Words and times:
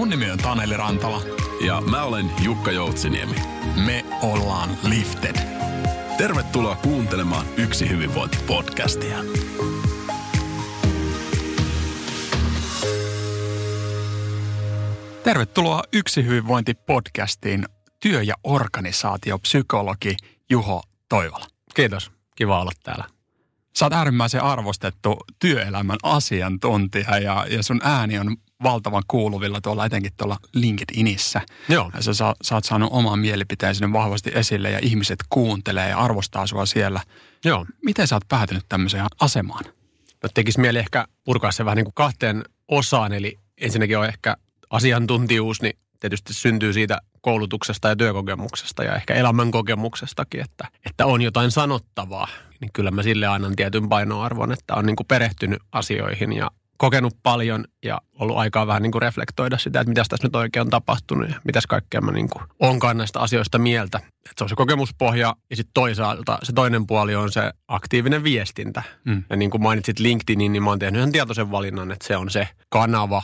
Mun 0.00 0.08
nimi 0.08 0.30
on 0.30 0.38
Taneli 0.38 0.76
Rantala. 0.76 1.22
Ja 1.66 1.80
mä 1.80 2.02
olen 2.04 2.30
Jukka 2.42 2.72
Joutsiniemi. 2.72 3.34
Me 3.84 4.04
ollaan 4.22 4.70
Lifted. 4.82 5.36
Tervetuloa 6.18 6.76
kuuntelemaan 6.76 7.46
Yksi 7.56 7.88
hyvinvointi-podcastia. 7.88 9.16
Tervetuloa 15.24 15.82
Yksi 15.92 16.24
hyvinvointi-podcastiin 16.24 17.64
työ- 18.00 18.22
ja 18.22 18.34
organisaatiopsykologi 18.44 20.16
Juho 20.50 20.82
Toivola. 21.08 21.46
Kiitos. 21.74 22.10
Kiva 22.36 22.60
olla 22.60 22.72
täällä. 22.82 23.04
Sä 23.78 23.84
oot 23.84 23.92
äärimmäisen 23.92 24.42
arvostettu 24.42 25.16
työelämän 25.38 25.98
asiantuntija 26.02 27.18
ja, 27.18 27.46
ja 27.50 27.62
sun 27.62 27.80
ääni 27.84 28.18
on 28.18 28.36
valtavan 28.62 29.02
kuuluvilla 29.08 29.60
tuolla 29.60 29.86
etenkin 29.86 30.12
tuolla 30.16 30.36
LinkedInissä. 30.54 31.40
Joo. 31.68 31.90
Ja 31.94 32.02
sä, 32.02 32.14
sä, 32.14 32.34
sä 32.42 32.54
oot 32.54 32.64
saanut 32.64 32.88
oman 32.92 33.18
mielipiteen 33.18 33.74
sinne 33.74 33.92
vahvasti 33.92 34.30
esille 34.34 34.70
ja 34.70 34.78
ihmiset 34.82 35.18
kuuntelee 35.30 35.88
ja 35.88 35.98
arvostaa 35.98 36.46
sua 36.46 36.66
siellä. 36.66 37.00
Joo. 37.44 37.66
Miten 37.84 38.06
sä 38.06 38.16
oot 38.16 38.28
päätynyt 38.28 38.64
tämmöiseen 38.68 39.06
asemaan? 39.20 39.64
No 40.22 40.28
tekisi 40.34 40.60
mieli 40.60 40.78
ehkä 40.78 41.06
purkaa 41.24 41.52
se 41.52 41.64
vähän 41.64 41.76
niin 41.76 41.84
kuin 41.84 41.94
kahteen 41.94 42.44
osaan. 42.68 43.12
Eli 43.12 43.38
ensinnäkin 43.60 43.98
on 43.98 44.06
ehkä 44.06 44.36
asiantuntijuus, 44.70 45.62
niin 45.62 45.78
tietysti 46.00 46.34
syntyy 46.34 46.72
siitä 46.72 46.98
koulutuksesta 47.20 47.88
ja 47.88 47.96
työkokemuksesta 47.96 48.84
ja 48.84 48.94
ehkä 48.94 49.14
elämänkokemuksestakin, 49.14 50.40
että, 50.40 50.68
että 50.86 51.06
on 51.06 51.22
jotain 51.22 51.50
sanottavaa. 51.50 52.28
Niin 52.60 52.70
kyllä 52.72 52.90
mä 52.90 53.02
sille 53.02 53.26
annan 53.26 53.56
tietyn 53.56 53.88
painoarvon, 53.88 54.52
että 54.52 54.74
on 54.74 54.86
niin 54.86 54.96
kuin 54.96 55.06
perehtynyt 55.06 55.58
asioihin 55.72 56.32
ja 56.32 56.50
kokenut 56.80 57.16
paljon 57.22 57.64
ja 57.84 58.00
ollut 58.18 58.36
aikaa 58.36 58.66
vähän 58.66 58.82
niin 58.82 58.92
kuin 58.92 59.02
reflektoida 59.02 59.58
sitä, 59.58 59.80
että 59.80 59.88
mitä 59.88 60.04
tässä 60.08 60.26
nyt 60.26 60.36
oikein 60.36 60.60
on 60.60 60.70
tapahtunut 60.70 61.28
ja 61.28 61.40
mitäs 61.44 61.66
kaikkea 61.66 62.00
mä 62.00 62.12
niin 62.12 62.28
kuin 62.30 62.44
onkaan 62.58 62.96
näistä 62.96 63.20
asioista 63.20 63.58
mieltä. 63.58 63.98
Että 63.98 64.32
se 64.38 64.44
on 64.44 64.48
se 64.48 64.56
kokemuspohja 64.56 65.36
ja 65.50 65.56
sitten 65.56 65.74
toisaalta 65.74 66.38
se 66.42 66.52
toinen 66.52 66.86
puoli 66.86 67.14
on 67.14 67.32
se 67.32 67.52
aktiivinen 67.68 68.24
viestintä. 68.24 68.82
Mm. 69.04 69.24
Ja 69.30 69.36
niin 69.36 69.50
kuin 69.50 69.62
mainitsit 69.62 69.98
LinkedInin, 69.98 70.52
niin 70.52 70.62
mä 70.62 70.70
oon 70.70 70.78
tehnyt 70.78 70.98
ihan 70.98 71.12
tietoisen 71.12 71.50
valinnan, 71.50 71.92
että 71.92 72.06
se 72.06 72.16
on 72.16 72.30
se 72.30 72.48
kanava, 72.68 73.22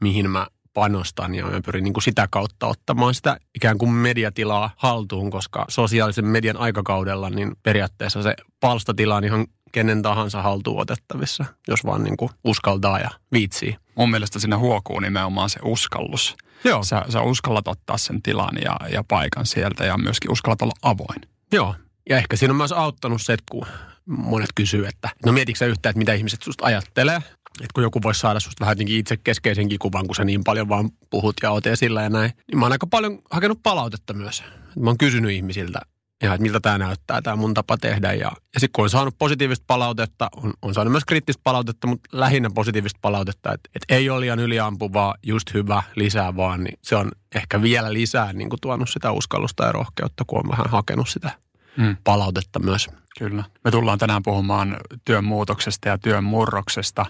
mihin 0.00 0.30
mä 0.30 0.46
panostan 0.74 1.34
ja 1.34 1.46
mä 1.46 1.60
pyrin 1.64 1.84
niin 1.84 1.94
kuin 1.94 2.04
sitä 2.04 2.28
kautta 2.30 2.66
ottamaan 2.66 3.14
sitä 3.14 3.36
ikään 3.54 3.78
kuin 3.78 3.90
mediatilaa 3.90 4.70
haltuun, 4.76 5.30
koska 5.30 5.64
sosiaalisen 5.68 6.26
median 6.26 6.56
aikakaudella 6.56 7.30
niin 7.30 7.52
periaatteessa 7.62 8.22
se 8.22 8.34
palstatila 8.60 9.16
on 9.16 9.24
ihan 9.24 9.46
kenen 9.76 10.02
tahansa 10.02 10.42
haltuun 10.42 10.80
otettavissa, 10.80 11.44
jos 11.68 11.84
vaan 11.84 12.04
niin 12.04 12.16
kuin 12.16 12.30
uskaltaa 12.44 12.98
ja 12.98 13.10
viitsii. 13.32 13.76
Mun 13.94 14.10
mielestä 14.10 14.38
siinä 14.38 14.58
huokuu 14.58 15.00
nimenomaan 15.00 15.50
se 15.50 15.60
uskallus. 15.64 16.36
Joo. 16.64 16.84
Sä, 16.84 17.04
sä 17.08 17.20
uskallat 17.20 17.68
ottaa 17.68 17.98
sen 17.98 18.22
tilan 18.22 18.56
ja, 18.64 18.76
ja 18.92 19.04
paikan 19.08 19.46
sieltä 19.46 19.84
ja 19.84 19.98
myöskin 19.98 20.32
uskallat 20.32 20.62
olla 20.62 20.72
avoin. 20.82 21.20
Joo. 21.52 21.74
Ja 22.08 22.16
ehkä 22.16 22.36
siinä 22.36 22.52
on 22.52 22.56
myös 22.56 22.72
auttanut 22.72 23.22
se, 23.22 23.32
että 23.32 23.44
kun 23.50 23.66
monet 24.06 24.50
kysyy, 24.54 24.86
että 24.86 25.08
no 25.26 25.32
mietitkö 25.32 25.58
sä 25.58 25.66
yhtään, 25.66 25.90
että 25.90 25.98
mitä 25.98 26.12
ihmiset 26.12 26.42
susta 26.42 26.66
ajattelee? 26.66 27.16
Että 27.16 27.74
kun 27.74 27.82
joku 27.82 28.02
voisi 28.02 28.20
saada 28.20 28.40
susta 28.40 28.60
vähän 28.60 28.72
jotenkin 28.72 28.98
itse 28.98 29.16
keskeisenkin 29.16 29.78
kuvan, 29.78 30.06
kun 30.06 30.14
sä 30.14 30.24
niin 30.24 30.44
paljon 30.44 30.68
vaan 30.68 30.90
puhut 31.10 31.36
ja 31.42 31.50
oot 31.50 31.66
esillä 31.66 32.02
ja 32.02 32.10
näin. 32.10 32.30
Niin 32.48 32.58
mä 32.58 32.64
oon 32.64 32.72
aika 32.72 32.86
paljon 32.86 33.18
hakenut 33.30 33.60
palautetta 33.62 34.14
myös. 34.14 34.44
Mä 34.80 34.90
oon 34.90 34.98
kysynyt 34.98 35.30
ihmisiltä, 35.30 35.80
ja 36.22 36.34
että 36.34 36.42
miltä 36.42 36.60
tämä 36.60 36.78
näyttää, 36.78 37.22
tämä 37.22 37.36
mun 37.36 37.54
tapa 37.54 37.76
tehdä. 37.76 38.12
Ja, 38.12 38.30
ja 38.54 38.60
sitten 38.60 38.72
kun 38.72 38.84
on 38.84 38.90
saanut 38.90 39.14
positiivista 39.18 39.64
palautetta, 39.66 40.28
on, 40.36 40.52
on 40.62 40.74
saanut 40.74 40.92
myös 40.92 41.04
kriittistä 41.04 41.40
palautetta, 41.44 41.86
mutta 41.86 42.08
lähinnä 42.12 42.50
positiivista 42.54 42.98
palautetta, 43.02 43.52
että, 43.52 43.70
että 43.74 43.94
ei 43.94 44.10
ole 44.10 44.20
liian 44.20 44.38
yliampuvaa, 44.38 45.14
just 45.22 45.54
hyvä, 45.54 45.82
lisää 45.96 46.36
vaan, 46.36 46.64
niin 46.64 46.78
se 46.82 46.96
on 46.96 47.10
ehkä 47.34 47.62
vielä 47.62 47.92
lisää 47.92 48.32
niin 48.32 48.50
kuin 48.50 48.60
tuonut 48.60 48.90
sitä 48.90 49.12
uskallusta 49.12 49.64
ja 49.64 49.72
rohkeutta, 49.72 50.24
kun 50.26 50.38
on 50.38 50.50
vähän 50.50 50.70
hakenut 50.70 51.08
sitä 51.08 51.30
mm. 51.76 51.96
palautetta 52.04 52.58
myös. 52.58 52.88
Kyllä. 53.18 53.44
Me 53.64 53.70
tullaan 53.70 53.98
tänään 53.98 54.22
puhumaan 54.22 54.76
työn 55.04 55.24
muutoksesta 55.24 55.88
ja 55.88 55.98
työn 55.98 56.24
murroksesta. 56.24 57.06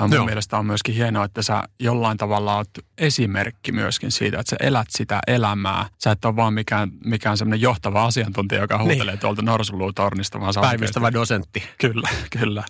Mun 0.00 0.12
Joo. 0.12 0.24
mielestä 0.24 0.58
on 0.58 0.66
myöskin 0.66 0.94
hienoa, 0.94 1.24
että 1.24 1.42
sä 1.42 1.62
jollain 1.80 2.18
tavalla 2.18 2.56
oot 2.56 2.68
esimerkki 2.98 3.72
myöskin 3.72 4.12
siitä, 4.12 4.40
että 4.40 4.50
sä 4.50 4.56
elät 4.60 4.88
sitä 4.90 5.20
elämää. 5.26 5.86
Sä 5.98 6.10
et 6.10 6.24
ole 6.24 6.36
vaan 6.36 6.54
mikään, 6.54 6.90
mikään 7.04 7.38
semmoinen 7.38 7.60
johtava 7.60 8.04
asiantuntija, 8.04 8.60
joka 8.60 8.78
huutelee 8.78 9.14
niin. 9.14 9.20
tuolta 9.20 9.42
norsuluutornista, 9.42 10.40
vaan 10.40 10.54
sä 10.54 10.60
Päivystävä 10.60 11.12
dosentti. 11.12 11.62
Kyllä, 11.80 12.08
kyllä. 12.38 12.64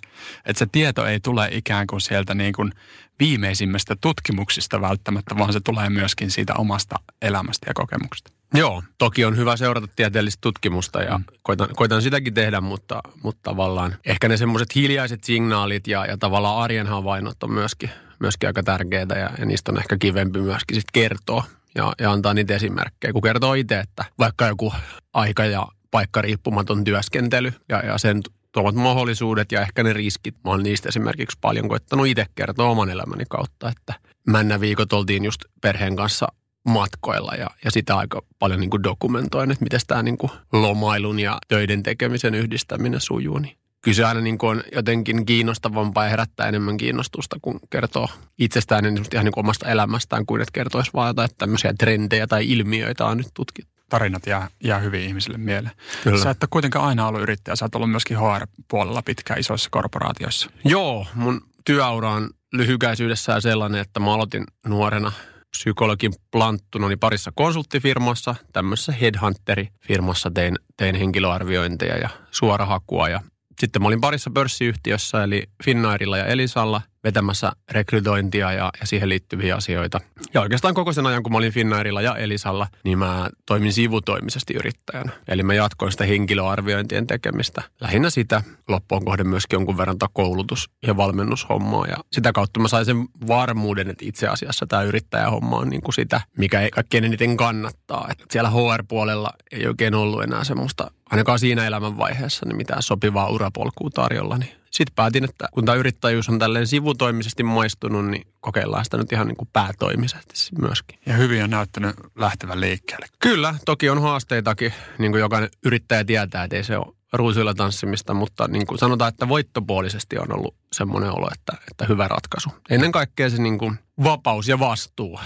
Että 0.45 0.59
se 0.59 0.67
tieto 0.71 1.05
ei 1.05 1.19
tule 1.19 1.49
ikään 1.51 1.87
kuin 1.87 2.01
sieltä 2.01 2.33
niin 2.33 2.53
kuin 2.53 2.71
viimeisimmistä 3.19 3.95
tutkimuksista 4.01 4.81
välttämättä, 4.81 5.37
vaan 5.37 5.53
se 5.53 5.59
tulee 5.59 5.89
myöskin 5.89 6.31
siitä 6.31 6.53
omasta 6.57 6.95
elämästä 7.21 7.65
ja 7.69 7.73
kokemuksesta. 7.73 8.38
Joo, 8.53 8.83
toki 8.97 9.25
on 9.25 9.37
hyvä 9.37 9.57
seurata 9.57 9.87
tieteellistä 9.95 10.41
tutkimusta 10.41 11.01
ja 11.01 11.17
mm. 11.17 11.23
koitan, 11.43 11.67
koitan 11.75 12.01
sitäkin 12.01 12.33
tehdä, 12.33 12.61
mutta, 12.61 13.01
mutta 13.23 13.39
tavallaan 13.43 13.95
ehkä 14.05 14.27
ne 14.27 14.37
semmoiset 14.37 14.75
hiljaiset 14.75 15.23
signaalit 15.23 15.87
ja, 15.87 16.05
ja 16.05 16.17
tavallaan 16.17 16.63
arjen 16.63 16.87
havainnot 16.87 17.43
on 17.43 17.53
myöskin, 17.53 17.89
myöskin 18.19 18.49
aika 18.49 18.63
tärkeitä 18.63 19.15
ja, 19.15 19.29
ja 19.39 19.45
niistä 19.45 19.71
on 19.71 19.77
ehkä 19.77 19.97
kivempi 19.97 20.39
myöskin 20.39 20.75
sitten 20.75 21.01
kertoa 21.01 21.43
ja, 21.75 21.93
ja 21.99 22.11
antaa 22.11 22.33
niitä 22.33 22.55
esimerkkejä. 22.55 23.13
Kun 23.13 23.21
kertoo 23.21 23.53
itse, 23.53 23.79
että 23.79 24.05
vaikka 24.19 24.47
joku 24.47 24.73
aika 25.13 25.45
ja 25.45 25.67
paikka 25.91 26.21
riippumaton 26.21 26.83
työskentely 26.83 27.53
ja, 27.69 27.85
ja 27.85 27.97
sen 27.97 28.21
tuomat 28.51 28.75
mahdollisuudet 28.75 29.51
ja 29.51 29.61
ehkä 29.61 29.83
ne 29.83 29.93
riskit. 29.93 30.35
Mä 30.43 30.51
oon 30.51 30.63
niistä 30.63 30.89
esimerkiksi 30.89 31.37
paljon 31.41 31.69
koettanut 31.69 32.07
itse 32.07 32.25
kertoa 32.35 32.69
oman 32.69 32.89
elämäni 32.89 33.23
kautta, 33.29 33.69
että 33.69 33.93
männä 34.27 34.59
viikot 34.59 34.93
oltiin 34.93 35.25
just 35.25 35.41
perheen 35.61 35.95
kanssa 35.95 36.27
matkoilla 36.67 37.31
ja, 37.35 37.47
ja 37.65 37.71
sitä 37.71 37.97
aika 37.97 38.21
paljon 38.39 38.59
niin 38.59 38.69
kuin 38.69 38.83
dokumentoin, 38.83 39.51
että 39.51 39.63
miten 39.63 39.79
tämä 39.87 40.03
niin 40.03 40.17
kuin 40.17 40.31
lomailun 40.53 41.19
ja 41.19 41.37
töiden 41.47 41.83
tekemisen 41.83 42.35
yhdistäminen 42.35 43.01
sujuu. 43.01 43.37
Niin 43.37 43.57
kyllä 43.81 43.95
se 43.95 44.05
aina 44.05 44.21
niin 44.21 44.37
kuin 44.37 44.57
on 44.57 44.63
jotenkin 44.75 45.25
kiinnostavampaa 45.25 46.03
ja 46.03 46.09
herättää 46.09 46.47
enemmän 46.47 46.77
kiinnostusta, 46.77 47.37
kun 47.41 47.59
kertoo 47.69 48.07
itsestään 48.39 48.83
niin 48.83 49.05
ihan 49.13 49.25
niin 49.25 49.33
kuin 49.33 49.45
omasta 49.45 49.69
elämästään, 49.69 50.25
kuin 50.25 50.41
että 50.41 50.51
kertoisi 50.51 50.91
vaan 50.93 51.07
jotain 51.07 51.29
tämmöisiä 51.37 51.73
trendejä 51.79 52.27
tai 52.27 52.51
ilmiöitä 52.51 53.05
on 53.05 53.17
nyt 53.17 53.27
tutkittu. 53.33 53.73
Tarinat 53.89 54.27
jää, 54.27 54.47
jää 54.63 54.79
hyvin 54.79 55.01
ihmisille 55.01 55.37
mieleen. 55.37 55.75
Kyllä. 56.03 56.23
Sä 56.23 56.29
et 56.29 56.43
ole 56.43 56.47
kuitenkaan 56.51 56.85
aina 56.85 57.07
ollut 57.07 57.21
yrittäjä, 57.21 57.55
sä 57.55 57.65
oot 57.65 57.75
ollut 57.75 57.91
myöskin 57.91 58.17
HR-puolella 58.17 59.01
pitkään 59.01 59.39
isoissa 59.39 59.69
korporaatioissa. 59.71 60.49
Joo, 60.65 61.07
mun 61.13 61.41
työura 61.65 62.11
on 62.11 62.29
lyhykäisyydessään 62.53 63.41
sellainen, 63.41 63.81
että 63.81 63.99
mä 63.99 64.13
aloitin 64.13 64.43
nuorena 64.67 65.11
psykologin 65.57 66.13
planttunoni 66.31 66.95
parissa 66.95 67.31
konsulttifirmassa, 67.35 68.35
tämmöisessä 68.53 68.91
headhunteri-firmassa 68.91 70.31
tein, 70.31 70.55
tein 70.77 70.95
henkilöarviointeja 70.95 71.97
ja 71.97 72.09
suorahakua. 72.31 73.09
Ja 73.09 73.21
sitten 73.59 73.81
mä 73.81 73.87
olin 73.87 74.01
parissa 74.01 74.29
pörssiyhtiössä, 74.33 75.23
eli 75.23 75.43
Finnairilla 75.63 76.17
ja 76.17 76.25
Elisalla, 76.25 76.81
vetämässä 77.03 77.51
rekrytointia 77.71 78.51
ja, 78.51 78.71
ja 78.79 78.87
siihen 78.87 79.09
liittyviä 79.09 79.55
asioita. 79.55 79.99
Ja 80.33 80.41
oikeastaan 80.41 80.73
koko 80.73 80.93
sen 80.93 81.07
ajan, 81.07 81.23
kun 81.23 81.31
mä 81.31 81.37
olin 81.37 81.51
Finnairilla 81.51 82.01
ja 82.01 82.15
Elisalla, 82.15 82.67
niin 82.83 82.97
mä 82.97 83.29
toimin 83.45 83.73
sivutoimisesti 83.73 84.53
yrittäjänä. 84.53 85.11
Eli 85.27 85.43
mä 85.43 85.53
jatkoin 85.53 85.91
sitä 85.91 86.05
henkilöarviointien 86.05 87.07
tekemistä. 87.07 87.61
Lähinnä 87.81 88.09
sitä 88.09 88.43
loppuun 88.67 89.05
kohden 89.05 89.27
myöskin 89.27 89.57
jonkun 89.57 89.77
verran 89.77 89.97
koulutus- 90.13 90.69
ja 90.87 90.97
valmennushommaa. 90.97 91.85
Ja 91.87 91.97
sitä 92.11 92.31
kautta 92.31 92.59
mä 92.59 92.67
sain 92.67 92.85
sen 92.85 93.07
varmuuden, 93.27 93.89
että 93.89 94.05
itse 94.05 94.27
asiassa 94.27 94.67
tämä 94.67 94.83
yrittäjähomma 94.83 95.57
on 95.57 95.69
niin 95.69 95.81
kuin 95.81 95.93
sitä, 95.93 96.21
mikä 96.37 96.61
ei 96.61 96.71
kaikkein 96.71 97.03
eniten 97.03 97.37
kannattaa. 97.37 98.07
Et 98.11 98.25
siellä 98.31 98.49
HR-puolella 98.49 99.29
ei 99.51 99.67
oikein 99.67 99.95
ollut 99.95 100.23
enää 100.23 100.43
semmoista, 100.43 100.91
ainakaan 101.09 101.39
siinä 101.39 101.65
elämänvaiheessa, 101.65 102.45
niin 102.45 102.57
mitään 102.57 102.83
sopivaa 102.83 103.29
urapolkua 103.29 103.89
tarjolla, 103.93 104.37
niin 104.37 104.58
sitten 104.71 104.95
päätin, 104.95 105.23
että 105.23 105.47
kun 105.53 105.65
tämä 105.65 105.75
yrittäjyys 105.75 106.29
on 106.29 106.39
tälleen 106.39 106.67
sivutoimisesti 106.67 107.43
maistunut, 107.43 108.05
niin 108.05 108.27
kokeillaan 108.39 108.83
sitä 108.83 108.97
nyt 108.97 109.11
ihan 109.11 109.27
niin 109.27 109.37
kuin 109.37 109.49
päätoimisesti 109.53 110.33
myöskin. 110.61 110.99
Ja 111.05 111.13
hyvin 111.13 111.43
on 111.43 111.49
näyttänyt 111.49 111.95
lähtevän 112.15 112.61
liikkeelle. 112.61 113.05
Kyllä, 113.19 113.55
toki 113.65 113.89
on 113.89 114.01
haasteitakin, 114.01 114.73
niin 114.97 115.11
kuin 115.11 115.19
jokainen 115.19 115.49
yrittäjä 115.65 116.05
tietää, 116.05 116.43
että 116.43 116.55
ei 116.55 116.63
se 116.63 116.77
ole 116.77 116.95
ruusuilla 117.13 117.53
tanssimista, 117.53 118.13
mutta 118.13 118.47
niin 118.47 118.67
kuin 118.67 118.77
sanotaan, 118.77 119.09
että 119.09 119.27
voittopuolisesti 119.27 120.17
on 120.19 120.37
ollut 120.37 120.55
semmoinen 120.73 121.11
olo, 121.11 121.29
että, 121.33 121.53
että 121.71 121.85
hyvä 121.85 122.07
ratkaisu. 122.07 122.49
Ennen 122.69 122.91
kaikkea 122.91 123.29
se 123.29 123.41
niin 123.41 123.57
kuin 123.57 123.79
vapaus 124.03 124.47
ja 124.47 124.59
vastuu 124.59 125.19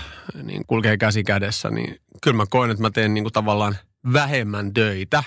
niin 0.43 0.63
kulkee 0.67 0.97
käsi 0.97 1.23
kädessä, 1.23 1.69
niin 1.69 2.01
kyllä 2.21 2.37
mä 2.37 2.45
koen, 2.49 2.71
että 2.71 2.81
mä 2.81 2.91
teen 2.91 3.13
niin 3.13 3.23
kuin 3.23 3.33
tavallaan 3.33 3.77
vähemmän 4.13 4.73
töitä, 4.73 5.23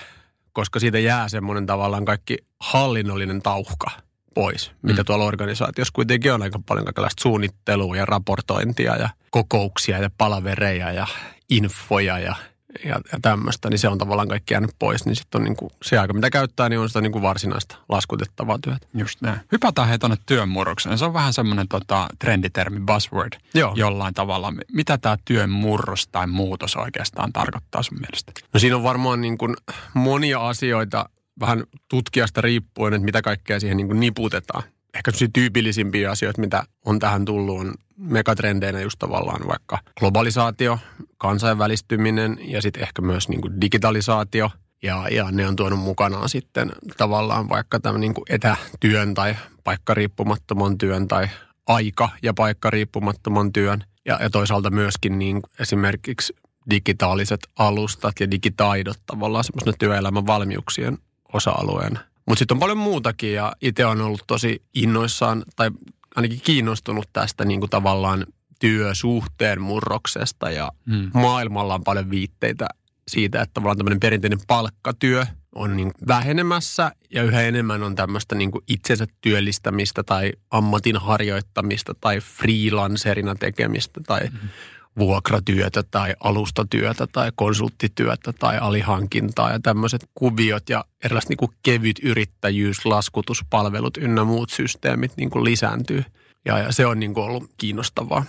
koska 0.52 0.80
siitä 0.80 0.98
jää 0.98 1.28
semmoinen 1.28 1.66
tavallaan 1.66 2.04
kaikki 2.04 2.36
hallinnollinen 2.60 3.42
tauhka 3.42 3.90
pois, 4.36 4.72
mitä 4.82 5.02
mm. 5.02 5.06
tuolla 5.06 5.24
organisaatiossa 5.24 5.92
kuitenkin 5.94 6.32
on 6.32 6.42
aika 6.42 6.60
paljon 6.66 6.84
kaikenlaista 6.84 7.22
suunnittelua 7.22 7.96
ja 7.96 8.04
raportointia 8.04 8.96
ja 8.96 9.08
kokouksia 9.30 9.98
ja 9.98 10.10
palavereja 10.18 10.92
ja 10.92 11.06
infoja 11.50 12.18
ja 12.18 12.36
ja, 12.84 13.00
ja 13.12 13.18
tämmöistä, 13.22 13.70
niin 13.70 13.78
se 13.78 13.88
on 13.88 13.98
tavallaan 13.98 14.28
kaikki 14.28 14.54
jäänyt 14.54 14.70
pois. 14.78 15.06
Niin 15.06 15.16
sitten 15.16 15.40
on 15.40 15.44
niin 15.44 15.56
kuin, 15.56 15.70
se 15.82 15.98
aika, 15.98 16.12
mitä 16.12 16.30
käyttää, 16.30 16.68
niin 16.68 16.78
on 16.78 16.88
sitä 16.88 17.00
niin 17.00 17.12
kuin 17.12 17.22
varsinaista 17.22 17.76
laskutettavaa 17.88 18.58
työtä. 18.62 18.86
Just 18.94 19.22
näin. 19.22 19.40
Hypätään 19.52 19.88
he 19.88 19.98
tuonne 19.98 20.16
työn 20.26 20.48
murrokseen. 20.48 20.98
Se 20.98 21.04
on 21.04 21.12
vähän 21.12 21.32
semmoinen 21.32 21.68
tota, 21.68 22.06
trenditermi, 22.18 22.80
buzzword 22.80 23.32
Joo. 23.54 23.72
jollain 23.76 24.14
tavalla. 24.14 24.52
Mitä 24.72 24.98
tämä 24.98 25.16
työn 25.24 25.50
murros 25.50 26.08
tai 26.08 26.26
muutos 26.26 26.76
oikeastaan 26.76 27.32
tarkoittaa 27.32 27.82
sun 27.82 27.98
mielestä? 28.00 28.32
No 28.52 28.60
siinä 28.60 28.76
on 28.76 28.82
varmaan 28.82 29.20
niin 29.20 29.38
kuin 29.38 29.56
monia 29.94 30.48
asioita, 30.48 31.08
vähän 31.40 31.64
tutkijasta 31.88 32.40
riippuen, 32.40 32.94
että 32.94 33.04
mitä 33.04 33.22
kaikkea 33.22 33.60
siihen 33.60 33.76
niin 33.76 33.86
kuin 33.86 34.00
niputetaan. 34.00 34.62
Ehkä 34.94 35.10
tyypillisimpiä 35.32 36.10
asioita, 36.10 36.40
mitä 36.40 36.64
on 36.84 36.98
tähän 36.98 37.24
tullut, 37.24 37.60
on 37.60 37.74
megatrendeinä 37.96 38.80
just 38.80 38.98
tavallaan 38.98 39.48
vaikka 39.48 39.78
globalisaatio, 39.98 40.78
kansainvälistyminen 41.18 42.38
ja 42.40 42.62
sitten 42.62 42.82
ehkä 42.82 43.02
myös 43.02 43.28
niin 43.28 43.40
kuin 43.40 43.60
digitalisaatio. 43.60 44.50
Ja, 44.82 45.08
ja 45.10 45.30
ne 45.30 45.48
on 45.48 45.56
tuonut 45.56 45.78
mukanaan 45.78 46.28
sitten 46.28 46.72
tavallaan 46.96 47.48
vaikka 47.48 47.80
tämän 47.80 48.00
niin 48.00 48.14
kuin 48.14 48.24
etätyön 48.28 49.14
tai 49.14 49.36
paikkariippumattoman 49.64 50.78
työn 50.78 51.08
tai 51.08 51.28
aika- 51.66 52.10
ja 52.22 52.34
paikkariippumattoman 52.34 53.52
työn. 53.52 53.84
Ja, 54.04 54.18
ja 54.22 54.30
toisaalta 54.30 54.70
myöskin 54.70 55.18
niin 55.18 55.40
esimerkiksi 55.60 56.34
digitaaliset 56.70 57.40
alustat 57.58 58.14
ja 58.20 58.30
digitaidot 58.30 59.00
tavallaan 59.06 59.44
semmoisena 59.44 59.76
työelämän 59.78 60.26
valmiuksien 60.26 60.98
osa-alueena. 61.32 62.00
Mutta 62.26 62.38
sitten 62.38 62.54
on 62.54 62.60
paljon 62.60 62.78
muutakin 62.78 63.34
ja 63.34 63.52
itse 63.62 63.86
on 63.86 64.00
ollut 64.00 64.24
tosi 64.26 64.62
innoissaan 64.74 65.42
tai 65.56 65.70
ainakin 66.16 66.40
kiinnostunut 66.40 67.08
tästä 67.12 67.44
niin 67.44 67.60
kuin 67.60 67.70
tavallaan 67.70 68.26
työsuhteen 68.60 69.60
murroksesta 69.60 70.50
ja 70.50 70.72
hmm. 70.90 71.10
maailmalla 71.14 71.74
on 71.74 71.84
paljon 71.84 72.10
viitteitä 72.10 72.68
siitä, 73.08 73.42
että 73.42 73.54
tavallaan 73.54 73.76
tämmöinen 73.76 74.00
perinteinen 74.00 74.38
palkkatyö 74.46 75.26
on 75.54 75.76
niin 75.76 75.90
vähenemässä 76.08 76.92
ja 77.10 77.22
yhä 77.22 77.42
enemmän 77.42 77.82
on 77.82 77.94
tämmöistä 77.94 78.34
niin 78.34 78.50
kuin 78.50 78.64
itsensä 78.68 79.06
työllistämistä 79.20 80.02
tai 80.02 80.32
ammatin 80.50 80.96
harjoittamista 80.96 81.94
tai 82.00 82.20
freelancerina 82.20 83.34
tekemistä 83.34 84.00
tai 84.06 84.20
hmm 84.28 84.48
vuokratyötä 84.98 85.82
tai 85.82 86.14
alustatyötä 86.20 87.06
tai 87.06 87.32
konsulttityötä 87.34 88.32
tai 88.32 88.58
alihankintaa 88.58 89.52
ja 89.52 89.60
tämmöiset 89.62 90.08
kuviot 90.14 90.68
ja 90.68 90.84
erilaiset 91.04 91.28
niin 91.28 91.36
kuin 91.36 91.50
kevyt 91.62 91.98
yrittäjyys, 92.02 92.86
laskutuspalvelut 92.86 93.96
ynnä 93.96 94.24
muut 94.24 94.50
systeemit 94.50 95.12
niin 95.16 95.30
kuin 95.30 95.44
lisääntyy. 95.44 96.04
Ja, 96.44 96.58
ja 96.58 96.72
se 96.72 96.86
on 96.86 97.00
niin 97.00 97.14
kuin 97.14 97.24
ollut 97.24 97.50
kiinnostavaa. 97.58 98.24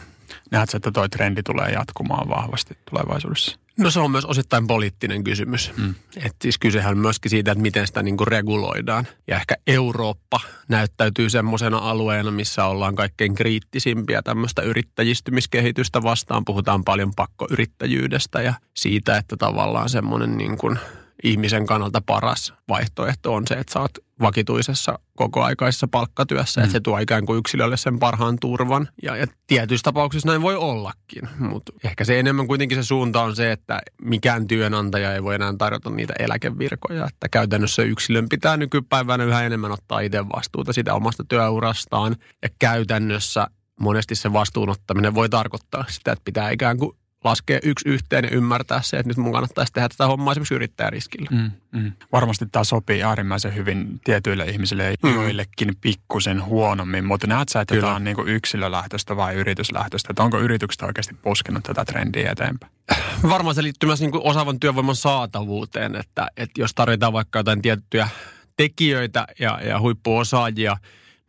Näetkö, 0.52 0.78
että 0.78 0.92
toi 0.92 1.10
trendi 1.10 1.44
tulee 1.44 1.70
jatkumaan 1.70 2.30
vahvasti 2.30 2.78
tulevaisuudessa? 2.90 3.60
No 3.78 3.92
se 3.92 4.00
on 4.00 4.12
myös 4.12 4.26
osittain 4.26 4.68
poliittinen 4.68 5.24
kysymys. 5.24 5.72
Mm. 5.78 5.96
Et 6.18 6.36
siis 6.42 6.58
kysehän 6.58 6.92
on 6.92 6.98
myöskin 6.98 7.30
siitä, 7.30 7.52
että 7.52 7.62
miten 7.62 7.88
sitä 7.88 8.04
niin 8.04 8.18
kuin 8.18 8.28
reguloidaan. 8.28 9.08
Ja 9.28 9.36
ehkä 9.36 9.56
Eurooppa 9.68 10.40
näyttäytyy 10.68 11.30
semmoisena 11.30 11.78
alueena, 11.78 12.32
missä 12.32 12.66
ollaan 12.66 12.96
kaikkein 12.96 13.36
kriittisimpiä 13.36 14.22
tämmöistä 14.22 14.62
yrittäjistymiskehitystä 14.62 16.04
vastaan. 16.04 16.46
Puhutaan 16.46 16.84
paljon 16.84 17.12
pakkoyrittäjyydestä 17.16 18.42
ja 18.42 18.54
siitä, 18.74 19.18
että 19.18 19.38
tavallaan 19.38 19.90
semmoinen 19.90 20.38
niin 20.38 20.58
kuin 20.58 20.80
ihmisen 21.24 21.66
kannalta 21.66 22.02
paras 22.06 22.54
vaihtoehto 22.70 23.34
on 23.34 23.44
se, 23.48 23.54
että 23.54 23.74
sä 23.74 23.80
oot 23.80 23.92
vakituisessa 24.22 25.00
kokoaikaisessa 25.16 25.88
palkkatyössä, 25.92 26.62
mm. 26.62 26.64
että 26.64 26.72
se 26.72 26.80
tuo 26.80 26.98
ikään 26.98 27.26
kuin 27.26 27.40
yksilölle 27.40 27.78
sen 27.78 28.00
parhaan 28.00 28.38
turvan. 28.42 28.90
Ja, 29.04 29.16
ja 29.16 29.28
tietyissä 29.48 29.84
tapauksissa 29.84 30.28
näin 30.28 30.42
voi 30.42 30.56
ollakin, 30.56 31.30
mutta 31.40 31.72
ehkä 31.84 32.06
se 32.06 32.20
enemmän 32.20 32.48
kuitenkin 32.48 32.78
se 32.78 32.84
suunta 32.84 33.22
on 33.22 33.36
se, 33.36 33.52
että 33.52 33.82
mikään 34.02 34.48
työnantaja 34.48 35.14
ei 35.14 35.24
voi 35.24 35.36
enää 35.36 35.54
tarjota 35.58 35.90
niitä 35.90 36.14
eläkevirkoja. 36.20 37.06
Että 37.06 37.30
käytännössä 37.30 37.82
yksilön 37.82 38.30
pitää 38.30 38.58
nykypäivänä 38.58 39.24
yhä 39.24 39.44
enemmän 39.44 39.72
ottaa 39.72 40.00
itse 40.00 40.30
vastuuta 40.30 40.74
sitä 40.74 40.94
omasta 40.94 41.24
työurastaan. 41.30 42.16
Ja 42.44 42.50
käytännössä 42.60 43.48
monesti 43.80 44.16
se 44.16 44.34
vastuunottaminen 44.34 45.16
voi 45.16 45.30
tarkoittaa 45.30 45.86
sitä, 45.90 46.12
että 46.12 46.26
pitää 46.26 46.50
ikään 46.50 46.78
kuin 46.78 46.98
laskea 47.28 47.60
yksi 47.64 47.90
yhteen 47.90 48.24
ja 48.24 48.30
ymmärtää 48.30 48.82
se, 48.82 48.98
että 48.98 49.10
nyt 49.10 49.18
mun 49.18 49.32
kannattaisi 49.32 49.74
tehdä 49.74 49.90
tätä 49.90 50.08
hommaa 50.08 50.32
esimerkiksi 50.32 50.54
yrittäjäriskillä. 50.54 51.30
Mm, 51.32 51.52
mm. 51.80 51.92
Varmasti 52.12 52.46
tämä 52.52 52.64
sopii 52.64 53.04
äärimmäisen 53.04 53.56
hyvin 53.56 54.00
tietyille 54.04 54.46
ihmisille 54.46 54.84
ja 54.84 54.96
mm. 55.04 55.16
joillekin 55.16 55.76
pikkusen 55.82 56.46
huonommin, 56.46 57.06
mutta 57.06 57.28
näet 57.28 57.50
sä, 57.50 57.62
että 57.62 57.74
Kyllä. 57.74 57.86
tämä 57.86 57.96
on 57.96 58.04
niin 58.04 58.28
yksilölähtöistä 58.28 59.16
vai 59.16 59.36
yrityslähtöistä? 59.36 60.08
Että 60.12 60.24
onko 60.24 60.40
yritykset 60.40 60.82
oikeasti 60.82 61.16
poskenut 61.22 61.64
tätä 61.64 61.86
trendiä 61.86 62.32
eteenpäin? 62.32 62.72
Varmaan 63.30 63.56
se 63.56 63.64
liittyy 63.64 63.88
myös 63.88 64.02
niin 64.02 64.12
osaavan 64.14 64.60
työvoiman 64.60 64.96
saatavuuteen, 64.96 65.96
että, 65.96 66.28
että 66.38 66.62
jos 66.62 66.74
tarvitaan 66.74 67.14
vaikka 67.14 67.40
jotain 67.40 67.62
tiettyjä 67.62 68.10
tekijöitä 68.58 69.28
ja, 69.40 69.60
ja 69.64 69.80
huippuosaajia, 69.80 70.78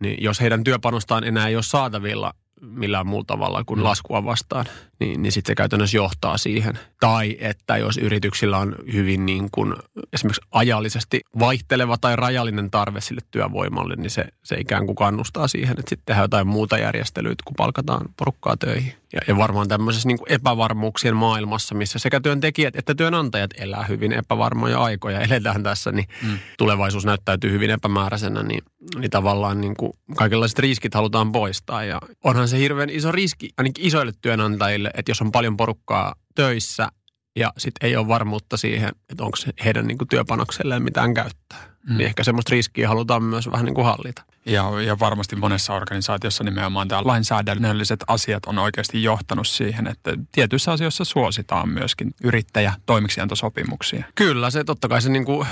niin 0.01 0.25
jos 0.25 0.41
heidän 0.41 0.65
työpanostaan 0.65 1.25
enää 1.25 1.49
ei 1.49 1.57
ole 1.57 1.63
saatavilla 1.63 2.35
millään 2.61 3.07
muulla 3.07 3.25
tavalla 3.27 3.65
kuin 3.65 3.81
mm. 3.81 3.85
laskua 3.85 4.25
vastaan, 4.25 4.67
niin, 5.01 5.23
niin 5.23 5.33
sitten 5.33 5.51
se 5.51 5.55
käytännössä 5.55 5.97
johtaa 5.97 6.39
siihen. 6.39 6.79
Tai 7.01 7.37
että 7.41 7.77
jos 7.77 7.97
yrityksillä 7.97 8.59
on 8.59 8.75
hyvin 8.93 9.27
niin 9.27 9.49
kuin 9.53 9.75
esimerkiksi 10.13 10.43
ajallisesti 10.51 11.21
vaihteleva 11.39 11.97
tai 12.01 12.17
rajallinen 12.17 12.71
tarve 12.71 13.01
sille 13.01 13.21
työvoimalle, 13.31 13.97
niin 13.97 14.11
se, 14.11 14.25
se 14.43 14.57
ikään 14.57 14.87
kuin 14.87 14.97
kannustaa 14.97 15.49
siihen, 15.49 15.79
että 15.79 15.91
sitten 15.91 16.07
tehdään 16.07 16.25
jotain 16.25 16.47
muuta 16.47 16.79
järjestelyitä, 16.79 17.43
kun 17.45 17.55
palkataan 17.57 18.09
porukkaa 18.17 18.57
töihin. 18.57 18.93
Ja, 19.13 19.21
ja 19.29 19.37
varmaan 19.37 19.69
tämmöisessä 19.69 20.09
niin 20.09 20.19
kuin 20.19 20.33
epävarmuuksien 20.33 21.17
maailmassa, 21.17 21.75
missä 21.75 21.99
sekä 21.99 22.21
työntekijät 22.21 22.77
että 22.77 22.95
työnantajat 22.95 23.51
elää 23.57 23.85
hyvin 23.85 24.13
epävarmoja 24.13 24.83
aikoja, 24.83 25.21
eletään 25.31 25.63
tässä, 25.63 25.93
niin 25.93 26.09
mm. 26.23 26.39
tulevaisuus 26.59 27.05
näyttäytyy 27.05 27.51
hyvin 27.51 27.71
epämääräisenä, 27.71 28.43
niin, 28.43 28.63
niin 28.99 29.11
tavallaan 29.11 29.61
niin 29.61 29.77
kuin 29.77 29.93
kaikenlaiset 30.17 30.59
riskit 30.59 30.95
halutaan 30.95 31.33
poistaa. 31.33 31.85
Ja 31.85 32.01
onhan 32.25 32.49
se 32.49 32.59
hirveän 32.59 32.91
iso 32.91 33.13
riski 33.13 33.51
ainakin 33.57 33.87
isoille 33.87 34.13
työnantajille, 34.23 34.91
että 34.95 35.11
jos 35.11 35.23
on 35.23 35.33
paljon 35.33 35.57
porukkaa 35.57 36.15
töissä 36.35 36.89
ja 37.37 37.53
sitten 37.59 37.89
ei 37.89 37.97
ole 37.97 38.09
varmuutta 38.09 38.57
siihen, 38.57 38.89
että 39.11 39.25
onko 39.25 39.37
heidän 39.65 39.87
niin 39.87 39.99
kuin 39.99 40.09
työpanokselleen 40.09 40.83
mitään 40.83 41.15
käyttää. 41.15 41.78
Mm. 41.89 41.97
Niin 41.97 42.07
ehkä 42.07 42.25
semmoista 42.25 42.51
riskiä 42.51 42.89
halutaan 42.89 43.23
myös 43.23 43.51
vähän 43.51 43.65
niin 43.65 43.75
kuin 43.75 43.85
hallita. 43.85 44.23
Ja, 44.47 44.81
ja 44.87 44.99
varmasti 44.99 45.37
monessa 45.37 45.75
organisaatiossa 45.75 46.45
nimenomaan 46.45 46.89
tämä 46.89 47.03
lainsäädännölliset 47.05 48.05
asiat 48.07 48.47
on 48.47 48.59
oikeasti 48.59 49.03
johtanut 49.03 49.49
siihen, 49.49 49.87
että 49.87 50.11
tietyissä 50.33 50.73
asioissa 50.73 51.05
suositaan 51.05 51.69
myöskin 51.69 52.15
yrittäjä 52.25 52.73
toimeksiantosopimuksia. 52.87 54.05
Kyllä, 54.15 54.51
se 54.51 54.65
totta 54.65 54.89
kai 54.89 55.03
se 55.03 55.09
niin 55.09 55.25
kuin 55.25 55.47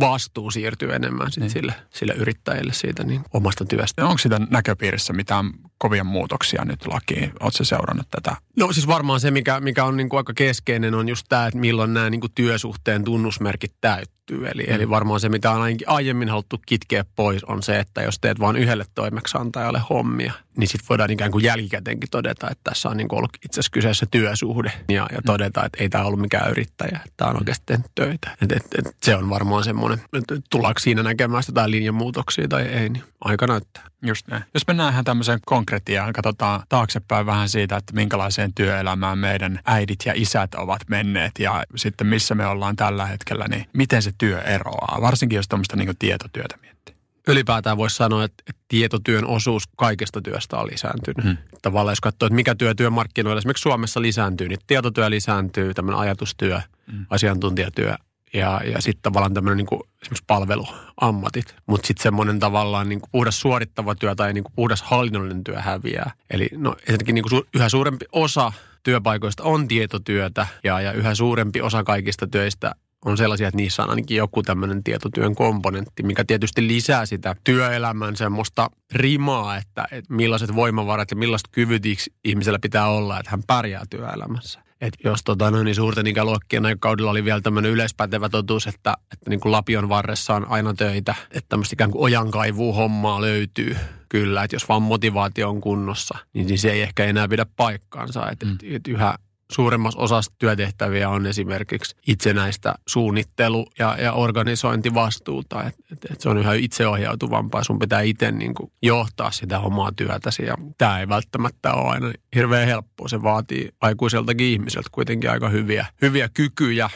vastuu 0.00 0.50
siirtyy 0.50 0.94
enemmän 0.94 1.32
sit 1.32 1.40
niin. 1.40 1.50
sille, 1.50 1.74
sille 1.90 2.12
yrittäjille 2.12 2.72
siitä 2.72 3.04
niin 3.04 3.24
omasta 3.32 3.64
työstä. 3.64 4.06
Onko 4.06 4.18
sitä 4.18 4.40
näköpiirissä 4.50 5.12
mitään 5.12 5.50
kovia 5.78 6.04
muutoksia 6.04 6.64
nyt 6.64 6.86
lakiin? 6.86 7.32
Oletko 7.40 7.64
seurannut 7.64 8.06
tätä? 8.10 8.36
No 8.56 8.72
siis 8.72 8.86
varmaan 8.86 9.20
se, 9.20 9.30
mikä, 9.30 9.60
mikä 9.60 9.84
on 9.84 9.96
niin 9.96 10.08
kuin 10.08 10.18
aika 10.18 10.32
keskeinen, 10.34 10.94
on 10.94 11.08
just 11.08 11.26
tämä, 11.28 11.46
että 11.46 11.58
milloin 11.58 11.94
nämä 11.94 12.10
niin 12.10 12.20
kuin 12.20 12.32
työsuhteen 12.34 13.04
tunnusmerkit 13.04 13.74
täyttyy. 13.80 14.21
Eli, 14.54 14.62
mm. 14.62 14.74
eli 14.74 14.90
varmaan 14.90 15.20
se, 15.20 15.28
mitä 15.28 15.50
on 15.50 15.62
aiemmin 15.86 16.28
haluttu 16.28 16.60
kitkeä 16.66 17.04
pois, 17.16 17.44
on 17.44 17.62
se, 17.62 17.78
että 17.78 18.02
jos 18.02 18.18
teet 18.18 18.40
vain 18.40 18.56
yhdelle 18.56 18.84
toimeksiantajalle 18.94 19.80
hommia, 19.90 20.32
niin 20.56 20.68
sitten 20.68 20.88
voidaan 20.88 21.10
ikään 21.10 21.30
kuin 21.30 21.44
jälkikäteenkin 21.44 22.10
todeta, 22.10 22.50
että 22.50 22.70
tässä 22.70 22.88
on 22.88 22.96
niin 22.96 23.08
kuin 23.08 23.18
ollut 23.18 23.36
itse 23.44 23.60
asiassa 23.60 23.72
kyseessä 23.72 24.06
työsuhde 24.10 24.72
ja, 24.88 25.06
ja 25.12 25.22
todeta, 25.26 25.64
että 25.64 25.82
ei 25.82 25.88
tämä 25.88 26.04
ollut 26.04 26.20
mikään 26.20 26.50
yrittäjä, 26.50 27.00
että 27.04 27.14
tämä 27.16 27.30
on 27.30 27.36
oikeasti 27.36 27.62
tehnyt 27.66 27.86
töitä. 27.94 28.36
Et, 28.42 28.52
et, 28.52 28.66
et 28.78 28.96
se 29.02 29.16
on 29.16 29.30
varmaan 29.30 29.64
semmoinen, 29.64 30.00
että 30.12 30.34
tullaanko 30.50 30.78
siinä 30.80 31.02
näkemään 31.02 31.42
jotain 31.48 31.70
linjanmuutoksia 31.70 32.48
tai 32.48 32.62
ei, 32.62 32.88
niin 32.88 33.04
aika 33.20 33.46
näyttää. 33.46 33.92
Just 34.06 34.28
näin. 34.28 34.44
Jos 34.54 34.66
mennään 34.66 34.92
ihan 34.92 35.04
tämmöiseen 35.04 35.38
konkretiaan, 35.46 36.12
katsotaan 36.12 36.62
taaksepäin 36.68 37.26
vähän 37.26 37.48
siitä, 37.48 37.76
että 37.76 37.94
minkälaiseen 37.94 38.54
työelämään 38.54 39.18
meidän 39.18 39.60
äidit 39.66 39.98
ja 40.06 40.12
isät 40.16 40.54
ovat 40.54 40.82
menneet 40.88 41.32
ja 41.38 41.64
sitten 41.76 42.06
missä 42.06 42.34
me 42.34 42.46
ollaan 42.46 42.76
tällä 42.76 43.06
hetkellä, 43.06 43.48
niin 43.48 43.66
miten 43.72 44.02
se 44.02 44.12
työ 44.18 44.40
eroaa, 44.40 44.98
varsinkin 45.00 45.36
jos 45.36 45.48
tämmöistä 45.48 45.76
niin 45.76 45.96
tietotyötä 45.98 46.56
miettii 46.60 47.01
ylipäätään 47.28 47.76
voisi 47.76 47.96
sanoa, 47.96 48.24
että, 48.24 48.52
tietotyön 48.68 49.26
osuus 49.26 49.62
kaikesta 49.76 50.20
työstä 50.22 50.56
on 50.56 50.66
lisääntynyt. 50.66 51.24
Hmm. 51.24 51.36
Tavallaan 51.62 51.92
jos 51.92 52.00
katsoo, 52.00 52.26
että 52.26 52.34
mikä 52.34 52.54
työ 52.54 52.74
työmarkkinoilla 52.74 53.38
esimerkiksi 53.38 53.62
Suomessa 53.62 54.02
lisääntyy, 54.02 54.48
niin 54.48 54.58
tietotyö 54.66 55.10
lisääntyy, 55.10 55.74
tämmöinen 55.74 56.00
ajatustyö, 56.00 56.60
hmm. 56.92 57.06
asiantuntijatyö 57.10 57.94
ja, 58.32 58.60
ja 58.64 58.80
sitten 58.80 59.02
tavallaan 59.02 59.34
tämmöinen 59.34 59.56
niin 59.56 59.66
kuin 59.66 59.80
esimerkiksi 60.02 60.24
palveluammatit. 60.26 61.54
Mutta 61.66 61.86
sitten 61.86 62.02
semmoinen 62.02 62.38
tavallaan 62.38 62.88
niin 62.88 63.00
kuin 63.00 63.10
puhdas 63.10 63.40
suorittava 63.40 63.94
työ 63.94 64.14
tai 64.14 64.32
niin 64.32 64.44
kuin 64.44 64.52
puhdas 64.56 64.82
hallinnollinen 64.82 65.44
työ 65.44 65.60
häviää. 65.60 66.10
Eli 66.30 66.48
no 66.56 66.76
ensinnäkin 66.80 67.14
niin 67.14 67.24
kuin 67.28 67.42
yhä 67.54 67.68
suurempi 67.68 68.04
osa 68.12 68.52
työpaikoista 68.82 69.42
on 69.42 69.68
tietotyötä 69.68 70.46
ja, 70.64 70.80
ja 70.80 70.92
yhä 70.92 71.14
suurempi 71.14 71.60
osa 71.60 71.84
kaikista 71.84 72.26
töistä 72.26 72.74
on 73.04 73.16
sellaisia, 73.16 73.48
että 73.48 73.56
niissä 73.56 73.82
on 73.82 73.90
ainakin 73.90 74.16
joku 74.16 74.42
tämmöinen 74.42 74.84
tietotyön 74.84 75.34
komponentti, 75.34 76.02
mikä 76.02 76.24
tietysti 76.24 76.66
lisää 76.66 77.06
sitä 77.06 77.36
työelämän 77.44 78.16
semmoista 78.16 78.70
rimaa, 78.92 79.56
että, 79.56 79.84
että 79.90 80.14
millaiset 80.14 80.54
voimavarat 80.54 81.10
ja 81.10 81.16
millaiset 81.16 81.48
kyvyt 81.52 81.82
ihmisellä 82.24 82.58
pitää 82.62 82.88
olla, 82.88 83.20
että 83.20 83.30
hän 83.30 83.42
pärjää 83.46 83.82
työelämässä. 83.90 84.60
että 84.80 85.08
jos 85.08 85.20
tota, 85.24 85.50
no, 85.50 85.62
niin 85.62 85.74
suurten 85.74 86.06
ikäluokkien 86.06 86.66
aikakaudella 86.66 87.10
oli 87.10 87.24
vielä 87.24 87.40
tämmöinen 87.40 87.72
yleispätevä 87.72 88.28
totuus, 88.28 88.66
että, 88.66 88.94
että 89.12 89.30
niin 89.30 89.40
kuin 89.40 89.52
Lapion 89.52 89.88
varressa 89.88 90.34
on 90.34 90.46
aina 90.48 90.74
töitä, 90.74 91.14
että 91.30 91.48
tämmöistä 91.48 91.74
ikään 91.74 91.90
kuin 91.90 92.02
ojankaivuu 92.02 92.72
hommaa 92.72 93.20
löytyy 93.20 93.76
kyllä, 94.08 94.44
että 94.44 94.56
jos 94.56 94.68
vaan 94.68 94.82
motivaatio 94.82 95.48
on 95.48 95.60
kunnossa, 95.60 96.18
niin, 96.32 96.46
niin 96.46 96.58
se 96.58 96.70
ei 96.70 96.82
ehkä 96.82 97.04
enää 97.04 97.28
pidä 97.28 97.46
paikkaansa, 97.56 98.30
että, 98.30 98.46
mm. 98.46 98.56
että 98.62 98.90
yhä 98.90 99.14
suuremmassa 99.52 100.00
osassa 100.00 100.32
työtehtäviä 100.38 101.08
on 101.08 101.26
esimerkiksi 101.26 101.96
itsenäistä 102.06 102.74
suunnittelu- 102.86 103.66
ja, 103.78 103.96
ja 104.00 104.12
organisointivastuuta. 104.12 105.64
Et, 105.64 105.74
et, 105.92 105.98
et 106.12 106.20
se 106.20 106.28
on 106.28 106.38
yhä 106.38 106.54
itseohjautuvampaa. 106.54 107.64
Sun 107.64 107.78
pitää 107.78 108.00
itse 108.00 108.32
niin 108.32 108.54
kuin 108.54 108.72
johtaa 108.82 109.30
sitä 109.30 109.58
omaa 109.58 109.92
työtäsi 109.96 110.44
ja 110.44 110.54
tämä 110.78 111.00
ei 111.00 111.08
välttämättä 111.08 111.72
ole 111.72 111.90
aina 111.90 112.12
hirveän 112.34 112.66
helppoa. 112.66 113.08
Se 113.08 113.22
vaatii 113.22 113.68
aikuiseltakin 113.80 114.46
ihmiseltä 114.46 114.88
kuitenkin 114.92 115.30
aika 115.30 115.48
hyviä, 115.48 115.86
hyviä 116.02 116.28
kykyjä, 116.34 116.90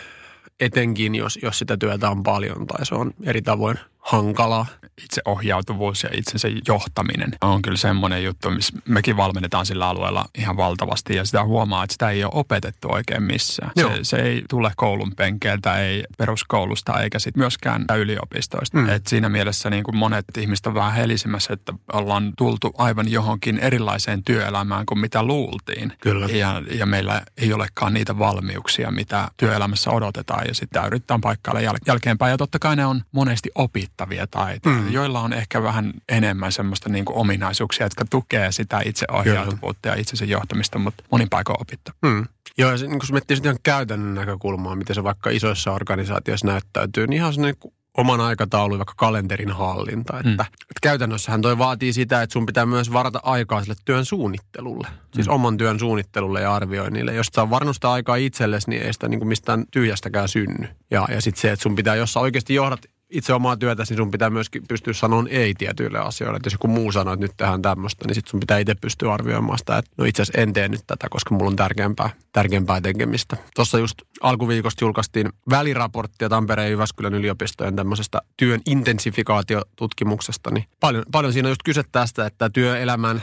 etenkin 0.60 1.14
jos, 1.14 1.38
jos 1.42 1.58
sitä 1.58 1.76
työtä 1.76 2.10
on 2.10 2.22
paljon 2.22 2.66
tai 2.66 2.86
se 2.86 2.94
on 2.94 3.10
eri 3.24 3.42
tavoin 3.42 3.78
hankalaa. 4.06 4.66
Itseohjautuvuus 5.04 6.02
ja 6.02 6.10
itsensä 6.12 6.48
johtaminen 6.68 7.30
on 7.40 7.62
kyllä 7.62 7.76
semmoinen 7.76 8.24
juttu, 8.24 8.50
missä 8.50 8.78
mekin 8.88 9.16
valmennetaan 9.16 9.66
sillä 9.66 9.88
alueella 9.88 10.24
ihan 10.38 10.56
valtavasti 10.56 11.16
ja 11.16 11.24
sitä 11.24 11.44
huomaa, 11.44 11.84
että 11.84 11.92
sitä 11.92 12.10
ei 12.10 12.24
ole 12.24 12.32
opetettu 12.34 12.88
oikein 12.92 13.22
missään. 13.22 13.70
Se, 13.76 13.98
se 14.02 14.16
ei 14.16 14.44
tule 14.50 14.72
koulun 14.76 15.12
penkeiltä, 15.16 15.78
ei 15.78 16.04
peruskoulusta 16.18 17.00
eikä 17.00 17.18
sitten 17.18 17.40
myöskään 17.40 17.84
yliopistoista. 17.98 18.78
Mm. 18.78 18.88
Et 18.88 19.06
siinä 19.06 19.28
mielessä 19.28 19.70
niin 19.70 19.84
kuin 19.84 19.96
monet 19.96 20.24
ihmiset 20.38 20.66
on 20.66 20.74
vähän 20.74 20.92
helisemässä, 20.92 21.52
että 21.52 21.72
ollaan 21.92 22.32
tultu 22.38 22.74
aivan 22.78 23.10
johonkin 23.10 23.58
erilaiseen 23.58 24.24
työelämään 24.24 24.86
kuin 24.86 25.00
mitä 25.00 25.22
luultiin. 25.22 25.92
Kyllä. 26.00 26.26
Ja, 26.26 26.62
ja 26.78 26.86
meillä 26.86 27.22
ei 27.36 27.52
olekaan 27.52 27.94
niitä 27.94 28.18
valmiuksia, 28.18 28.90
mitä 28.90 29.28
työelämässä 29.36 29.90
odotetaan 29.90 30.44
ja 30.48 30.54
sitten 30.54 30.86
yritetään 30.86 31.20
paikkailla 31.20 31.60
jäl- 31.60 31.84
jälkeenpäin. 31.86 32.30
Ja 32.30 32.36
totta 32.36 32.58
kai 32.58 32.76
ne 32.76 32.86
on 32.86 33.02
monesti 33.12 33.50
opit 33.54 33.95
opittavia 33.96 34.26
taitoja, 34.26 34.76
mm. 34.76 34.92
joilla 34.92 35.20
on 35.20 35.32
ehkä 35.32 35.62
vähän 35.62 35.92
enemmän 36.08 36.52
semmoista 36.52 36.88
niin 36.88 37.04
kuin 37.04 37.16
ominaisuuksia, 37.16 37.86
jotka 37.86 38.04
tukee 38.10 38.52
sitä 38.52 38.80
itseohjautuvuutta 38.84 39.88
ja 39.88 39.94
itsensä 39.94 40.24
johtamista, 40.24 40.78
mutta 40.78 41.04
monin 41.10 41.28
paikoin 41.28 41.60
opittu. 41.60 41.92
Mm. 42.02 42.26
Joo, 42.58 42.70
ja 42.70 42.78
se, 42.78 42.86
niin 42.86 42.98
kun 42.98 43.08
miettii 43.12 43.36
ihan 43.44 43.58
käytännön 43.62 44.14
näkökulmaa, 44.14 44.76
miten 44.76 44.94
se 44.94 45.04
vaikka 45.04 45.30
isoissa 45.30 45.72
organisaatioissa 45.72 46.46
näyttäytyy, 46.46 47.06
niin 47.06 47.16
ihan 47.16 47.34
se 47.34 47.40
niin 47.40 47.54
oman 47.96 48.20
aikataulun, 48.20 48.78
vaikka 48.78 48.94
kalenterin 48.96 49.52
hallinta. 49.52 50.16
Että, 50.16 50.28
mm. 50.30 50.40
että 50.40 50.80
käytännössähän 50.82 51.42
toi 51.42 51.58
vaatii 51.58 51.92
sitä, 51.92 52.22
että 52.22 52.32
sun 52.32 52.46
pitää 52.46 52.66
myös 52.66 52.92
varata 52.92 53.20
aikaa 53.22 53.62
sille 53.62 53.76
työn 53.84 54.04
suunnittelulle. 54.04 54.88
Siis 55.14 55.26
mm. 55.26 55.32
oman 55.32 55.56
työn 55.56 55.78
suunnittelulle 55.78 56.40
ja 56.40 56.54
arvioinnille. 56.54 57.14
Jos 57.14 57.26
saa 57.26 57.50
varnostaa 57.50 57.92
aikaa 57.92 58.16
itsellesi, 58.16 58.70
niin 58.70 58.82
ei 58.82 58.92
sitä 58.92 59.08
niin 59.08 59.20
kuin 59.20 59.28
mistään 59.28 59.64
tyhjästäkään 59.70 60.28
synny. 60.28 60.68
Ja, 60.90 61.06
ja 61.10 61.20
sitten 61.20 61.40
se, 61.40 61.52
että 61.52 61.62
sun 61.62 61.74
pitää, 61.74 61.96
jos 61.96 62.12
sä 62.12 62.20
oikeasti 62.20 62.54
johdat 62.54 62.80
itse 63.10 63.32
omaa 63.32 63.56
työtä, 63.56 63.84
niin 63.88 63.96
sun 63.96 64.10
pitää 64.10 64.30
myöskin 64.30 64.62
pystyä 64.68 64.92
sanomaan 64.92 65.28
ei 65.28 65.54
tietyille 65.54 65.98
asioille. 65.98 66.36
Että 66.36 66.46
jos 66.46 66.52
joku 66.52 66.68
muu 66.68 66.92
sanoo, 66.92 67.14
että 67.14 67.24
nyt 67.24 67.36
tehdään 67.36 67.62
tämmöistä, 67.62 68.04
niin 68.06 68.14
sitten 68.14 68.30
sun 68.30 68.40
pitää 68.40 68.58
itse 68.58 68.74
pystyä 68.74 69.12
arvioimaan 69.12 69.58
sitä, 69.58 69.78
että 69.78 69.90
no 69.98 70.04
itse 70.04 70.22
asiassa 70.22 70.40
en 70.40 70.52
tee 70.52 70.68
nyt 70.68 70.80
tätä, 70.86 71.06
koska 71.10 71.34
mulla 71.34 71.50
on 71.50 71.56
tärkeämpää, 71.56 72.10
tärkeämpää 72.32 72.80
tekemistä. 72.80 73.36
Tuossa 73.54 73.78
just 73.78 73.98
alkuviikosta 74.20 74.84
julkaistiin 74.84 75.32
väliraporttia 75.50 76.28
Tampereen 76.28 76.66
ja 76.66 76.70
Jyväskylän 76.70 77.14
yliopistojen 77.14 77.76
tämmöisestä 77.76 78.22
työn 78.36 78.60
intensifikaatiotutkimuksesta. 78.66 80.50
Niin 80.50 80.64
paljon, 80.80 81.04
paljon 81.12 81.32
siinä 81.32 81.48
just 81.48 81.62
kyse 81.64 81.82
tästä, 81.92 82.26
että 82.26 82.50
työelämän 82.50 83.22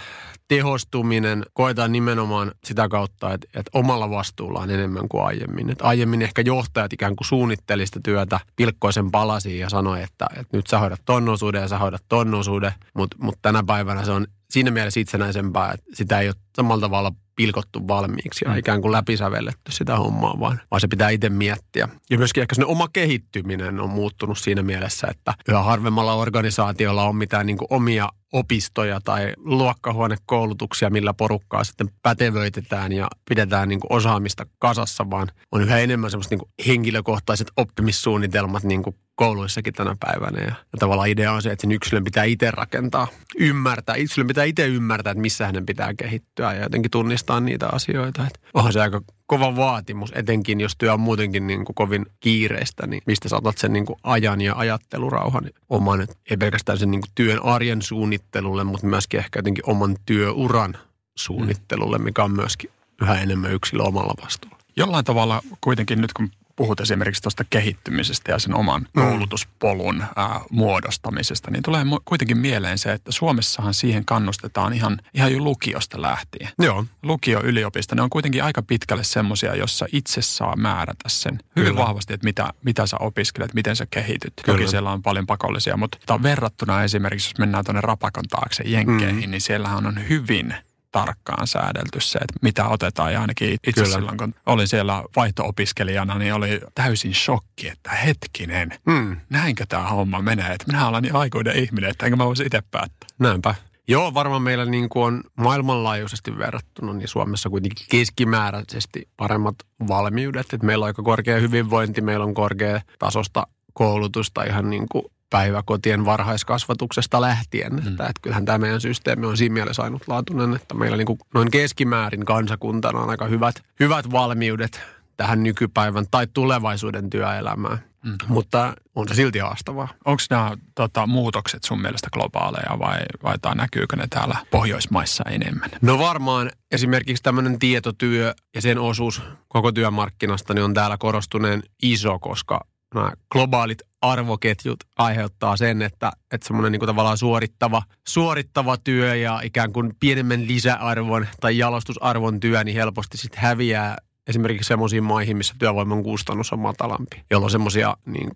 tehostuminen 0.56 1.46
koetaan 1.54 1.92
nimenomaan 1.92 2.52
sitä 2.64 2.90
kautta, 2.90 3.34
että, 3.34 3.48
että 3.56 3.72
omalla 3.74 4.10
vastuulla 4.10 4.60
on 4.60 4.72
enemmän 4.72 5.10
kuin 5.10 5.24
aiemmin. 5.24 5.70
Että 5.70 5.84
aiemmin 5.84 6.22
ehkä 6.22 6.42
johtajat 6.42 6.94
ikään 6.94 7.16
kuin 7.16 7.28
suunnitteli 7.28 7.86
sitä 7.86 8.00
työtä 8.04 8.40
pilkkoisen 8.56 9.12
palasiin 9.12 9.60
ja 9.60 9.70
sanoi, 9.70 10.04
että, 10.04 10.28
että 10.36 10.58
nyt 10.58 10.68
sä 10.68 10.80
hoidat 10.80 11.02
tonnosuuden 11.06 11.62
ja 11.62 11.68
sä 11.68 11.78
hoidat 11.78 12.04
tonnosuuden, 12.10 12.72
mutta 12.94 13.18
mut 13.20 13.36
tänä 13.42 13.64
päivänä 13.64 14.06
se 14.06 14.12
on 14.12 14.28
siinä 14.50 14.72
mielessä 14.72 15.00
itsenäisempää, 15.00 15.72
että 15.72 15.86
sitä 15.94 16.20
ei 16.20 16.28
ole 16.28 16.36
samalla 16.56 16.82
tavalla 16.82 17.12
pilkottu 17.36 17.88
valmiiksi 17.88 18.46
ja 18.46 18.52
mm. 18.52 18.58
ikään 18.58 18.82
kuin 18.82 18.92
läpisävelletty 18.92 19.72
sitä 19.72 19.98
hommaa, 19.98 20.40
vaan, 20.40 20.62
vaan 20.72 20.82
se 20.82 20.88
pitää 20.88 21.10
itse 21.10 21.30
miettiä. 21.30 21.90
Ja 22.10 22.18
myöskin 22.18 22.42
ehkä 22.42 22.56
se 22.56 22.66
oma 22.66 22.88
kehittyminen 22.94 23.80
on 23.80 23.90
muuttunut 23.90 24.38
siinä 24.38 24.64
mielessä, 24.64 25.08
että 25.08 25.34
yhä 25.50 25.64
harvemmalla 25.64 26.14
organisaatiolla 26.14 27.04
on 27.04 27.16
mitään 27.16 27.46
niin 27.46 27.58
omia 27.70 28.10
opistoja 28.34 29.02
tai 29.04 29.34
luokkahuonekoulutuksia, 29.38 30.90
millä 30.90 31.14
porukkaa 31.14 31.64
sitten 31.64 31.90
pätevöitetään 32.02 32.92
ja 32.92 33.08
pidetään 33.30 33.70
niin 33.70 33.80
osaamista 33.90 34.46
kasassa, 34.60 35.10
vaan 35.10 35.28
on 35.52 35.62
yhä 35.62 35.80
enemmän 35.80 36.12
semmoista 36.12 36.36
niin 36.36 36.68
henkilökohtaiset 36.68 37.52
oppimissuunnitelmat 37.58 38.64
niin 38.64 38.84
kouluissakin 39.16 39.74
tänä 39.74 39.96
päivänä. 40.00 40.40
Ja, 40.40 40.48
ja 40.48 40.78
tavallaan 40.80 41.10
idea 41.10 41.32
on 41.32 41.42
se, 41.42 41.52
että 41.52 41.62
sen 41.62 41.72
yksilön 41.72 42.04
pitää 42.04 42.24
itse 42.24 42.52
rakentaa, 42.52 43.08
ymmärtää. 43.40 43.96
Yksilön 43.96 44.28
pitää 44.28 44.44
itse 44.44 44.68
ymmärtää, 44.68 45.12
että 45.12 45.22
missä 45.22 45.46
hänen 45.46 45.66
pitää 45.66 45.94
kehittyä 45.94 46.54
ja 46.54 46.64
jotenkin 46.64 46.92
tunnistaa 46.92 47.40
niitä 47.40 47.68
asioita. 47.72 48.28
Että 48.28 48.40
onhan 48.54 48.74
se 48.74 48.82
aika 48.82 49.02
kova 49.26 49.56
vaatimus, 49.56 50.12
etenkin 50.16 50.62
jos 50.62 50.76
työ 50.78 50.94
on 50.94 51.00
muutenkin 51.00 51.48
niin 51.48 51.66
kuin 51.66 51.76
kovin 51.76 52.06
kiireistä, 52.20 52.88
niin 52.88 53.02
mistä 53.06 53.30
saatat 53.30 53.58
sen 53.58 53.74
niin 53.74 53.86
kuin 53.86 54.00
ajan 54.04 54.42
ja 54.42 54.56
ajattelurauhan 54.56 55.50
oman, 55.70 56.08
ei 56.30 56.38
pelkästään 56.38 56.78
sen 56.78 56.92
niin 56.92 57.02
kuin 57.02 57.12
työn 57.16 57.44
arjen 57.44 57.82
suunnittelulle, 57.82 58.64
mutta 58.64 58.88
myöskin 58.88 59.20
ehkä 59.20 59.40
jotenkin 59.40 59.70
oman 59.70 59.96
työuran 60.06 60.78
suunnittelulle, 61.16 61.98
mikä 61.98 62.24
on 62.24 62.32
myöskin 62.32 62.70
yhä 63.02 63.22
enemmän 63.22 63.52
yksilö 63.52 63.84
omalla 63.84 64.14
vastuulla. 64.24 64.58
Jollain 64.78 65.06
tavalla 65.06 65.42
kuitenkin 65.62 66.02
nyt 66.02 66.14
kun 66.14 66.32
puhut 66.56 66.80
esimerkiksi 66.80 67.22
tuosta 67.22 67.44
kehittymisestä 67.50 68.32
ja 68.32 68.40
sen 68.40 68.56
oman 68.56 68.82
mm. 68.82 69.02
koulutuspolun 69.02 70.04
ää, 70.16 70.42
muodostamisesta, 70.50 71.52
niin 71.52 71.64
tulee 71.64 71.84
kuitenkin 72.06 72.38
mieleen 72.38 72.78
se, 72.78 72.92
että 72.92 73.12
Suomessahan 73.12 73.74
siihen 73.74 74.06
kannustetaan 74.06 74.74
ihan, 74.74 75.00
ihan 75.14 75.34
jo 75.34 75.40
lukiosta 75.40 76.02
lähtien. 76.02 76.50
Joo. 76.60 76.86
Lukio, 77.04 77.42
yliopisto, 77.44 77.96
ne 77.96 78.02
on 78.02 78.10
kuitenkin 78.10 78.44
aika 78.44 78.62
pitkälle 78.62 79.04
semmoisia, 79.04 79.56
jossa 79.56 79.86
itse 79.92 80.22
saa 80.22 80.56
määrätä 80.56 81.10
sen 81.10 81.40
hyvin 81.56 81.72
Kyllä. 81.72 81.86
vahvasti, 81.86 82.14
että 82.14 82.26
mitä, 82.26 82.54
mitä 82.64 82.88
sä 82.88 82.98
opiskelet, 83.00 83.54
miten 83.54 83.76
sä 83.76 83.86
kehityt. 83.86 84.34
Kyllä. 84.46 84.58
Toki 84.58 84.70
siellä 84.70 84.92
on 84.92 85.02
paljon 85.02 85.28
pakollisia, 85.28 85.78
mutta 85.78 86.24
verrattuna 86.24 86.84
esimerkiksi, 86.84 87.30
jos 87.30 87.40
mennään 87.40 87.66
tuonne 87.66 87.82
rapakon 87.82 88.24
taakse 88.30 88.64
Jenkkeihin, 88.66 89.26
mm. 89.26 89.32
niin 89.32 89.42
siellähän 89.42 89.86
on 89.86 90.10
hyvin 90.10 90.56
tarkkaan 90.94 91.48
säädelty 91.48 92.02
se, 92.02 92.20
että 92.20 92.40
mitä 92.42 92.68
otetaan. 92.68 93.14
Ja 93.14 93.22
ainakin 93.22 93.54
itse 93.68 93.84
Kyllä. 93.84 93.96
silloin, 93.96 94.18
kun 94.18 94.36
olin 94.46 94.68
siellä 94.68 95.04
vaihto-opiskelijana, 95.16 96.18
niin 96.18 96.34
oli 96.34 96.62
täysin 96.76 97.16
shokki, 97.16 97.68
että 97.68 97.92
hetkinen, 97.92 98.72
hmm. 98.92 99.18
näinkö 99.30 99.66
tämä 99.70 99.88
homma 99.88 100.22
menee. 100.22 100.54
Että 100.54 100.68
minä 100.68 100.88
olen 100.88 101.04
niin 101.04 101.16
aikuinen 101.16 101.56
ihminen, 101.56 101.90
että 101.90 102.06
enkä 102.06 102.16
mä 102.16 102.26
voisi 102.26 102.44
itse 102.44 102.64
päättää. 102.72 103.10
Näinpä. 103.20 103.56
Joo, 103.88 104.14
varmaan 104.14 104.42
meillä 104.42 104.66
niin 104.66 104.90
kuin 104.90 105.06
on 105.06 105.24
maailmanlaajuisesti 105.38 106.38
verrattuna, 106.38 106.94
niin 106.94 107.08
Suomessa 107.08 107.50
kuitenkin 107.50 107.88
keskimääräisesti 107.90 109.08
paremmat 109.18 109.56
valmiudet. 109.88 110.54
Että 110.54 110.66
meillä 110.66 110.84
on 110.84 110.88
aika 110.88 111.04
korkea 111.04 111.40
hyvinvointi, 111.40 112.02
meillä 112.02 112.26
on 112.26 112.34
korkea 112.34 112.82
tasosta 113.00 113.48
koulutusta 113.74 114.44
ihan 114.44 114.70
niin 114.70 114.86
kuin 114.92 115.06
päiväkotien 115.34 116.06
varhaiskasvatuksesta 116.06 117.22
lähtien. 117.22 117.74
Mm. 117.74 117.78
Että, 117.78 118.04
että 118.04 118.22
kyllähän 118.22 118.46
tämä 118.46 118.58
meidän 118.58 118.82
systeemi 118.82 119.26
on 119.26 119.38
siinä 119.38 119.54
mielessä 119.54 119.84
ainutlaatuinen, 119.84 120.56
että 120.56 120.76
meillä 120.76 120.98
niin 120.98 121.06
kuin 121.06 121.20
noin 121.34 121.52
keskimäärin 121.52 122.26
kansakuntana 122.26 123.00
on 123.00 123.10
aika 123.10 123.26
hyvät, 123.26 123.56
hyvät 123.80 124.12
valmiudet 124.12 124.82
tähän 125.18 125.44
nykypäivän 125.44 126.06
tai 126.12 126.28
tulevaisuuden 126.34 127.10
työelämään. 127.10 127.78
Mm. 128.04 128.18
Mutta 128.28 128.74
on 128.96 129.08
se 129.08 129.14
silti 129.14 129.40
haastavaa. 129.40 129.88
Onko 130.06 130.22
nämä 130.30 130.58
tota, 130.76 131.08
muutokset 131.08 131.64
sun 131.64 131.82
mielestä 131.82 132.10
globaaleja 132.14 132.80
vai, 132.80 133.00
vai 133.24 133.40
tai 133.42 133.56
näkyykö 133.56 133.96
ne 133.96 134.08
täällä 134.10 134.36
Pohjoismaissa 134.52 135.24
enemmän? 135.30 135.70
No 135.82 136.00
varmaan 136.00 136.52
esimerkiksi 136.72 137.24
tämmöinen 137.24 137.60
tietotyö 137.60 138.34
ja 138.56 138.62
sen 138.62 138.80
osuus 138.80 139.22
koko 139.48 139.72
työmarkkinasta 139.72 140.54
niin 140.54 140.64
on 140.64 140.74
täällä 140.74 140.98
korostuneen 140.98 141.64
iso, 141.84 142.20
koska 142.20 142.73
nämä 142.94 143.12
globaalit 143.32 143.82
arvoketjut 144.02 144.80
aiheuttaa 144.98 145.58
sen, 145.58 145.82
että, 145.82 146.12
että 146.32 146.48
semmoinen 146.48 146.72
niin 146.72 146.88
tavallaan 146.88 147.18
suorittava, 147.18 147.84
suorittava 148.08 148.78
työ 148.78 149.16
ja 149.16 149.42
ikään 149.44 149.74
kuin 149.74 149.94
pienemmän 150.00 150.48
lisäarvon 150.48 151.28
tai 151.42 151.58
jalostusarvon 151.58 152.40
työ, 152.40 152.64
niin 152.64 152.76
helposti 152.76 153.18
sitten 153.18 153.42
häviää 153.42 153.98
esimerkiksi 154.28 154.68
semmoisiin 154.68 155.04
maihin, 155.04 155.38
missä 155.38 155.56
työvoiman 155.60 156.04
kustannus 156.04 156.54
on 156.54 156.60
matalampi, 156.60 157.24
jolloin 157.32 157.52
semmoisia 157.52 157.98
niin 158.06 158.30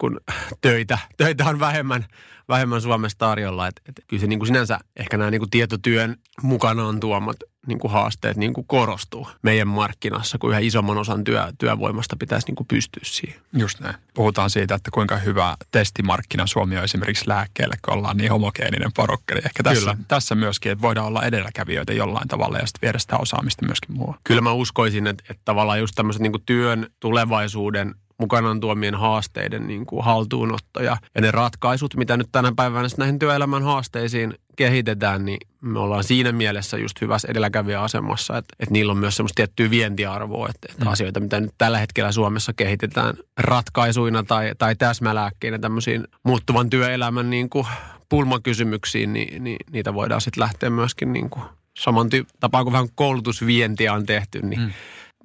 töitä, 0.61 0.97
töitä 1.17 1.45
on 1.45 1.59
vähemmän, 1.59 2.05
vähemmän 2.49 2.81
Suomessa 2.81 3.17
tarjolla. 3.17 3.67
Että, 3.67 3.81
että 3.89 4.01
kyllä 4.07 4.21
se 4.21 4.27
niin 4.27 4.39
kuin 4.39 4.47
sinänsä 4.47 4.79
ehkä 4.95 5.17
nämä 5.17 5.31
niin 5.31 5.41
kuin 5.41 5.49
tietotyön 5.49 6.15
mukanaan 6.41 6.99
tuomat 6.99 7.37
niin 7.67 7.79
kuin 7.79 7.91
haasteet 7.91 8.37
niin 8.37 8.53
kuin 8.53 8.67
korostuu 8.67 9.27
meidän 9.41 9.67
markkinassa, 9.67 10.37
kun 10.37 10.49
yhä 10.49 10.59
isomman 10.59 10.97
osan 10.97 11.23
työ, 11.23 11.53
työvoimasta 11.57 12.15
pitäisi 12.15 12.47
niin 12.47 12.55
kuin 12.55 12.67
pystyä 12.67 13.01
siihen. 13.03 13.39
Just 13.53 13.79
näin. 13.79 13.95
Puhutaan 14.13 14.49
siitä, 14.49 14.75
että 14.75 14.91
kuinka 14.91 15.17
hyvä 15.17 15.57
testimarkkina 15.71 16.47
Suomi 16.47 16.77
on 16.77 16.83
esimerkiksi 16.83 17.27
lääkkeelle, 17.27 17.75
kun 17.85 17.93
ollaan 17.93 18.17
niin 18.17 18.31
homogeeninen 18.31 18.91
porukka. 18.95 19.33
Eli 19.33 19.41
ehkä 19.45 19.63
tässä, 19.63 19.91
Kyllä. 19.91 20.05
tässä 20.07 20.35
myöskin, 20.35 20.71
että 20.71 20.81
voidaan 20.81 21.07
olla 21.07 21.23
edelläkävijöitä 21.23 21.93
jollain 21.93 22.27
tavalla 22.27 22.57
ja 22.57 22.65
sitten 22.65 22.81
viedä 22.81 22.99
sitä 22.99 23.17
osaamista 23.17 23.65
myöskin 23.65 23.95
muualle. 23.95 24.19
Kyllä 24.23 24.41
mä 24.41 24.51
uskoisin, 24.51 25.07
että, 25.07 25.23
että 25.29 25.41
tavallaan 25.45 25.79
just 25.79 25.95
tämmöiset 25.95 26.21
niin 26.21 26.33
työn 26.45 26.87
tulevaisuuden 26.99 27.95
mukanaan 28.19 28.59
tuomien 28.59 28.95
haasteiden 28.95 29.67
niin 29.67 29.85
kuin 29.85 30.05
haltuunotto 30.05 30.83
ja, 30.83 30.97
ja 31.15 31.21
ne 31.21 31.31
ratkaisut, 31.31 31.95
mitä 31.95 32.17
nyt 32.17 32.27
tänä 32.31 32.53
päivänä 32.55 32.87
näihin 32.97 33.19
työelämän 33.19 33.63
haasteisiin 33.63 34.33
kehitetään, 34.55 35.25
niin 35.25 35.37
me 35.61 35.79
ollaan 35.79 36.03
siinä 36.03 36.31
mielessä 36.31 36.77
just 36.77 37.01
hyvässä 37.01 37.27
edelläkävijäasemassa, 37.31 38.37
että, 38.37 38.55
että 38.59 38.73
niillä 38.73 38.91
on 38.91 38.97
myös 38.97 39.15
semmoista 39.15 39.35
tiettyä 39.35 39.69
vientiarvoa, 39.69 40.49
että, 40.49 40.67
että 40.71 40.85
mm. 40.85 40.91
asioita, 40.91 41.19
mitä 41.19 41.39
nyt 41.39 41.53
tällä 41.57 41.77
hetkellä 41.77 42.11
Suomessa 42.11 42.53
kehitetään 42.53 43.13
ratkaisuina 43.37 44.23
tai, 44.23 44.51
tai 44.57 44.75
täsmälääkkeinä 44.75 45.59
tämmöisiin 45.59 46.07
muuttuvan 46.23 46.69
työelämän 46.69 47.29
niin 47.29 47.49
kuin 47.49 47.67
pulmakysymyksiin, 48.09 49.13
niin, 49.13 49.43
niin 49.43 49.57
niitä 49.71 49.93
voidaan 49.93 50.21
sitten 50.21 50.41
lähteä 50.41 50.69
myöskin 50.69 51.13
niin 51.13 51.29
kuin 51.29 51.43
saman 51.77 52.07
ty- 52.07 52.27
tapaan 52.39 52.65
kuin 52.65 52.73
vähän 52.73 52.89
koulutusvientiä 52.95 53.93
on 53.93 54.05
tehty, 54.05 54.41
niin 54.41 54.61
mm 54.61 54.71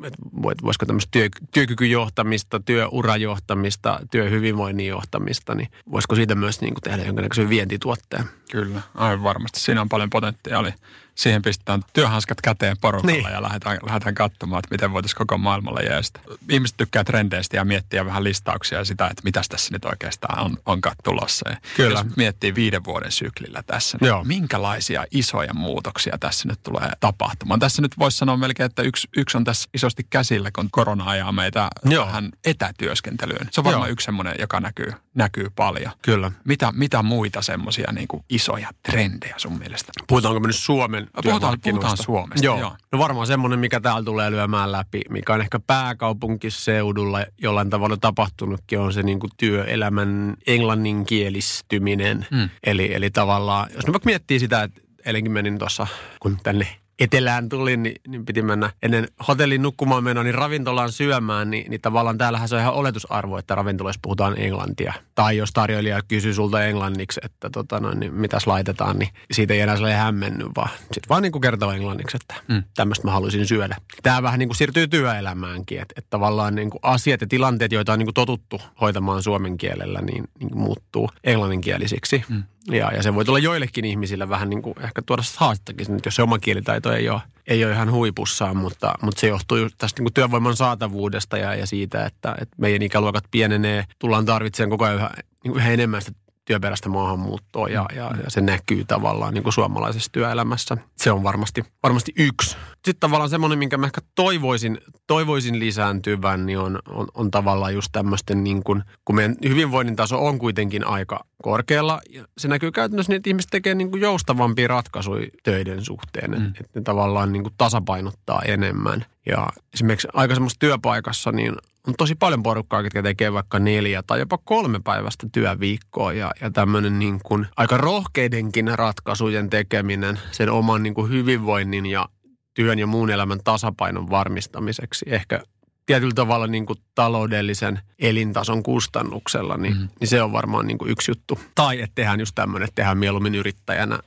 että 0.04 0.18
voisiko 0.62 0.86
tämmöistä 0.86 1.08
työ, 1.10 1.28
työkykyjohtamista, 1.52 2.60
työurajohtamista, 2.60 4.00
työhyvinvoinnin 4.10 4.86
johtamista, 4.86 5.54
niin 5.54 5.68
voisiko 5.92 6.14
siitä 6.14 6.34
myös 6.34 6.60
niin 6.60 6.74
kuin 6.74 6.82
tehdä 6.82 7.04
jonkinnäköisen 7.04 7.48
vientituotteen? 7.48 8.24
Kyllä, 8.50 8.82
aivan 8.94 9.22
varmasti. 9.22 9.60
Siinä 9.60 9.80
on 9.80 9.88
paljon 9.88 10.10
potentiaalia 10.10 10.72
siihen 11.14 11.42
pistetään 11.42 11.82
työhanskat 11.92 12.40
käteen 12.40 12.76
porukalla 12.80 13.16
niin. 13.16 13.32
ja 13.32 13.42
lähdetään, 13.42 13.78
lähdetään 13.82 14.14
katsomaan, 14.14 14.58
että 14.58 14.74
miten 14.74 14.92
voitaisiin 14.92 15.18
koko 15.18 15.38
maailmalla 15.38 15.80
jeestä. 15.80 16.20
Ihmiset 16.48 16.76
tykkää 16.76 17.04
trendeistä 17.04 17.56
ja 17.56 17.64
miettiä 17.64 18.06
vähän 18.06 18.24
listauksia 18.24 18.78
ja 18.78 18.84
sitä, 18.84 19.06
että 19.06 19.22
mitä 19.24 19.42
tässä 19.48 19.68
nyt 19.72 19.84
oikeastaan 19.84 20.44
on, 20.44 20.56
onkaan 20.66 20.96
tulossa. 21.04 21.50
Ja 21.50 21.56
Kyllä. 21.76 21.98
Jos 21.98 22.16
miettii 22.16 22.54
viiden 22.54 22.84
vuoden 22.84 23.12
syklillä 23.12 23.62
tässä, 23.66 23.98
niin 24.00 24.08
Joo. 24.08 24.24
minkälaisia 24.24 25.04
isoja 25.10 25.54
muutoksia 25.54 26.18
tässä 26.20 26.48
nyt 26.48 26.62
tulee 26.62 26.90
tapahtumaan? 27.00 27.60
Tässä 27.60 27.82
nyt 27.82 27.98
voisi 27.98 28.18
sanoa 28.18 28.36
melkein, 28.36 28.66
että 28.66 28.82
yksi, 28.82 29.08
yksi 29.16 29.36
on 29.36 29.44
tässä 29.44 29.68
isosti 29.74 30.06
käsillä, 30.10 30.50
kun 30.54 30.68
korona 30.70 31.04
ajaa 31.04 31.32
meitä 31.32 31.68
Joo. 31.84 32.06
vähän 32.06 32.30
etätyöskentelyyn. 32.44 33.48
Se 33.50 33.60
on 33.60 33.64
varmaan 33.64 33.88
Joo. 33.88 33.92
yksi 33.92 34.04
semmoinen, 34.04 34.34
joka 34.38 34.60
näkyy, 34.60 34.92
näkyy 35.14 35.50
paljon. 35.56 35.92
Kyllä. 36.02 36.32
Mitä, 36.44 36.72
mitä 36.72 37.02
muita 37.02 37.42
semmoisia 37.42 37.92
niin 37.92 38.08
isoja 38.28 38.68
trendejä 38.82 39.34
sun 39.36 39.58
mielestä? 39.58 39.92
Puhutaanko 40.06 40.40
me 40.40 40.46
nyt 40.46 40.56
Suomen 40.56 41.01
puhutaan, 41.22 41.58
puhutaan 41.62 41.96
Suomesta, 41.96 42.46
joo. 42.46 42.58
joo. 42.58 42.76
No 42.92 42.98
varmaan 42.98 43.26
semmoinen, 43.26 43.58
mikä 43.58 43.80
täällä 43.80 44.02
tulee 44.02 44.30
lyömään 44.30 44.72
läpi, 44.72 45.00
mikä 45.08 45.34
on 45.34 45.40
ehkä 45.40 45.60
pääkaupunkiseudulla 45.66 47.24
jollain 47.38 47.70
tavalla 47.70 47.96
tapahtunutkin, 47.96 48.80
on 48.80 48.92
se 48.92 49.02
niin 49.02 49.20
kuin 49.20 49.30
työelämän 49.36 50.34
englanninkielistyminen. 50.46 52.26
Mm. 52.30 52.48
Eli, 52.64 52.94
eli 52.94 53.10
tavallaan, 53.10 53.68
jos 53.74 53.86
me 53.86 53.92
vaikka 53.92 54.06
miettii 54.06 54.38
sitä, 54.38 54.62
että 54.62 54.80
eilenkin 55.04 55.32
menin 55.32 55.58
tuossa, 55.58 55.86
kun 56.20 56.38
tänne 56.42 56.81
etelään 56.98 57.48
tulin, 57.48 57.82
niin, 57.82 58.00
niin 58.08 58.24
piti 58.24 58.42
mennä 58.42 58.70
ennen 58.82 59.08
hotellin 59.28 59.62
nukkumaan 59.62 60.04
menoa, 60.04 60.24
niin 60.24 60.34
ravintolaan 60.34 60.92
syömään, 60.92 61.50
niin, 61.50 61.70
niin 61.70 61.80
tavallaan 61.80 62.18
täällähän 62.18 62.48
se 62.48 62.54
on 62.54 62.60
ihan 62.60 62.74
oletusarvo, 62.74 63.38
että 63.38 63.54
ravintoloissa 63.54 64.00
puhutaan 64.02 64.38
englantia. 64.38 64.92
Tai 65.14 65.36
jos 65.36 65.50
tarjoilija 65.52 66.02
kysyy 66.08 66.34
sulta 66.34 66.64
englanniksi, 66.64 67.20
että 67.24 67.50
tota 67.50 67.80
noin, 67.80 68.00
niin 68.00 68.14
mitäs 68.14 68.46
laitetaan, 68.46 68.98
niin 68.98 69.08
siitä 69.30 69.54
ei 69.54 69.60
enää 69.60 69.76
sellainen 69.76 70.00
hämmennyt, 70.00 70.48
vaan 70.56 70.70
sitten 70.80 71.08
vaan 71.08 71.22
niin 71.22 71.32
kuin 71.32 71.42
kertoo 71.42 71.72
englanniksi, 71.72 72.16
että 72.16 72.34
mm. 72.48 72.62
tämmöistä 72.74 73.06
mä 73.06 73.12
haluaisin 73.12 73.46
syödä. 73.46 73.76
Tämä 74.02 74.22
vähän 74.22 74.38
niin 74.38 74.48
kuin 74.48 74.56
siirtyy 74.56 74.88
työelämäänkin, 74.88 75.80
että, 75.80 75.94
että 75.96 76.10
tavallaan 76.10 76.54
niin 76.54 76.70
kuin 76.70 76.80
asiat 76.82 77.20
ja 77.20 77.26
tilanteet, 77.26 77.72
joita 77.72 77.92
on 77.92 77.98
niin 77.98 78.06
kuin 78.06 78.14
totuttu 78.14 78.60
hoitamaan 78.80 79.22
suomen 79.22 79.56
kielellä, 79.56 80.00
niin, 80.00 80.24
niin 80.38 80.58
muuttuu 80.58 81.10
englanninkielisiksi. 81.24 82.24
Mm. 82.28 82.42
Ja, 82.70 82.92
ja 82.94 83.02
se 83.02 83.14
voi 83.14 83.24
tulla 83.24 83.38
joillekin 83.38 83.84
ihmisille 83.84 84.28
vähän 84.28 84.50
niin 84.50 84.62
kuin 84.62 84.74
ehkä 84.82 85.02
tuoda 85.06 85.22
haastakin, 85.36 85.86
jos 86.04 86.16
se 86.16 86.22
oma 86.22 86.38
kielitaito 86.38 86.92
ei 86.92 87.08
ole, 87.08 87.20
ei 87.46 87.64
ole 87.64 87.72
ihan 87.72 87.92
huipussaan, 87.92 88.56
mutta, 88.56 88.94
mutta 89.02 89.20
se 89.20 89.28
johtuu 89.28 89.56
just 89.56 89.74
tästä 89.78 90.00
niin 90.00 90.04
kuin 90.04 90.14
työvoiman 90.14 90.56
saatavuudesta 90.56 91.38
ja, 91.38 91.54
ja 91.54 91.66
siitä, 91.66 92.06
että, 92.06 92.34
että 92.40 92.56
meidän 92.58 92.82
ikäluokat 92.82 93.24
pienenee, 93.30 93.84
tullaan 93.98 94.24
tarvitsemaan 94.24 94.70
koko 94.70 94.84
ajan 94.84 94.96
yhä, 94.96 95.10
niin 95.44 95.56
yhä 95.56 95.70
enemmän 95.70 96.02
sitä 96.02 96.22
työperäistä 96.44 96.88
maahanmuuttoa 96.88 97.68
ja, 97.68 97.86
ja, 97.94 98.10
ja 98.24 98.30
se 98.30 98.40
näkyy 98.40 98.84
tavallaan 98.84 99.34
niin 99.34 99.42
kuin 99.42 99.52
suomalaisessa 99.52 100.12
työelämässä. 100.12 100.76
Se 100.96 101.12
on 101.12 101.22
varmasti, 101.22 101.64
varmasti 101.82 102.12
yksi. 102.18 102.56
Sitten 102.84 103.00
tavallaan 103.00 103.30
semmoinen, 103.30 103.58
minkä 103.58 103.78
mä 103.78 103.86
ehkä 103.86 104.00
toivoisin, 104.14 104.78
toivoisin 105.06 105.58
lisääntyvän, 105.58 106.46
niin 106.46 106.58
on, 106.58 106.78
on, 106.88 107.06
on 107.14 107.30
tavallaan 107.30 107.74
just 107.74 107.88
tämmöisten 107.92 108.44
niin 108.44 108.62
kuin, 108.64 108.82
kun 109.04 109.16
meidän 109.16 109.36
hyvinvoinnin 109.48 109.96
taso 109.96 110.26
on 110.26 110.38
kuitenkin 110.38 110.86
aika 110.86 111.24
korkealla. 111.42 112.00
Ja 112.10 112.24
se 112.38 112.48
näkyy 112.48 112.72
käytännössä 112.72 113.12
niin, 113.12 113.16
että 113.16 113.30
ihmiset 113.30 113.50
tekee 113.50 113.74
niin 113.74 113.90
kuin 113.90 114.00
joustavampia 114.00 114.68
ratkaisuja 114.68 115.26
töiden 115.42 115.84
suhteen. 115.84 116.30
Mm. 116.30 116.46
Että 116.46 116.64
ne 116.74 116.82
tavallaan 116.82 117.32
niin 117.32 117.42
kuin 117.42 117.54
tasapainottaa 117.58 118.42
enemmän. 118.44 119.06
Ja 119.26 119.48
esimerkiksi 119.74 120.08
aika 120.12 120.34
semmoisessa 120.34 120.60
työpaikassa 120.60 121.32
niin 121.32 121.52
on 121.86 121.94
tosi 121.98 122.14
paljon 122.14 122.42
porukkaa, 122.42 122.80
jotka 122.80 123.02
tekee 123.02 123.32
vaikka 123.32 123.58
neljä 123.58 124.02
tai 124.06 124.18
jopa 124.18 124.38
kolme 124.44 124.80
päivästä 124.84 125.26
työviikkoa 125.32 126.12
ja, 126.12 126.30
ja 126.40 126.50
tämmöinen 126.50 126.98
niin 126.98 127.20
kuin 127.22 127.46
aika 127.56 127.76
rohkeidenkin 127.76 128.78
ratkaisujen 128.78 129.50
tekeminen 129.50 130.20
sen 130.30 130.50
oman 130.50 130.82
niin 130.82 130.94
kuin 130.94 131.10
hyvinvoinnin 131.10 131.86
ja 131.86 132.08
työn 132.54 132.78
ja 132.78 132.86
muun 132.86 133.10
elämän 133.10 133.40
tasapainon 133.44 134.10
varmistamiseksi. 134.10 135.04
Ehkä 135.08 135.42
tietyllä 135.86 136.14
tavalla 136.14 136.46
niin 136.46 136.66
kuin 136.66 136.78
taloudellisen 136.94 137.80
elintason 137.98 138.62
kustannuksella, 138.62 139.56
niin, 139.56 139.76
mm. 139.76 139.88
niin 140.00 140.08
se 140.08 140.22
on 140.22 140.32
varmaan 140.32 140.66
niin 140.66 140.78
kuin 140.78 140.90
yksi 140.90 141.10
juttu. 141.10 141.40
Tai 141.54 141.80
että 141.80 141.94
tehdään 141.94 142.20
just 142.20 142.34
tämmöinen, 142.34 142.64
että 142.64 142.74
tehdään 142.74 142.98
mieluummin 142.98 143.34
yrittäjänä 143.34 143.98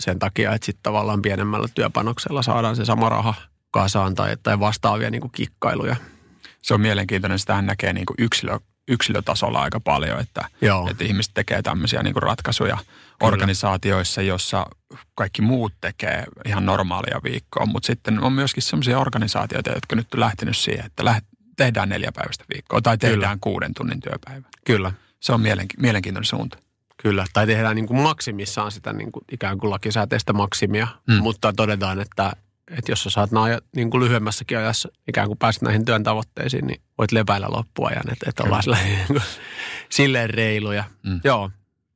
sen 0.00 0.18
takia, 0.18 0.54
että 0.54 0.66
sitten 0.66 0.82
tavallaan 0.82 1.22
pienemmällä 1.22 1.68
työpanoksella 1.74 2.42
saadaan 2.42 2.76
se 2.76 2.84
sama 2.84 3.08
raha 3.08 3.34
kasaan 3.70 4.14
tai, 4.14 4.36
tai 4.42 4.60
vastaavia 4.60 5.10
niin 5.10 5.20
kuin 5.20 5.32
kikkailuja 5.32 5.96
se 6.62 6.74
on 6.74 6.80
mielenkiintoinen. 6.80 7.38
Sitähän 7.38 7.66
näkee 7.66 7.92
niin 7.92 8.06
kuin 8.06 8.16
yksilö, 8.18 8.58
yksilötasolla 8.88 9.62
aika 9.62 9.80
paljon, 9.80 10.20
että, 10.20 10.48
että 10.90 11.04
ihmiset 11.04 11.34
tekee 11.34 11.62
tämmöisiä 11.62 12.02
niin 12.02 12.12
kuin 12.12 12.22
ratkaisuja 12.22 12.76
Kyllä. 12.76 12.88
organisaatioissa, 13.20 14.22
jossa 14.22 14.66
kaikki 15.14 15.42
muut 15.42 15.72
tekee 15.80 16.24
ihan 16.46 16.66
normaalia 16.66 17.20
viikkoa. 17.24 17.66
Mutta 17.66 17.86
sitten 17.86 18.20
on 18.20 18.32
myöskin 18.32 18.62
sellaisia 18.62 18.98
organisaatioita, 18.98 19.70
jotka 19.70 19.96
nyt 19.96 20.14
on 20.14 20.20
lähtenyt 20.20 20.56
siihen, 20.56 20.86
että 20.86 21.04
läht, 21.04 21.24
tehdään 21.56 21.88
neljä 21.88 22.12
päivästä 22.14 22.44
viikkoa 22.54 22.80
tai 22.80 22.98
tehdään 22.98 23.20
Kyllä. 23.20 23.38
kuuden 23.40 23.74
tunnin 23.74 24.00
työpäivä. 24.00 24.48
Kyllä. 24.66 24.92
Se 25.20 25.32
on 25.32 25.40
mielenki- 25.40 25.80
mielenkiintoinen 25.80 26.26
suunta. 26.26 26.58
Kyllä, 27.02 27.24
tai 27.32 27.46
tehdään 27.46 27.76
niin 27.76 27.86
kuin 27.86 28.00
maksimissaan 28.00 28.72
sitä 28.72 28.92
niin 28.92 29.12
kuin 29.12 29.24
ikään 29.32 29.58
kuin 29.58 29.70
lakisääteistä 29.70 30.32
maksimia, 30.32 30.88
mm. 31.08 31.14
mutta 31.14 31.52
todetaan, 31.52 32.00
että 32.00 32.32
että 32.78 32.92
jos 32.92 33.02
sä 33.02 33.10
saat 33.10 33.30
nää 33.30 33.58
niin 33.76 33.90
kuin 33.90 34.04
lyhyemmässäkin 34.04 34.58
ajassa 34.58 34.88
ikään 35.08 35.26
kuin 35.28 35.38
päästä 35.38 35.64
näihin 35.64 35.84
työn 35.84 36.02
tavoitteisiin, 36.02 36.66
niin 36.66 36.82
voit 36.98 37.12
lepäillä 37.12 37.46
loppuajan, 37.50 38.12
että, 38.12 38.26
että 38.28 38.42
ollaan 38.42 38.62
niin 38.84 39.22
silleen 39.90 40.30
reiluja. 40.30 40.84
Mm. 41.02 41.20
Joo, 41.24 41.50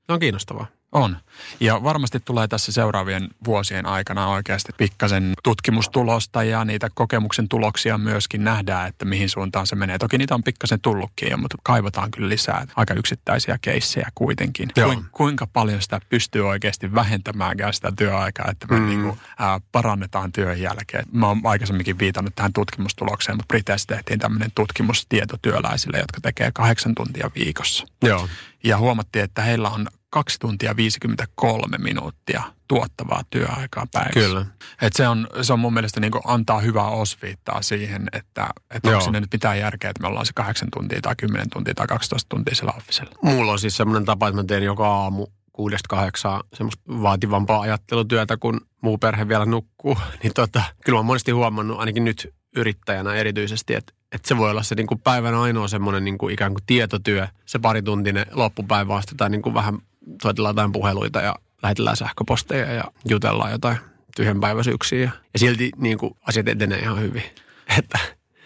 se 0.07 0.13
on 0.13 0.21
kiinnostavaa. 0.21 0.67
On. 0.97 1.17
Ja 1.61 1.83
varmasti 1.83 2.21
tulee 2.21 2.49
tässä 2.49 2.73
seuraavien 2.73 3.29
vuosien 3.45 3.87
aikana 3.87 4.29
oikeasti 4.29 4.73
pikkasen 4.77 5.33
tutkimustulosta 5.43 6.43
ja 6.43 6.65
niitä 6.65 6.89
kokemuksen 6.95 7.49
tuloksia 7.49 7.99
myöskin 7.99 8.45
nähdään, 8.45 8.89
että 8.89 9.05
mihin 9.05 9.29
suuntaan 9.29 9.67
se 9.67 9.77
menee. 9.77 9.99
Toki 9.99 10.19
niitä 10.19 10.35
on 10.35 10.43
pikkasen 10.43 10.81
tullutkin, 10.81 11.41
mutta 11.41 11.57
kaivataan 11.63 12.11
kyllä 12.11 12.29
lisää 12.29 12.67
aika 12.77 12.95
yksittäisiä 12.95 13.59
keissejä 13.61 14.09
kuitenkin. 14.15 14.69
Ku, 14.75 15.05
kuinka 15.13 15.47
paljon 15.47 15.83
sitä 15.83 16.01
pystyy 16.09 16.49
oikeasti 16.49 16.95
vähentämään 16.95 17.57
sitä 17.71 17.93
työaikaa, 17.97 18.51
että 18.51 18.67
me 18.71 18.81
mm. 18.81 18.87
niin 18.87 19.03
kuin, 19.03 19.19
ää, 19.39 19.61
parannetaan 19.73 20.33
työn 20.33 20.61
jälkeen. 20.61 21.05
Mä 21.13 21.29
oon 21.29 21.41
aikaisemminkin 21.45 21.99
viitannut 21.99 22.35
tähän 22.35 22.53
tutkimustulokseen, 22.53 23.37
mutta 23.37 23.49
Briteissä 23.49 23.87
tehtiin 23.87 24.19
tämmöinen 24.19 24.51
tutkimus 24.55 25.07
tietotyöläisille, 25.09 25.99
jotka 25.99 26.21
tekee 26.23 26.51
kahdeksan 26.55 26.95
tuntia 26.95 27.31
viikossa. 27.35 27.87
Joo. 28.03 28.29
Ja 28.65 28.79
huomattiin, 28.79 29.25
että 29.25 29.43
heillä 29.43 29.71
on 29.71 29.87
2 30.17 30.39
tuntia 30.41 30.77
53 30.77 31.79
minuuttia 31.79 32.43
tuottavaa 32.69 33.23
työaikaa 33.31 33.87
päivässä. 33.93 34.21
Kyllä. 34.21 34.47
Et 34.83 34.93
se, 34.93 35.09
on, 35.09 35.29
se 35.43 35.53
on 35.53 35.61
mun 35.61 35.75
mielestä 35.75 36.01
niin 36.01 36.13
antaa 36.25 36.61
hyvää 36.61 36.89
osviittaa 36.89 37.63
siihen, 37.63 38.09
että, 38.13 38.49
että 38.71 38.89
onko 38.89 39.01
sinne 39.01 39.21
nyt 39.21 39.33
mitään 39.33 39.59
järkeä, 39.59 39.91
että 39.91 40.03
me 40.03 40.09
ollaan 40.09 40.27
se 40.27 40.33
8 40.35 40.69
tuntia 40.75 41.01
tai 41.03 41.17
10 41.17 41.51
tuntia 41.53 41.75
tai 41.75 41.87
12 41.87 42.29
tuntia 42.29 42.55
siellä 42.55 42.75
officella. 42.77 43.11
Mulla 43.23 43.53
on 43.53 43.59
siis 43.59 43.77
semmoinen 43.77 44.05
tapa, 44.05 44.29
että 44.29 44.43
mä 44.43 44.45
teen 44.45 44.63
joka 44.63 44.89
aamu 44.89 45.27
kuudesta 45.53 45.89
kahdeksaan 45.89 46.45
semmoista 46.55 46.83
vaativampaa 47.03 47.61
ajattelutyötä, 47.61 48.37
kun 48.37 48.61
muu 48.83 48.99
perhe 48.99 49.29
vielä 49.29 49.47
nukkuu. 49.47 49.99
Niin 50.23 50.35
tota, 50.35 50.63
kyllä 50.85 50.97
mä 50.97 50.99
oon 50.99 51.07
monesti 51.07 51.31
huomannut, 51.31 51.79
ainakin 51.81 52.05
nyt 52.05 52.35
yrittäjänä 52.57 53.15
erityisesti, 53.15 53.75
että, 53.75 53.93
että 54.13 54.29
se 54.29 54.37
voi 54.37 54.51
olla 54.51 54.63
se 54.63 54.75
niin 54.75 54.87
kuin 54.87 55.01
päivän 55.01 55.35
ainoa 55.35 55.69
semmoinen 55.69 56.05
niin 56.05 56.19
kuin 56.19 56.35
ikään 56.35 56.53
kuin 56.53 56.65
tietotyö, 56.67 57.29
se 57.47 57.59
parituntinen 57.59 58.27
loppupäivä 58.33 59.01
tai 59.17 59.31
niin 59.31 59.43
kuin 59.43 59.55
vähän 59.55 59.79
soitellaan 60.23 60.53
jotain 60.53 60.73
puheluita 60.73 61.21
ja 61.21 61.37
lähetellään 61.63 61.97
sähköposteja 61.97 62.73
ja 62.73 62.85
jutellaan 63.09 63.53
jotain 63.53 63.77
tyhjänpäiväisyyksiä. 64.17 65.01
Ja, 65.01 65.11
ja 65.33 65.39
silti 65.39 65.71
niin 65.77 65.99
kuin, 65.99 66.17
asiat 66.29 66.49
etenee 66.49 66.79
ihan 66.79 67.01
hyvin. 67.01 67.23
Että 67.79 67.99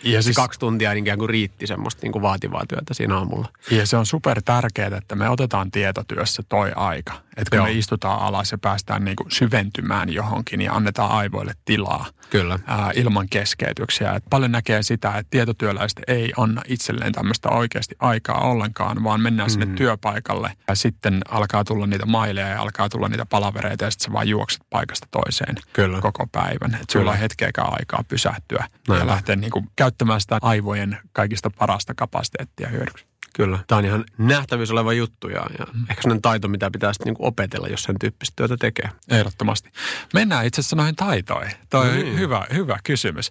ja 0.03 0.23
siis, 0.23 0.37
kaksi 0.37 0.61
tuntia 0.61 0.92
ikään 0.92 1.18
kuin 1.18 1.31
riitti 1.31 1.66
semmoista 1.66 2.01
niin 2.03 2.12
kuin 2.12 2.23
vaativaa 2.23 2.64
työtä 2.68 2.94
siinä 2.94 3.16
aamulla. 3.18 3.49
Ja 3.70 3.87
se 3.87 3.96
on 3.96 4.07
super 4.07 4.42
tärkeää, 4.42 4.96
että 4.99 5.14
me 5.14 5.29
otetaan 5.29 5.70
tietotyössä 5.70 6.42
toi 6.49 6.73
aika. 6.77 7.12
Että 7.40 7.50
kun 7.50 7.57
Joo. 7.57 7.66
me 7.66 7.72
istutaan 7.72 8.20
alas 8.20 8.53
ja 8.53 8.59
päästään 8.59 9.05
niin 9.05 9.16
kuin 9.16 9.31
syventymään 9.31 10.12
johonkin 10.12 10.61
ja 10.61 10.74
annetaan 10.74 11.11
aivoille 11.11 11.53
tilaa 11.64 12.07
Kyllä. 12.31 12.59
Ää, 12.66 12.90
ilman 12.94 13.26
keskeytyksiä. 13.31 14.12
Et 14.14 14.24
paljon 14.31 14.53
näkee 14.53 14.83
sitä, 14.83 15.09
että 15.09 15.31
tietotyöläiset 15.31 16.00
ei 16.09 16.33
anna 16.37 16.62
itselleen 16.68 17.12
tämmöistä 17.12 17.48
oikeasti 17.48 17.94
aikaa 17.98 18.40
ollenkaan, 18.40 19.05
vaan 19.05 19.20
mennään 19.20 19.48
mm. 19.48 19.50
sinne 19.50 19.66
työpaikalle 19.66 20.53
ja 20.68 20.74
sitten 20.74 21.20
alkaa 21.29 21.64
tulla 21.64 21.87
niitä 21.87 22.07
maileja 22.07 22.48
ja 22.48 22.61
alkaa 22.61 22.88
tulla 22.88 23.09
niitä 23.09 23.26
palavereita 23.26 23.85
ja 23.85 23.90
sitten 23.90 24.05
sä 24.05 24.12
vaan 24.12 24.29
juokset 24.29 24.62
paikasta 24.70 25.09
toiseen 25.11 25.55
Kyllä. 25.72 26.00
koko 26.00 26.26
päivän. 26.33 26.74
Että 26.74 26.92
sulla 26.92 27.11
on 27.11 27.18
hetkeäkään 27.18 27.68
aikaa 27.70 28.05
pysähtyä 28.09 28.64
Näin. 28.88 29.00
ja 29.00 29.07
lähteä 29.07 29.37
niin 29.37 29.50
kuin 29.50 29.70
käyttämään 29.76 30.20
sitä 30.20 30.38
aivojen 30.42 30.98
kaikista 31.12 31.50
parasta 31.50 31.94
kapasiteettia 31.94 32.68
hyödyksi. 32.68 33.10
Kyllä. 33.34 33.58
Tämä 33.66 33.78
on 33.78 33.84
ihan 33.84 34.04
nähtävyys 34.18 34.70
oleva 34.70 34.92
juttu 34.92 35.28
ja, 35.28 35.46
ja 35.58 35.66
mm. 35.72 35.86
ehkä 35.90 36.02
sellainen 36.02 36.22
taito, 36.22 36.48
mitä 36.48 36.70
pitää 36.70 36.92
sitten 36.92 37.04
niinku 37.04 37.26
opetella, 37.26 37.68
jos 37.68 37.82
sen 37.82 37.96
tyyppistä 38.00 38.32
työtä 38.36 38.56
tekee. 38.56 38.88
Ehdottomasti. 39.08 39.70
Mennään 40.14 40.46
itse 40.46 40.60
asiassa 40.60 40.76
noihin 40.76 40.96
taitoihin. 40.96 41.52
Toi 41.70 41.88
on 41.88 42.06
mm. 42.06 42.18
hyvä, 42.18 42.46
hyvä 42.52 42.78
kysymys. 42.84 43.30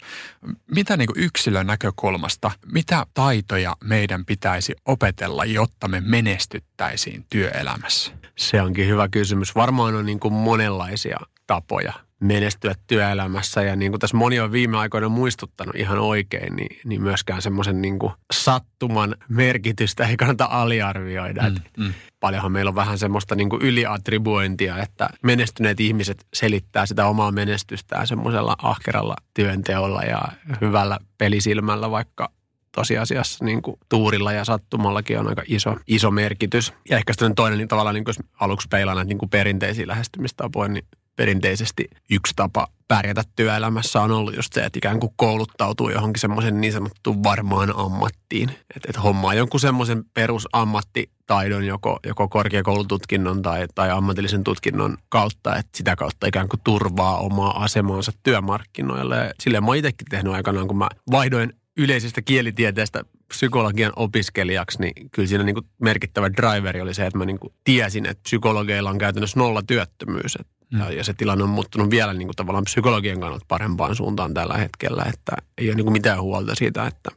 Mitä 0.75 0.97
niinku 0.97 1.13
yksilön 1.17 1.67
näkökulmasta, 1.67 2.51
mitä 2.71 3.05
taitoja 3.13 3.75
meidän 3.83 4.25
pitäisi 4.25 4.75
opetella, 4.85 5.45
jotta 5.45 5.87
me 5.87 6.01
menestyttäisiin 6.01 7.25
työelämässä? 7.29 8.11
Se 8.37 8.61
onkin 8.61 8.87
hyvä 8.87 9.07
kysymys. 9.07 9.55
Varmaan 9.55 9.95
on 9.95 10.05
niin 10.05 10.19
kuin 10.19 10.33
monenlaisia 10.33 11.19
tapoja 11.47 12.08
menestyä 12.19 12.75
työelämässä. 12.87 13.63
Ja 13.63 13.75
niin 13.75 13.91
kuin 13.91 13.99
tässä 13.99 14.17
moni 14.17 14.39
on 14.39 14.51
viime 14.51 14.77
aikoina 14.77 15.09
muistuttanut 15.09 15.75
ihan 15.75 15.99
oikein, 15.99 16.55
niin, 16.55 16.79
niin 16.85 17.01
myöskään 17.01 17.41
semmoisen 17.41 17.81
niin 17.81 17.99
sattuman 18.33 19.15
merkitystä 19.29 20.07
ei 20.07 20.17
kannata 20.17 20.45
aliarvioida. 20.45 21.49
Mm, 21.49 21.85
mm. 21.85 21.93
Paljonhan 22.19 22.51
meillä 22.51 22.69
on 22.69 22.75
vähän 22.75 22.97
semmoista 22.97 23.35
niin 23.35 23.49
kuin 23.49 23.61
yliattribuointia, 23.61 24.77
että 24.77 25.09
menestyneet 25.23 25.79
ihmiset 25.79 26.25
selittää 26.33 26.85
sitä 26.85 27.05
omaa 27.05 27.31
menestystään 27.31 28.07
semmoisella 28.07 28.55
ahkeralla 28.61 29.15
työnteolla 29.33 30.01
ja 30.01 30.21
hyvällä 30.61 30.99
pelisilmällä, 31.17 31.91
vaikka 31.91 32.31
tosiasiassa 32.75 33.45
niin 33.45 33.61
kuin 33.61 33.77
tuurilla 33.89 34.31
ja 34.33 34.45
sattumallakin 34.45 35.19
on 35.19 35.27
aika 35.27 35.43
iso, 35.47 35.75
iso 35.87 36.11
merkitys. 36.11 36.73
Ja 36.89 36.97
ehkä 36.97 37.13
sitten 37.13 37.35
toinen 37.35 37.57
niin 37.57 37.67
tavallaan, 37.67 37.93
niin 37.93 38.03
kuin 38.03 38.15
jos 38.17 38.25
aluksi 38.39 38.67
peilaa 38.67 38.95
näitä 38.95 39.07
niin 39.07 39.17
kuin 39.17 39.29
perinteisiä 39.29 39.87
lähestymistapoja, 39.87 40.69
niin 40.69 40.85
perinteisesti 41.19 41.87
yksi 42.11 42.33
tapa 42.35 42.67
pärjätä 42.87 43.23
työelämässä 43.35 44.01
on 44.01 44.11
ollut 44.11 44.35
just 44.35 44.53
se, 44.53 44.65
että 44.65 44.79
ikään 44.79 44.99
kuin 44.99 45.13
kouluttautuu 45.15 45.89
johonkin 45.89 46.21
semmoisen 46.21 46.61
niin 46.61 46.73
sanottuun 46.73 47.23
varmaan 47.23 47.73
ammattiin. 47.75 48.49
Että 48.49 48.89
et 48.89 49.03
hommaa 49.03 49.33
jonkun 49.33 49.59
semmoisen 49.59 50.03
perusammattitaidon 50.13 51.65
joko, 51.65 51.99
joko 52.05 52.27
korkeakoulututkinnon 52.27 53.41
tai, 53.41 53.65
tai 53.75 53.91
ammatillisen 53.91 54.43
tutkinnon 54.43 54.97
kautta, 55.09 55.55
että 55.55 55.77
sitä 55.77 55.95
kautta 55.95 56.27
ikään 56.27 56.49
kuin 56.49 56.61
turvaa 56.63 57.17
omaa 57.17 57.63
asemaansa 57.63 58.11
työmarkkinoilla. 58.23 59.15
Ja 59.15 59.33
silleen 59.43 59.63
mä 59.63 59.75
itsekin 59.75 60.07
tehnyt 60.09 60.33
aikanaan, 60.33 60.67
kun 60.67 60.77
mä 60.77 60.89
vaihdoin 61.11 61.53
yleisestä 61.77 62.21
kielitieteestä 62.21 63.03
psykologian 63.27 63.93
opiskelijaksi, 63.95 64.81
niin 64.81 65.09
kyllä 65.11 65.27
siinä 65.27 65.43
niin 65.43 65.67
merkittävä 65.81 66.29
driveri 66.33 66.81
oli 66.81 66.93
se, 66.93 67.05
että 67.05 67.17
mä 67.17 67.25
niin 67.25 67.39
tiesin, 67.63 68.05
että 68.05 68.23
psykologeilla 68.23 68.89
on 68.89 68.97
käytännössä 68.97 69.39
nolla 69.39 69.61
työttömyys. 69.67 70.37
Ja, 70.71 70.91
ja 70.91 71.03
se 71.03 71.13
tilanne 71.13 71.43
on 71.43 71.49
muuttunut 71.49 71.89
vielä 71.89 72.13
niin 72.13 72.27
kuin 72.27 72.35
tavallaan 72.35 72.63
psykologian 72.63 73.19
kannalta 73.19 73.45
parempaan 73.47 73.95
suuntaan 73.95 74.33
tällä 74.33 74.57
hetkellä, 74.57 75.03
että 75.09 75.31
ei 75.57 75.67
ole 75.67 75.75
niin 75.75 75.85
kuin 75.85 75.93
mitään 75.93 76.21
huolta 76.21 76.55
siitä, 76.55 76.87
että 76.87 77.11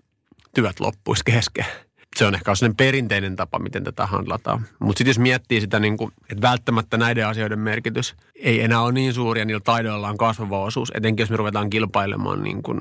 työt 0.55 0.81
loppuisi 0.81 1.25
kesken. 1.25 1.67
Se 2.17 2.27
on 2.27 2.35
ehkä 2.35 2.55
sellainen 2.55 2.77
perinteinen 2.77 3.37
tapa, 3.37 3.59
miten 3.59 3.85
tätä 3.85 4.07
handlataan. 4.07 4.67
Mutta 4.79 4.99
sitten 4.99 5.11
jos 5.11 5.19
miettii 5.19 5.61
sitä, 5.61 5.81
niin 5.81 5.97
kuin, 5.97 6.13
että 6.31 6.43
välttämättä 6.43 6.97
näiden 6.97 7.27
asioiden 7.27 7.59
merkitys 7.59 8.15
ei 8.35 8.61
enää 8.61 8.81
ole 8.81 8.93
niin 8.93 9.15
suuri 9.15 9.41
ja 9.41 9.45
niillä 9.45 9.61
taidoilla 9.65 10.09
on 10.09 10.19
kasvava 10.19 10.63
osuus, 10.63 10.93
etenkin 10.95 11.23
jos 11.23 11.31
me 11.31 11.37
ruvetaan 11.37 11.71
kilpailemaan 11.71 12.43
niin 12.43 12.63
kuin 12.63 12.81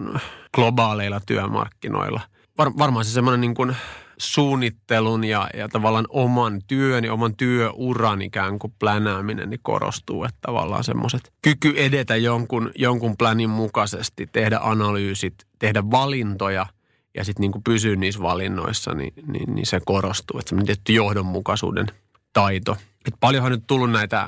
globaaleilla 0.55 1.21
työmarkkinoilla. 1.25 2.21
Var, 2.57 2.71
varmaan 2.77 3.05
se 3.05 3.11
semmoinen 3.11 3.41
niin 3.41 3.55
kuin 3.55 3.75
suunnittelun 4.21 5.23
ja, 5.23 5.49
ja 5.53 5.69
tavallaan 5.69 6.05
oman 6.09 6.61
työn 6.67 7.03
ja 7.03 7.13
oman 7.13 7.35
työuran 7.35 8.21
ikään 8.21 8.59
kuin 8.59 8.73
plänääminen 8.79 9.49
niin 9.49 9.59
korostuu. 9.63 10.23
Että 10.23 10.37
tavallaan 10.41 10.83
semmoiset 10.83 11.33
kyky 11.41 11.73
edetä 11.77 12.15
jonkun, 12.15 12.71
jonkun 12.75 13.17
plänin 13.17 13.49
mukaisesti, 13.49 14.29
tehdä 14.31 14.59
analyysit, 14.61 15.33
tehdä 15.59 15.83
valintoja 15.91 16.65
ja 17.17 17.23
sitten 17.23 17.41
niin 17.41 17.63
pysyä 17.63 17.95
niissä 17.95 18.21
valinnoissa, 18.21 18.93
niin, 18.93 19.13
niin, 19.27 19.55
niin 19.55 19.65
se 19.65 19.81
korostuu. 19.85 20.39
Että 20.39 20.49
semmoinen 20.49 20.65
tietty 20.65 20.93
johdonmukaisuuden 20.93 21.87
taito– 22.33 22.77
et 23.07 23.13
paljonhan 23.19 23.51
nyt 23.51 23.63
tullut 23.67 23.91
näitä, 23.91 24.27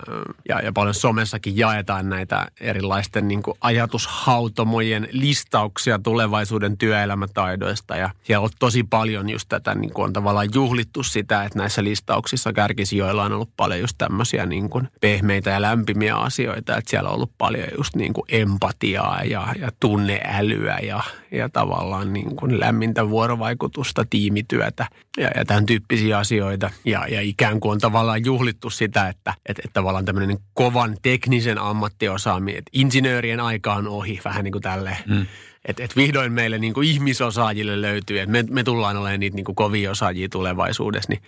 ja, 0.49 0.59
ja 0.59 0.71
paljon 0.73 0.93
somessakin 0.93 1.57
jaetaan 1.57 2.09
näitä 2.09 2.47
erilaisten 2.62 3.27
niin 3.27 3.43
kuin 3.43 3.57
ajatushautomojen 3.62 5.07
listauksia 5.12 5.99
tulevaisuuden 5.99 6.77
työelämätaidoista. 6.77 7.95
Ja 7.95 8.09
siellä 8.23 8.43
on 8.43 8.49
tosi 8.59 8.83
paljon 8.83 9.29
just 9.29 9.49
tätä, 9.49 9.75
niin 9.75 9.93
kuin 9.93 10.05
on 10.05 10.13
tavallaan 10.13 10.49
juhlittu 10.53 11.03
sitä, 11.03 11.43
että 11.43 11.59
näissä 11.59 11.83
listauksissa 11.83 12.53
kärkisijoilla 12.53 13.23
on 13.23 13.33
ollut 13.33 13.55
paljon 13.57 13.79
just 13.79 13.97
tämmöisiä 13.97 14.45
niin 14.45 14.69
kuin 14.69 14.88
pehmeitä 15.01 15.49
ja 15.49 15.62
lämpimiä 15.62 16.15
asioita. 16.15 16.77
Että 16.77 16.89
siellä 16.89 17.09
on 17.09 17.15
ollut 17.15 17.31
paljon 17.38 17.67
just 17.77 17.95
niin 17.95 18.13
kuin 18.13 18.25
empatiaa 18.29 19.23
ja, 19.23 19.47
ja 19.59 19.71
tunneälyä 19.79 20.77
ja, 20.77 21.03
ja 21.31 21.49
tavallaan 21.49 22.13
niin 22.13 22.36
kuin 22.36 22.59
lämmintä 22.59 23.09
vuorovaikutusta, 23.09 24.05
tiimityötä 24.09 24.88
ja, 25.17 25.31
ja 25.36 25.45
tämän 25.45 25.65
tyyppisiä 25.65 26.17
asioita. 26.17 26.71
Ja, 26.86 27.07
ja 27.07 27.21
ikään 27.21 27.59
kuin 27.59 27.71
on 27.71 27.79
tavallaan 27.79 28.25
juhlittu 28.25 28.62
sitä, 28.71 29.08
että, 29.08 29.34
että, 29.45 29.62
että 29.65 29.73
tavallaan 29.73 30.06
tämmöinen 30.06 30.28
niin 30.28 30.41
kovan 30.54 30.97
teknisen 31.02 31.58
ammattiosaaminen, 31.58 32.58
että 32.58 32.69
insinöörien 32.73 33.39
aika 33.39 33.73
on 33.73 33.88
ohi, 33.88 34.19
vähän 34.26 34.43
niin 34.43 34.52
kuin 34.52 34.62
tälleen. 34.62 34.97
Mm. 35.08 35.26
Että 35.65 35.84
et 35.84 35.95
vihdoin 35.95 36.32
meille 36.32 36.58
niin 36.58 36.73
kuin 36.73 36.88
ihmisosaajille 36.88 37.82
löytyy, 37.82 38.19
että 38.19 38.32
me, 38.32 38.43
me 38.49 38.63
tullaan 38.63 38.97
olemaan 38.97 39.19
niitä 39.19 39.36
niin 39.36 39.45
kuin 39.45 39.56
kovia 39.56 39.91
osaajia 39.91 40.30
tulevaisuudessa, 40.30 41.10
niin 41.10 41.21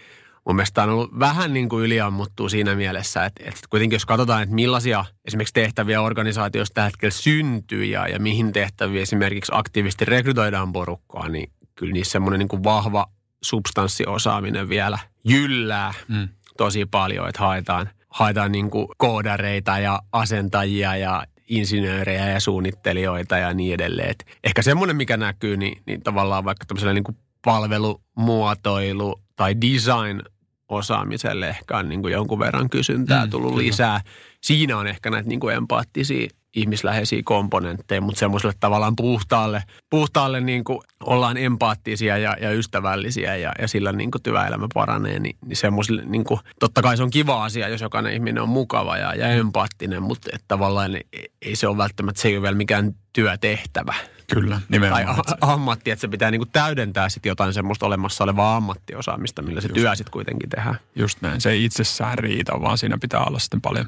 mun 0.45 0.55
mielestä 0.55 0.83
on 0.83 0.89
ollut 0.89 1.19
vähän 1.19 1.53
niin 1.53 1.69
kuin 1.69 1.85
yliammuttua 1.85 2.49
siinä 2.49 2.75
mielessä, 2.75 3.25
että, 3.25 3.43
että 3.45 3.61
kuitenkin 3.69 3.95
jos 3.95 4.05
katsotaan, 4.05 4.43
että 4.43 4.55
millaisia 4.55 5.05
esimerkiksi 5.25 5.53
tehtäviä 5.53 6.01
organisaatioissa 6.01 6.73
tällä 6.73 6.87
hetkellä 6.87 7.11
syntyy 7.11 7.85
ja, 7.85 8.07
ja 8.07 8.19
mihin 8.19 8.53
tehtäviä 8.53 9.01
esimerkiksi 9.01 9.51
aktiivisesti 9.55 10.05
rekrytoidaan 10.05 10.73
porukkaa, 10.73 11.29
niin 11.29 11.51
kyllä 11.75 11.93
niissä 11.93 12.11
semmoinen 12.11 12.39
niin 12.39 12.47
kuin 12.47 12.63
vahva 12.63 13.07
substanssiosaaminen 13.43 14.69
vielä 14.69 14.99
jyllää 15.23 15.93
mm. 16.07 16.29
Tosi 16.57 16.85
paljon, 16.85 17.29
että 17.29 17.41
haetaan, 17.41 17.89
haetaan 18.09 18.51
niin 18.51 18.69
kuin 18.69 18.87
koodareita 18.97 19.79
ja 19.79 20.01
asentajia 20.11 20.95
ja 20.95 21.25
insinöörejä 21.49 22.29
ja 22.29 22.39
suunnittelijoita 22.39 23.37
ja 23.37 23.53
niin 23.53 23.73
edelleen. 23.73 24.09
Et 24.09 24.25
ehkä 24.43 24.61
semmoinen, 24.61 24.95
mikä 24.95 25.17
näkyy, 25.17 25.57
niin, 25.57 25.81
niin 25.85 26.01
tavallaan 26.01 26.45
vaikka 26.45 26.65
tämmöisellä 26.65 26.93
niin 26.93 27.03
kuin 27.03 27.17
palvelumuotoilu 27.45 29.21
tai 29.35 29.55
design 29.61 30.21
osaamiselle 30.69 31.49
ehkä 31.49 31.77
on 31.77 31.89
niin 31.89 32.01
kuin 32.01 32.13
jonkun 32.13 32.39
verran 32.39 32.69
kysyntää 32.69 33.25
mm, 33.25 33.29
tullut 33.29 33.51
kyllä. 33.51 33.67
lisää. 33.67 34.01
Siinä 34.41 34.77
on 34.77 34.87
ehkä 34.87 35.09
näitä 35.09 35.29
niin 35.29 35.39
kuin 35.39 35.55
empaattisia 35.55 36.27
ihmisläheisiä 36.55 37.21
komponentteja, 37.25 38.01
mutta 38.01 38.19
semmoiselle 38.19 38.53
tavallaan 38.59 38.95
puhtaalle, 38.95 39.63
puhtaalle 39.89 40.41
niin 40.41 40.63
kuin 40.63 40.79
ollaan 41.03 41.37
empaattisia 41.37 42.17
ja, 42.17 42.37
ja 42.41 42.51
ystävällisiä 42.51 43.35
ja, 43.35 43.51
ja 43.59 43.67
sillä 43.67 43.91
niin 43.91 44.11
kuin 44.11 44.21
työelämä 44.21 44.67
paranee, 44.73 45.19
niin, 45.19 45.37
niin 45.45 45.57
semmoiselle 45.57 46.03
niin 46.05 46.23
kuin, 46.23 46.39
totta 46.59 46.81
kai 46.81 46.97
se 46.97 47.03
on 47.03 47.09
kiva 47.09 47.43
asia, 47.43 47.67
jos 47.67 47.81
jokainen 47.81 48.13
ihminen 48.13 48.43
on 48.43 48.49
mukava 48.49 48.97
ja, 48.97 49.15
ja 49.15 49.27
empaattinen, 49.27 50.03
mutta 50.03 50.29
että 50.33 50.45
tavallaan 50.47 50.97
ei 51.41 51.55
se 51.55 51.67
ole 51.67 51.77
välttämättä, 51.77 52.21
se 52.21 52.27
ei 52.27 52.37
ole 52.37 52.41
vielä 52.41 52.57
mikään 52.57 52.95
työtehtävä. 53.13 53.93
Kyllä, 54.33 54.61
nimenomaan. 54.69 55.15
Tai 55.25 55.37
ammatti, 55.41 55.91
että 55.91 56.01
se 56.01 56.07
pitää 56.07 56.31
niinku 56.31 56.45
täydentää 56.45 57.09
sitten 57.09 57.29
jotain 57.29 57.53
semmoista 57.53 57.85
olemassa 57.85 58.23
olevaa 58.23 58.55
ammattiosaamista, 58.55 59.41
millä 59.41 59.61
se 59.61 59.67
Just. 59.67 59.75
työ 59.75 59.95
sitten 59.95 60.11
kuitenkin 60.11 60.49
tehdään. 60.49 60.75
Just 60.95 61.21
näin, 61.21 61.41
se 61.41 61.49
ei 61.49 61.65
itsessään 61.65 62.17
riitä, 62.17 62.53
vaan 62.61 62.77
siinä 62.77 62.97
pitää 62.97 63.23
olla 63.23 63.39
sitten 63.39 63.61
paljon, 63.61 63.85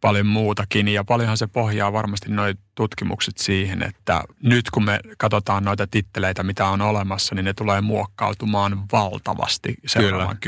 paljon 0.00 0.26
muutakin. 0.26 0.88
Ja 0.88 1.04
paljonhan 1.04 1.36
se 1.36 1.46
pohjaa 1.46 1.92
varmasti 1.92 2.30
noin 2.30 2.58
tutkimukset 2.74 3.38
siihen, 3.38 3.82
että 3.82 4.22
nyt 4.42 4.70
kun 4.70 4.84
me 4.84 5.00
katsotaan 5.18 5.64
noita 5.64 5.86
titteleitä, 5.86 6.42
mitä 6.42 6.66
on 6.66 6.80
olemassa, 6.80 7.34
niin 7.34 7.44
ne 7.44 7.54
tulee 7.54 7.80
muokkautumaan 7.80 8.82
valtavasti 8.92 9.74
seuraavan 9.86 10.38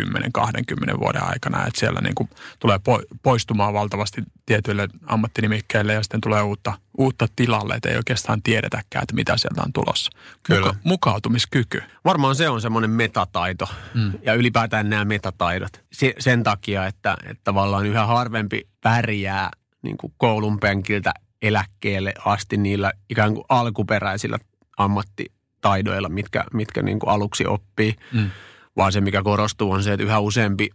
10-20 0.94 1.00
vuoden 1.00 1.24
aikana. 1.24 1.66
Että 1.66 1.80
siellä 1.80 2.00
niin 2.00 2.14
kuin 2.14 2.30
tulee 2.58 2.78
poistumaan 3.22 3.74
valtavasti 3.74 4.22
tietyille 4.50 4.88
ammattinimikkeille 5.06 5.92
ja 5.92 6.02
sitten 6.02 6.20
tulee 6.20 6.42
uutta, 6.42 6.72
uutta 6.98 7.26
tilalle, 7.36 7.74
että 7.74 7.88
ei 7.88 7.96
oikeastaan 7.96 8.42
tiedetäkään, 8.42 9.02
että 9.02 9.14
mitä 9.14 9.36
sieltä 9.36 9.62
on 9.62 9.72
tulossa. 9.72 10.12
Kyllä. 10.42 10.66
Muka, 10.66 10.78
mukautumiskyky. 10.84 11.82
Varmaan 12.04 12.34
se 12.34 12.48
on 12.48 12.60
semmoinen 12.60 12.90
metataito 12.90 13.68
mm. 13.94 14.12
ja 14.22 14.34
ylipäätään 14.34 14.90
nämä 14.90 15.04
metataidot. 15.04 15.84
Se, 15.92 16.14
sen 16.18 16.42
takia, 16.42 16.86
että, 16.86 17.16
että 17.26 17.40
tavallaan 17.44 17.86
yhä 17.86 18.06
harvempi 18.06 18.68
pärjää 18.82 19.50
niin 19.82 19.96
kuin 19.96 20.12
koulun 20.16 20.60
penkiltä 20.60 21.12
eläkkeelle 21.42 22.14
asti 22.24 22.56
niillä 22.56 22.92
ikään 23.10 23.34
kuin 23.34 23.44
alkuperäisillä 23.48 24.38
ammattitaidoilla, 24.76 26.08
mitkä, 26.08 26.44
mitkä 26.52 26.82
niin 26.82 26.98
kuin 26.98 27.10
aluksi 27.10 27.46
oppii. 27.46 27.94
Mm. 28.12 28.30
Vaan 28.76 28.92
se, 28.92 29.00
mikä 29.00 29.22
korostuu, 29.22 29.72
on 29.72 29.82
se, 29.82 29.92
että 29.92 30.04
yhä 30.04 30.18
useampi 30.18 30.70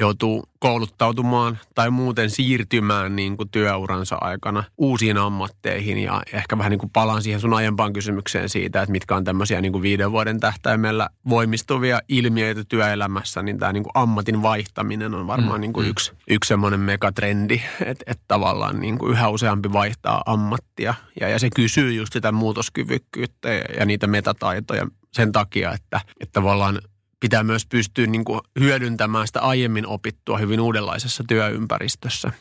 joutuu 0.00 0.44
kouluttautumaan 0.58 1.58
tai 1.74 1.90
muuten 1.90 2.30
siirtymään 2.30 3.16
niin 3.16 3.36
kuin 3.36 3.48
työuransa 3.48 4.16
aikana 4.20 4.64
uusiin 4.78 5.16
ammatteihin. 5.16 5.98
Ja 5.98 6.22
ehkä 6.32 6.58
vähän 6.58 6.70
niin 6.70 6.78
kuin 6.78 6.90
palaan 6.90 7.22
siihen 7.22 7.40
sun 7.40 7.54
aiempaan 7.54 7.92
kysymykseen 7.92 8.48
siitä, 8.48 8.82
että 8.82 8.92
mitkä 8.92 9.16
on 9.16 9.24
tämmöisiä 9.24 9.60
niin 9.60 9.72
kuin 9.72 9.82
viiden 9.82 10.12
vuoden 10.12 10.40
tähtäimellä 10.40 11.08
voimistuvia 11.28 12.00
ilmiöitä 12.08 12.64
työelämässä, 12.64 13.42
niin 13.42 13.58
tämä 13.58 13.72
niin 13.72 13.82
kuin 13.82 13.92
ammatin 13.94 14.42
vaihtaminen 14.42 15.14
on 15.14 15.26
varmaan 15.26 15.58
mm, 15.58 15.60
niin 15.60 15.72
kuin 15.72 15.86
mm. 15.86 15.90
yksi, 15.90 16.12
yksi 16.30 16.48
semmoinen 16.48 16.80
megatrendi, 16.80 17.62
että, 17.80 18.04
että 18.06 18.24
tavallaan 18.28 18.80
niin 18.80 18.98
kuin 18.98 19.12
yhä 19.12 19.28
useampi 19.28 19.72
vaihtaa 19.72 20.22
ammattia. 20.26 20.94
Ja, 21.20 21.28
ja 21.28 21.38
se 21.38 21.48
kysyy 21.56 21.92
just 21.92 22.12
sitä 22.12 22.32
muutoskyvykkyyttä 22.32 23.48
ja, 23.48 23.64
ja 23.78 23.84
niitä 23.84 24.06
metataitoja 24.06 24.86
sen 25.12 25.32
takia, 25.32 25.72
että, 25.72 26.00
että 26.20 26.32
tavallaan 26.32 26.78
pitää 27.20 27.42
myös 27.42 27.66
pystyä 27.66 28.06
niin 28.06 28.24
kuin 28.24 28.40
hyödyntämään 28.60 29.26
sitä 29.26 29.40
aiemmin 29.40 29.86
opittua 29.86 30.38
hyvin 30.38 30.60
uudenlaisessa 30.60 31.24
työympäristössä. 31.28 32.32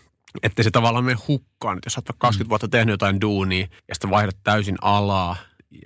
Että 0.44 0.64
se 0.64 0.72
tavallaan 0.72 1.06
mene 1.06 1.18
hukkaan. 1.28 1.78
Että 1.78 1.88
jos 1.88 1.98
olet 1.98 2.16
20 2.18 2.48
mm. 2.48 2.50
vuotta 2.50 2.68
tehnyt 2.68 2.94
jotain 2.94 3.22
duunia 3.22 3.68
ja 3.88 3.96
sitten 3.96 4.10
vaihdat 4.10 4.38
täysin 4.44 4.78
alaa, 4.82 5.36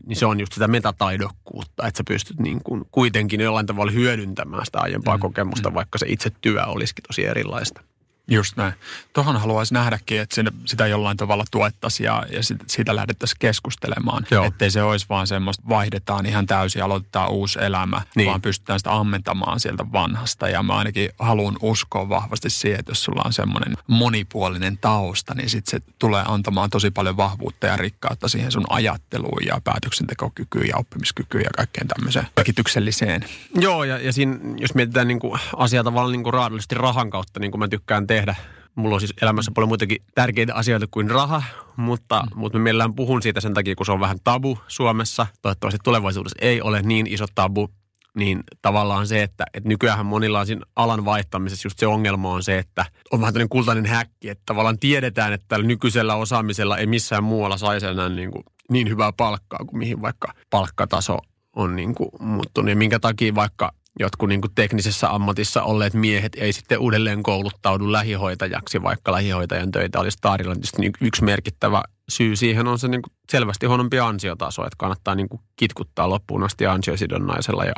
niin 0.05 0.15
se 0.15 0.25
on 0.25 0.39
just 0.39 0.53
sitä 0.53 0.67
metataidokkuutta, 0.67 1.87
että 1.87 1.97
sä 1.97 2.03
pystyt 2.07 2.39
niin 2.39 2.63
kuin 2.63 2.83
kuitenkin 2.91 3.41
jollain 3.41 3.65
tavalla 3.65 3.91
hyödyntämään 3.91 4.65
sitä 4.65 4.79
aiempaa 4.79 5.17
mm. 5.17 5.21
kokemusta, 5.21 5.69
mm. 5.69 5.75
vaikka 5.75 5.97
se 5.97 6.05
itse 6.09 6.31
työ 6.41 6.65
olisikin 6.65 7.03
tosi 7.07 7.25
erilaista. 7.25 7.81
Just 8.27 8.57
näin. 8.57 8.73
Tuohon 9.13 9.39
haluaisin 9.39 9.75
nähdäkin, 9.75 10.21
että 10.21 10.43
sitä 10.65 10.87
jollain 10.87 11.17
tavalla 11.17 11.43
tuettaisiin 11.51 12.05
ja, 12.05 12.25
ja 12.29 12.43
sit, 12.43 12.57
siitä 12.67 12.95
lähdettäisiin 12.95 13.39
keskustelemaan. 13.39 14.25
Joo. 14.31 14.45
Ettei 14.45 14.71
se 14.71 14.83
olisi 14.83 15.05
vaan 15.09 15.27
semmoista, 15.27 15.63
vaihdetaan 15.69 16.25
ihan 16.25 16.45
täysin, 16.45 16.83
aloitetaan 16.83 17.31
uusi 17.31 17.59
elämä, 17.61 18.01
niin. 18.15 18.29
vaan 18.29 18.41
pystytään 18.41 18.79
sitä 18.79 18.93
ammentamaan 18.93 19.59
sieltä 19.59 19.85
vanhasta. 19.91 20.49
Ja 20.49 20.63
mä 20.63 20.73
ainakin 20.73 21.09
haluan 21.19 21.55
uskoa 21.61 22.09
vahvasti 22.09 22.49
siihen, 22.49 22.79
että 22.79 22.91
jos 22.91 23.03
sulla 23.03 23.21
on 23.25 23.33
semmoinen 23.33 23.73
monipuolinen 23.87 24.77
tausta, 24.77 25.33
niin 25.35 25.49
sitten 25.49 25.71
se 25.71 25.93
tulee 25.99 26.23
antamaan 26.27 26.69
tosi 26.69 26.91
paljon 26.91 27.17
vahvuutta 27.17 27.67
ja 27.67 27.77
rikkautta 27.77 28.27
siihen 28.27 28.51
sun 28.51 28.65
ajatteluun 28.69 29.45
ja 29.45 29.61
päätöksentekokykyyn 29.63 30.67
ja 30.67 30.77
oppimiskykyyn 30.77 31.43
ja 31.43 31.51
kaikkeen 31.55 31.87
tämmöiseen 31.87 32.27
merkitykselliseen. 32.35 33.25
Joo, 33.55 33.83
ja, 33.83 33.97
ja 33.97 34.13
siinä, 34.13 34.39
jos 34.57 34.75
mietitään 34.75 35.07
niin 35.07 35.19
kuin 35.19 35.39
asiaa 35.55 35.83
tavallaan 35.83 36.11
niin 36.11 36.23
kuin 36.23 36.33
raadollisesti 36.33 36.75
rahan 36.75 37.09
kautta, 37.09 37.39
niin 37.39 37.51
kuin 37.51 37.59
mä 37.59 37.67
tykkään 37.67 38.07
tehdä. 38.13 38.35
Mulla 38.75 38.95
on 38.95 39.01
siis 39.01 39.13
elämässä 39.21 39.51
paljon 39.55 39.67
muitakin 39.67 39.97
tärkeitä 40.15 40.55
asioita 40.55 40.87
kuin 40.91 41.09
raha, 41.09 41.43
mutta, 41.75 42.21
mm. 42.21 42.39
mutta 42.39 42.57
mä 42.57 42.63
mielellään 42.63 42.93
puhun 42.93 43.21
siitä 43.21 43.41
sen 43.41 43.53
takia, 43.53 43.75
kun 43.75 43.85
se 43.85 43.91
on 43.91 43.99
vähän 43.99 44.17
tabu 44.23 44.59
Suomessa. 44.67 45.27
Toivottavasti 45.41 45.79
tulevaisuudessa 45.83 46.37
ei 46.41 46.61
ole 46.61 46.81
niin 46.81 47.07
iso 47.07 47.25
tabu, 47.35 47.69
niin 48.15 48.43
tavallaan 48.61 49.07
se, 49.07 49.23
että, 49.23 49.45
että 49.53 49.69
nykyään 49.69 50.05
monilla 50.05 50.39
on 50.39 50.45
siinä 50.45 50.65
alan 50.75 51.05
vaihtamisessa 51.05 51.65
just 51.65 51.79
se 51.79 51.87
ongelma 51.87 52.31
on 52.31 52.43
se, 52.43 52.57
että 52.57 52.85
on 53.11 53.21
vähän 53.21 53.33
tämmöinen 53.33 53.49
kultainen 53.49 53.85
häkki, 53.85 54.29
että 54.29 54.43
tavallaan 54.45 54.79
tiedetään, 54.79 55.33
että 55.33 55.45
tällä 55.47 55.67
nykyisellä 55.67 56.15
osaamisella 56.15 56.77
ei 56.77 56.87
missään 56.87 57.23
muualla 57.23 57.57
saisi 57.57 57.85
enää 57.85 58.09
niin, 58.09 58.31
kuin 58.31 58.43
niin 58.71 58.89
hyvää 58.89 59.11
palkkaa 59.17 59.65
kuin 59.65 59.77
mihin 59.77 60.01
vaikka 60.01 60.33
palkkataso 60.49 61.17
on 61.55 61.75
niin 61.75 61.95
kuin 61.95 62.09
muuttunut. 62.19 62.69
Ja 62.69 62.75
minkä 62.75 62.99
takia 62.99 63.35
vaikka 63.35 63.71
jotkut 63.99 64.29
niin 64.29 64.41
kuin 64.41 64.55
teknisessä 64.55 65.09
ammatissa 65.09 65.63
olleet 65.63 65.93
miehet 65.93 66.35
ei 66.35 66.53
sitten 66.53 66.79
uudelleen 66.79 67.23
kouluttaudu 67.23 67.91
lähihoitajaksi, 67.91 68.83
vaikka 68.83 69.11
lähihoitajan 69.11 69.71
töitä 69.71 69.99
olisi 69.99 70.17
tarjolla. 70.21 70.55
Niin 70.77 70.91
yksi 71.01 71.23
merkittävä 71.23 71.83
syy 72.09 72.35
siihen 72.35 72.67
on 72.67 72.79
se 72.79 72.87
niin 72.87 73.01
kuin 73.01 73.13
selvästi 73.31 73.65
huonompi 73.65 73.99
ansiotaso, 73.99 74.61
että 74.61 74.75
kannattaa 74.77 75.15
niin 75.15 75.29
kuin 75.29 75.41
kitkuttaa 75.55 76.09
loppuun 76.09 76.43
asti 76.43 76.65
ansiosidonnaisella 76.65 77.65
ja 77.65 77.73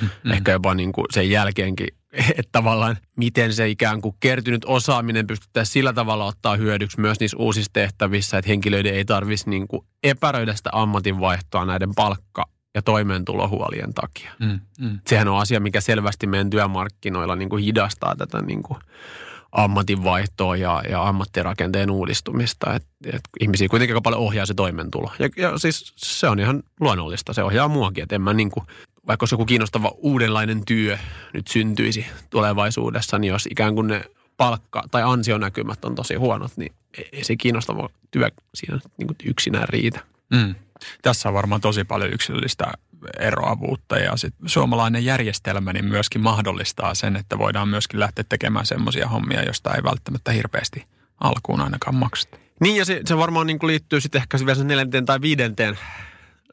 mm-hmm. 0.00 0.30
ehkä 0.30 0.52
jopa 0.52 0.74
niin 0.74 0.92
kuin 0.92 1.06
sen 1.12 1.30
jälkeenkin, 1.30 1.88
että 2.38 2.52
tavallaan 2.52 2.96
miten 3.16 3.52
se 3.52 3.68
ikään 3.68 4.00
kuin 4.00 4.16
kertynyt 4.20 4.64
osaaminen 4.64 5.26
pystyttäisiin 5.26 5.72
sillä 5.72 5.92
tavalla 5.92 6.24
ottaa 6.24 6.56
hyödyksi 6.56 7.00
myös 7.00 7.20
niissä 7.20 7.36
uusissa 7.36 7.70
tehtävissä, 7.72 8.38
että 8.38 8.48
henkilöiden 8.48 8.94
ei 8.94 9.04
tarvitsisi 9.04 9.50
niin 9.50 9.68
kuin 9.68 9.86
epäröidä 10.02 10.54
sitä 10.54 10.70
ammatinvaihtoa 10.72 11.64
näiden 11.64 11.94
palkka 11.94 12.44
ja 12.74 12.82
toimeentulohuolien 12.82 13.94
takia. 13.94 14.30
Mm, 14.38 14.60
mm. 14.80 14.98
Sehän 15.06 15.28
on 15.28 15.38
asia, 15.38 15.60
mikä 15.60 15.80
selvästi 15.80 16.26
meidän 16.26 16.50
työmarkkinoilla 16.50 17.36
niin 17.36 17.48
kuin 17.48 17.64
hidastaa 17.64 18.16
tätä 18.16 18.42
niin 18.42 18.62
kuin 18.62 18.78
ammatinvaihtoa 19.52 20.56
ja, 20.56 20.82
ja 20.88 21.08
ammattirakenteen 21.08 21.90
uudistumista. 21.90 22.74
Et, 22.74 22.84
et 23.06 23.20
ihmisiä 23.40 23.68
kuitenkin 23.68 23.94
aika 23.94 24.02
paljon 24.02 24.22
ohjaa 24.22 24.46
se 24.46 24.54
toimeentulo. 24.54 25.12
Ja, 25.18 25.28
ja 25.36 25.58
siis 25.58 25.92
se 25.96 26.28
on 26.28 26.40
ihan 26.40 26.62
luonnollista. 26.80 27.32
Se 27.32 27.42
ohjaa 27.42 27.68
muakin. 27.68 28.02
Että 28.02 28.14
en 28.14 28.22
mä 28.22 28.34
niin 28.34 28.50
kuin, 28.50 28.66
vaikka 29.06 29.24
olisi 29.24 29.34
joku 29.34 29.44
kiinnostava 29.44 29.92
uudenlainen 29.96 30.64
työ 30.64 30.98
nyt 31.32 31.48
syntyisi 31.48 32.06
tulevaisuudessa, 32.30 33.18
niin 33.18 33.32
jos 33.32 33.46
ikään 33.50 33.74
kuin 33.74 33.86
ne 33.86 34.04
palkka- 34.36 34.88
tai 34.90 35.02
ansionäkymät 35.02 35.84
on 35.84 35.94
tosi 35.94 36.14
huonot, 36.14 36.52
niin 36.56 36.72
ei 37.12 37.24
se 37.24 37.36
kiinnostava 37.36 37.88
työ 38.10 38.30
siinä 38.54 38.80
niin 38.98 39.06
kuin 39.06 39.16
yksinään 39.24 39.68
riitä. 39.68 40.00
Mm 40.30 40.54
tässä 41.02 41.28
on 41.28 41.34
varmaan 41.34 41.60
tosi 41.60 41.84
paljon 41.84 42.12
yksilöllistä 42.12 42.72
eroavuutta 43.18 43.98
ja 43.98 44.16
sit 44.16 44.34
suomalainen 44.46 45.04
järjestelmä 45.04 45.72
niin 45.72 45.84
myöskin 45.84 46.20
mahdollistaa 46.20 46.94
sen, 46.94 47.16
että 47.16 47.38
voidaan 47.38 47.68
myöskin 47.68 48.00
lähteä 48.00 48.24
tekemään 48.28 48.66
semmoisia 48.66 49.08
hommia, 49.08 49.42
joista 49.42 49.74
ei 49.74 49.82
välttämättä 49.82 50.32
hirveästi 50.32 50.84
alkuun 51.20 51.60
ainakaan 51.60 51.94
makseta. 51.94 52.38
Niin 52.60 52.76
ja 52.76 52.84
se, 52.84 53.00
se 53.04 53.16
varmaan 53.16 53.46
niin 53.46 53.58
kuin 53.58 53.68
liittyy 53.68 54.00
sitten 54.00 54.22
ehkä 54.22 54.38
vielä 54.46 54.64
neljänteen 54.64 55.06
tai 55.06 55.20
viidenteen 55.20 55.78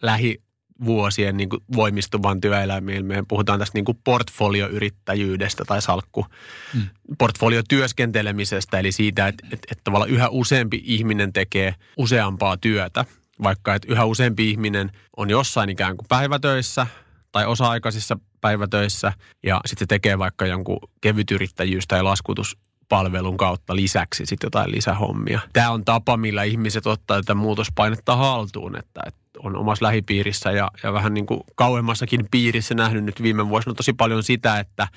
lähivuosien 0.01 1.37
niin 1.37 1.49
kuin 1.49 1.63
voimistuvan 1.75 2.41
työelämiin. 2.41 3.05
Me 3.05 3.23
puhutaan 3.27 3.59
tästä 3.59 3.77
niin 3.77 3.85
kuin 3.85 3.99
portfolioyrittäjyydestä 4.03 5.65
tai 5.65 5.81
salkku 5.81 6.25
mm. 6.73 6.81
portfoliotyöskentelemisestä, 7.17 8.79
eli 8.79 8.91
siitä, 8.91 9.27
että, 9.27 9.47
että, 9.51 9.67
että 9.71 9.83
tavallaan 9.83 10.11
yhä 10.11 10.29
useampi 10.29 10.81
ihminen 10.85 11.33
tekee 11.33 11.75
useampaa 11.97 12.57
työtä– 12.57 13.05
vaikka 13.43 13.75
että 13.75 13.91
yhä 13.91 14.05
useampi 14.05 14.49
ihminen 14.49 14.91
on 15.17 15.29
jossain 15.29 15.69
ikään 15.69 15.97
kuin 15.97 16.07
päivätöissä 16.09 16.87
tai 17.31 17.45
osa-aikaisissa 17.45 18.17
päivätöissä 18.41 19.13
ja 19.43 19.61
sitten 19.65 19.85
se 19.85 19.87
tekee 19.87 20.17
vaikka 20.17 20.45
jonkun 20.45 20.79
kevytyrittäjyys- 21.01 21.87
tai 21.87 22.03
laskutuspalvelun 22.03 23.37
kautta 23.37 23.75
lisäksi 23.75 24.25
sitten 24.25 24.47
jotain 24.47 24.71
lisähommia. 24.71 25.39
Tämä 25.53 25.71
on 25.71 25.85
tapa, 25.85 26.17
millä 26.17 26.43
ihmiset 26.43 26.87
ottaa 26.87 27.17
tätä 27.17 27.35
muutospainetta 27.35 28.15
haltuun, 28.15 28.75
että, 28.75 29.01
että 29.05 29.19
on 29.39 29.55
omassa 29.57 29.85
lähipiirissä 29.85 30.51
ja, 30.51 30.71
ja 30.83 30.93
vähän 30.93 31.13
niin 31.13 31.25
kuin 31.25 31.39
kauemmassakin 31.55 32.25
piirissä 32.31 32.75
nähnyt 32.75 33.03
nyt 33.03 33.23
viime 33.23 33.49
vuosina 33.49 33.73
tosi 33.73 33.93
paljon 33.93 34.23
sitä, 34.23 34.59
että 34.59 34.87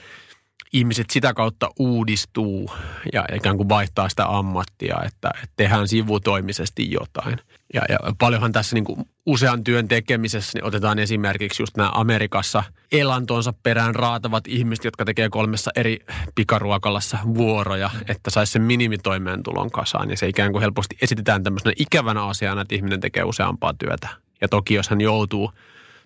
ihmiset 0.72 1.10
sitä 1.10 1.34
kautta 1.34 1.70
uudistuu 1.78 2.70
ja 3.12 3.24
ikään 3.34 3.56
kuin 3.56 3.68
vaihtaa 3.68 4.08
sitä 4.08 4.26
ammattia, 4.28 4.96
että, 5.06 5.30
että 5.34 5.54
tehdään 5.56 5.88
sivutoimisesti 5.88 6.90
jotain. 6.90 7.38
Ja, 7.74 7.82
ja 7.88 7.98
paljonhan 8.18 8.52
tässä 8.52 8.76
niin 8.76 8.84
kuin 8.84 9.08
usean 9.26 9.64
työn 9.64 9.88
tekemisessä 9.88 10.58
niin 10.58 10.64
otetaan 10.64 10.98
esimerkiksi 10.98 11.62
just 11.62 11.76
nämä 11.76 11.90
Amerikassa 11.94 12.64
elantonsa 12.92 13.52
perään 13.62 13.94
raatavat 13.94 14.48
ihmiset, 14.48 14.84
jotka 14.84 15.04
tekee 15.04 15.28
kolmessa 15.28 15.70
eri 15.76 15.98
pikaruokalassa 16.34 17.18
vuoroja, 17.34 17.90
että 18.08 18.30
saisi 18.30 18.52
sen 18.52 18.62
minimitoimeentulon 18.62 19.70
kasaan. 19.70 20.10
Ja 20.10 20.16
se 20.16 20.28
ikään 20.28 20.52
kuin 20.52 20.62
helposti 20.62 20.96
esitetään 21.02 21.42
tämmöisenä 21.42 21.72
ikävänä 21.76 22.24
asiana, 22.24 22.60
että 22.60 22.74
ihminen 22.74 23.00
tekee 23.00 23.24
useampaa 23.24 23.74
työtä. 23.74 24.08
Ja 24.40 24.48
toki 24.48 24.74
jos 24.74 24.88
hän 24.88 25.00
joutuu 25.00 25.52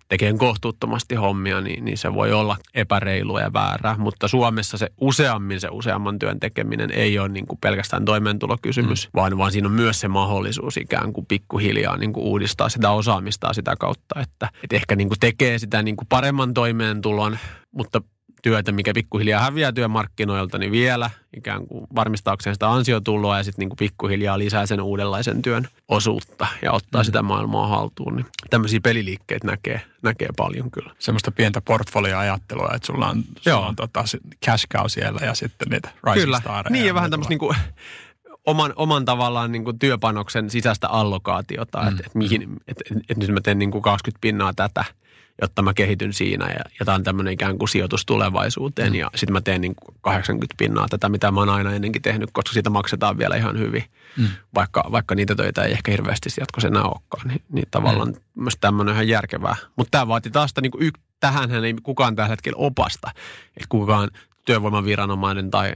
tekee 0.08 0.32
kohtuuttomasti 0.32 1.14
hommia, 1.14 1.60
niin, 1.60 1.84
niin 1.84 1.98
se 1.98 2.14
voi 2.14 2.32
olla 2.32 2.56
epäreilua 2.74 3.40
ja 3.40 3.52
väärää. 3.52 3.96
Mutta 3.98 4.28
Suomessa 4.28 4.78
se 4.78 4.90
useammin 5.00 5.60
se 5.60 5.68
useamman 5.70 6.18
työn 6.18 6.40
tekeminen 6.40 6.90
ei 6.90 7.18
ole 7.18 7.28
niin 7.28 7.46
kuin 7.46 7.58
pelkästään 7.60 8.04
toimeentulokysymys, 8.04 9.06
mm. 9.06 9.10
vaan, 9.14 9.38
vaan 9.38 9.52
siinä 9.52 9.68
on 9.68 9.74
myös 9.74 10.00
se 10.00 10.08
mahdollisuus 10.08 10.76
ikään 10.76 11.12
kuin 11.12 11.26
pikkuhiljaa 11.26 11.96
niin 11.96 12.12
kuin 12.12 12.26
uudistaa 12.26 12.68
sitä 12.68 12.90
osaamista 12.90 13.52
sitä 13.52 13.76
kautta, 13.80 14.20
että, 14.20 14.48
että 14.62 14.76
ehkä 14.76 14.96
niin 14.96 15.08
kuin 15.08 15.20
tekee 15.20 15.58
sitä 15.58 15.82
niin 15.82 15.96
kuin 15.96 16.08
paremman 16.08 16.54
toimeentulon, 16.54 17.38
mutta 17.72 18.00
työtä, 18.44 18.72
mikä 18.72 18.92
pikkuhiljaa 18.94 19.42
häviää 19.42 19.72
työmarkkinoilta, 19.72 20.58
niin 20.58 20.72
vielä 20.72 21.10
ikään 21.36 21.66
kuin 21.66 21.86
varmistaakseen 21.94 22.54
sitä 22.54 22.70
ansiotuloa 22.70 23.36
ja 23.36 23.44
sitten 23.44 23.62
niin 23.62 23.68
kuin 23.68 23.76
pikkuhiljaa 23.76 24.38
lisää 24.38 24.66
sen 24.66 24.80
uudenlaisen 24.80 25.42
työn 25.42 25.68
osuutta 25.88 26.46
ja 26.62 26.72
ottaa 26.72 27.02
mm. 27.02 27.04
sitä 27.04 27.22
maailmaa 27.22 27.68
haltuun. 27.68 28.16
Niin 28.16 28.26
tämmöisiä 28.50 28.80
peliliikkeitä 28.82 29.46
näkee, 29.46 29.80
näkee 30.02 30.28
paljon 30.36 30.70
kyllä. 30.70 30.90
Semmoista 30.98 31.30
pientä 31.30 31.60
portfolioajattelua, 31.60 32.70
että 32.74 32.86
sulla 32.86 33.08
on, 33.08 33.24
sulla 33.40 33.66
on 33.66 33.76
tota, 33.76 34.04
cash 34.46 34.66
cow 34.68 34.84
siellä 34.86 35.20
ja 35.26 35.34
sitten 35.34 35.68
niitä 35.70 35.90
rising 36.04 36.24
Kyllä, 36.24 36.64
niin 36.70 36.86
ja 36.86 36.94
vähän 36.94 37.10
tämmöistä 37.10 37.30
niin 37.30 37.38
kuin, 37.38 37.56
oman, 38.46 38.72
oman 38.76 39.04
tavallaan 39.04 39.52
niin 39.52 39.64
kuin 39.64 39.78
työpanoksen 39.78 40.50
sisäistä 40.50 40.88
allokaatiota, 40.88 41.82
mm. 41.82 41.88
että 41.88 42.02
et 42.06 42.14
mihin, 42.14 42.56
että 42.68 42.84
et, 42.90 43.02
et 43.08 43.16
nyt 43.16 43.30
mä 43.30 43.40
teen 43.40 43.58
niin 43.58 43.70
kuin 43.70 43.82
20 43.82 44.20
pinnaa 44.20 44.52
tätä, 44.54 44.84
jotta 45.40 45.62
mä 45.62 45.74
kehityn 45.74 46.12
siinä 46.12 46.46
ja, 46.46 46.64
ja 46.78 46.84
tämä 46.84 46.94
on 46.94 47.02
tämmöinen 47.02 47.32
ikään 47.32 47.58
kuin 47.58 47.68
sijoitus 47.68 48.06
tulevaisuuteen 48.06 48.92
mm. 48.92 48.98
ja 48.98 49.10
sitten 49.14 49.32
mä 49.32 49.40
teen 49.40 49.60
niin 49.60 49.74
kuin 49.74 49.96
80 50.00 50.54
pinnaa 50.58 50.86
tätä, 50.90 51.08
mitä 51.08 51.30
mä 51.30 51.40
oon 51.40 51.48
aina 51.48 51.72
ennenkin 51.72 52.02
tehnyt, 52.02 52.30
koska 52.32 52.52
siitä 52.52 52.70
maksetaan 52.70 53.18
vielä 53.18 53.36
ihan 53.36 53.58
hyvin, 53.58 53.84
mm. 54.18 54.28
vaikka, 54.54 54.84
vaikka 54.92 55.14
niitä 55.14 55.34
töitä 55.34 55.62
ei 55.62 55.72
ehkä 55.72 55.90
hirveästi 55.90 56.28
jatkossa 56.40 56.68
enää 56.68 56.84
olekaan, 56.84 57.28
niin, 57.28 57.42
niin 57.52 57.68
tavallaan 57.70 58.08
mm. 58.08 58.42
myös 58.42 58.54
tämmöinen 58.60 58.94
ihan 58.94 59.08
järkevää. 59.08 59.56
Mutta 59.76 59.90
tämä 59.90 60.08
vaatii 60.08 60.32
taas 60.32 60.50
sitä 60.50 60.60
niin 60.60 60.72
kuin 60.72 60.82
yk, 60.82 60.98
tähän 61.20 61.64
ei 61.64 61.74
kukaan 61.82 62.16
tällä 62.16 62.28
hetkellä 62.28 62.56
opasta, 62.58 63.10
että 63.56 63.66
kukaan 63.68 64.10
työvoimaviranomainen 64.44 65.50
tai 65.50 65.74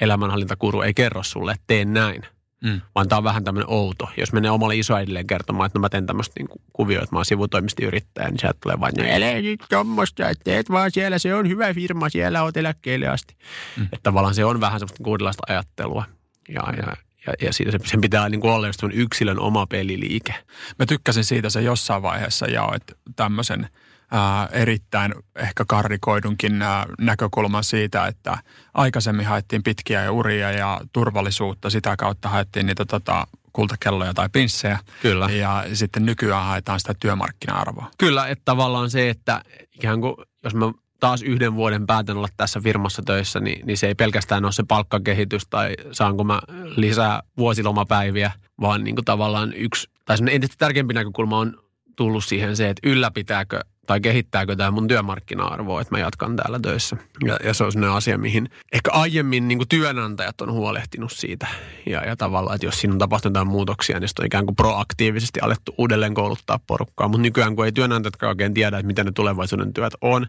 elämänhallintakuru 0.00 0.82
ei 0.82 0.94
kerro 0.94 1.22
sulle, 1.22 1.52
että 1.52 1.64
tee 1.66 1.84
näin. 1.84 2.22
Mm. 2.64 2.80
Vaan 2.94 3.08
tämä 3.08 3.16
on 3.16 3.24
vähän 3.24 3.44
tämmöinen 3.44 3.70
outo. 3.70 4.08
Jos 4.16 4.32
menee 4.32 4.50
omalle 4.50 4.76
isoäidilleen 4.76 5.26
kertomaan, 5.26 5.66
että 5.66 5.78
no 5.78 5.80
mä 5.80 5.88
teen 5.88 6.06
tämmöistä 6.06 6.32
niin 6.38 6.60
kuvioa, 6.72 7.02
että 7.02 7.14
mä 7.14 7.18
oon 7.18 7.24
sivutoimistiyrittäjä, 7.24 8.28
niin 8.28 8.38
sieltä 8.38 8.58
tulee 8.62 8.80
vain, 8.80 8.94
no 8.98 9.04
älä 9.10 9.40
nyt 9.42 9.64
tuommoista, 9.70 10.28
että 10.28 10.44
teet 10.44 10.70
vaan 10.70 10.90
siellä, 10.90 11.18
se 11.18 11.34
on 11.34 11.48
hyvä 11.48 11.74
firma, 11.74 12.08
siellä 12.08 12.42
oot 12.42 12.56
eläkkeelle 12.56 13.08
asti. 13.08 13.36
Mm. 13.76 13.84
Että 13.84 14.00
tavallaan 14.02 14.34
se 14.34 14.44
on 14.44 14.60
vähän 14.60 14.80
semmoista 14.80 15.04
uudenlaista 15.06 15.42
ajattelua. 15.48 16.04
Ja, 16.48 16.62
ja, 16.76 16.96
ja, 17.26 17.32
ja 17.42 17.52
siitä 17.52 17.78
sen 17.84 18.00
pitää 18.00 18.28
niin 18.28 18.40
kuin 18.40 18.52
olla 18.52 18.66
just 18.66 18.82
yksilön 18.92 19.38
oma 19.38 19.66
peliliike. 19.66 20.34
Mä 20.78 20.86
tykkäsin 20.86 21.24
siitä 21.24 21.50
se 21.50 21.62
jossain 21.62 22.02
vaiheessa 22.02 22.46
jaoit 22.46 22.82
tämmöisen– 23.16 23.68
ää, 24.10 24.48
erittäin 24.52 25.14
ehkä 25.36 25.64
karrikoidunkin 25.68 26.62
ää, 26.62 26.86
näkökulman 26.98 27.64
siitä, 27.64 28.06
että 28.06 28.38
aikaisemmin 28.74 29.26
haettiin 29.26 29.62
pitkiä 29.62 30.10
uria 30.10 30.52
ja 30.52 30.80
turvallisuutta, 30.92 31.70
sitä 31.70 31.96
kautta 31.96 32.28
haettiin 32.28 32.66
niitä 32.66 32.84
tota, 32.84 33.26
kultakelloja 33.52 34.14
tai 34.14 34.28
pinssejä. 34.32 34.78
Kyllä. 35.02 35.30
Ja 35.30 35.64
sitten 35.72 36.06
nykyään 36.06 36.44
haetaan 36.44 36.80
sitä 36.80 36.94
työmarkkina-arvoa. 37.00 37.90
Kyllä, 37.98 38.28
että 38.28 38.42
tavallaan 38.44 38.90
se, 38.90 39.10
että 39.10 39.42
ikään 39.74 40.00
kuin 40.00 40.14
jos 40.44 40.54
mä 40.54 40.72
taas 41.00 41.22
yhden 41.22 41.54
vuoden 41.54 41.86
päätän 41.86 42.16
olla 42.16 42.28
tässä 42.36 42.60
firmassa 42.60 43.02
töissä, 43.06 43.40
niin, 43.40 43.66
niin 43.66 43.78
se 43.78 43.86
ei 43.86 43.94
pelkästään 43.94 44.44
ole 44.44 44.52
se 44.52 44.62
palkkakehitys 44.68 45.46
tai 45.50 45.74
saanko 45.92 46.24
mä 46.24 46.40
lisää 46.76 47.22
vuosilomapäiviä, 47.38 48.32
vaan 48.60 48.84
niin 48.84 48.94
kuin 48.94 49.04
tavallaan 49.04 49.52
yksi, 49.52 49.90
tai 50.04 50.16
entistä 50.30 50.56
tärkeämpi 50.58 50.94
näkökulma 50.94 51.38
on 51.38 51.58
tullut 51.96 52.24
siihen 52.24 52.56
se, 52.56 52.68
että 52.68 52.88
ylläpitääkö 52.88 53.60
tai 53.86 54.00
kehittääkö 54.00 54.56
tämä 54.56 54.70
mun 54.70 54.88
työmarkkina-arvoa, 54.88 55.80
että 55.80 55.94
mä 55.94 55.98
jatkan 55.98 56.36
täällä 56.36 56.58
töissä. 56.62 56.96
Ja, 57.26 57.36
ja 57.44 57.54
se 57.54 57.64
on 57.64 57.72
sellainen 57.72 57.96
asia, 57.96 58.18
mihin 58.18 58.50
ehkä 58.72 58.90
aiemmin 58.90 59.48
niin 59.48 59.58
kuin 59.58 59.68
työnantajat 59.68 60.40
on 60.40 60.52
huolehtinut 60.52 61.12
siitä. 61.12 61.46
Ja, 61.86 62.04
ja 62.04 62.16
tavallaan, 62.16 62.54
että 62.54 62.66
jos 62.66 62.80
siinä 62.80 62.92
on 62.92 62.98
tapahtunut 62.98 63.34
jotain 63.34 63.48
muutoksia, 63.48 64.00
niin 64.00 64.08
on 64.18 64.26
ikään 64.26 64.46
kuin 64.46 64.56
proaktiivisesti 64.56 65.40
alettu 65.40 65.74
uudelleen 65.78 66.14
kouluttaa 66.14 66.60
porukkaa. 66.66 67.08
Mutta 67.08 67.22
nykyään, 67.22 67.56
kun 67.56 67.64
ei 67.64 67.72
työnantajatkaan 67.72 68.28
oikein 68.28 68.54
tiedä, 68.54 68.78
että 68.78 68.86
mitä 68.86 69.04
ne 69.04 69.12
tulevaisuuden 69.12 69.72
työt 69.72 69.94
on, 70.00 70.26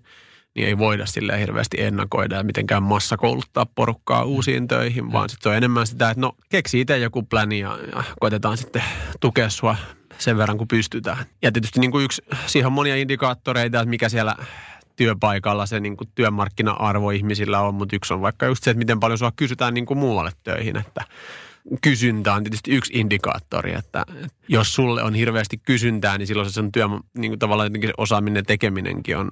niin 0.55 0.67
ei 0.67 0.77
voida 0.77 1.05
sille 1.05 1.39
hirveästi 1.39 1.81
ennakoida 1.81 2.35
ja 2.35 2.43
mitenkään 2.43 2.83
massakouluttaa 2.83 3.65
porukkaa 3.65 4.23
uusiin 4.23 4.67
töihin, 4.67 5.11
vaan 5.11 5.29
sitten 5.29 5.43
se 5.43 5.49
on 5.49 5.55
enemmän 5.55 5.87
sitä, 5.87 6.09
että 6.09 6.21
no 6.21 6.31
keksi 6.49 6.81
itse 6.81 6.97
joku 6.97 7.23
pläni 7.23 7.59
ja, 7.59 7.77
ja 7.91 8.03
koitetaan 8.19 8.57
sitten 8.57 8.83
tukea 9.19 9.49
sua 9.49 9.75
sen 10.17 10.37
verran 10.37 10.57
kuin 10.57 10.67
pystytään. 10.67 11.25
Ja 11.41 11.51
tietysti 11.51 11.79
niin 11.79 11.91
kuin 11.91 12.05
yksi, 12.05 12.21
siihen 12.45 12.67
on 12.67 12.73
monia 12.73 12.95
indikaattoreita, 12.95 13.79
että 13.79 13.89
mikä 13.89 14.09
siellä 14.09 14.35
työpaikalla 14.95 15.65
se 15.65 15.79
niin 15.79 15.97
kuin 15.97 16.09
työmarkkina-arvo 16.15 17.11
ihmisillä 17.11 17.61
on, 17.61 17.75
mutta 17.75 17.95
yksi 17.95 18.13
on 18.13 18.21
vaikka 18.21 18.45
just 18.45 18.63
se, 18.63 18.71
että 18.71 18.79
miten 18.79 18.99
paljon 18.99 19.17
sua 19.17 19.31
kysytään 19.35 19.73
niin 19.73 19.85
kuin 19.85 19.97
muualle 19.97 20.31
töihin, 20.43 20.77
että 20.77 21.01
kysyntä 21.81 22.33
on 22.33 22.43
tietysti 22.43 22.71
yksi 22.71 22.93
indikaattori, 22.95 23.73
että 23.73 24.05
jos 24.47 24.75
sulle 24.75 25.03
on 25.03 25.15
hirveästi 25.15 25.57
kysyntää, 25.57 26.17
niin 26.17 26.27
silloin 26.27 26.51
se 26.51 26.59
on 26.59 26.71
työ, 26.71 26.85
niin 27.17 27.31
kuin 27.31 27.39
tavallaan 27.39 27.65
jotenkin 27.65 27.87
se 27.89 27.93
osaaminen 27.97 28.45
tekeminenkin 28.45 29.17
on 29.17 29.31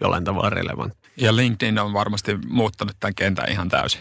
jollain 0.00 0.24
tavalla 0.24 0.50
relevantti. 0.50 1.08
Ja 1.16 1.36
LinkedIn 1.36 1.78
on 1.78 1.92
varmasti 1.92 2.38
muuttanut 2.48 2.96
tämän 3.00 3.14
kentän 3.14 3.50
ihan 3.50 3.68
täysin. 3.68 4.00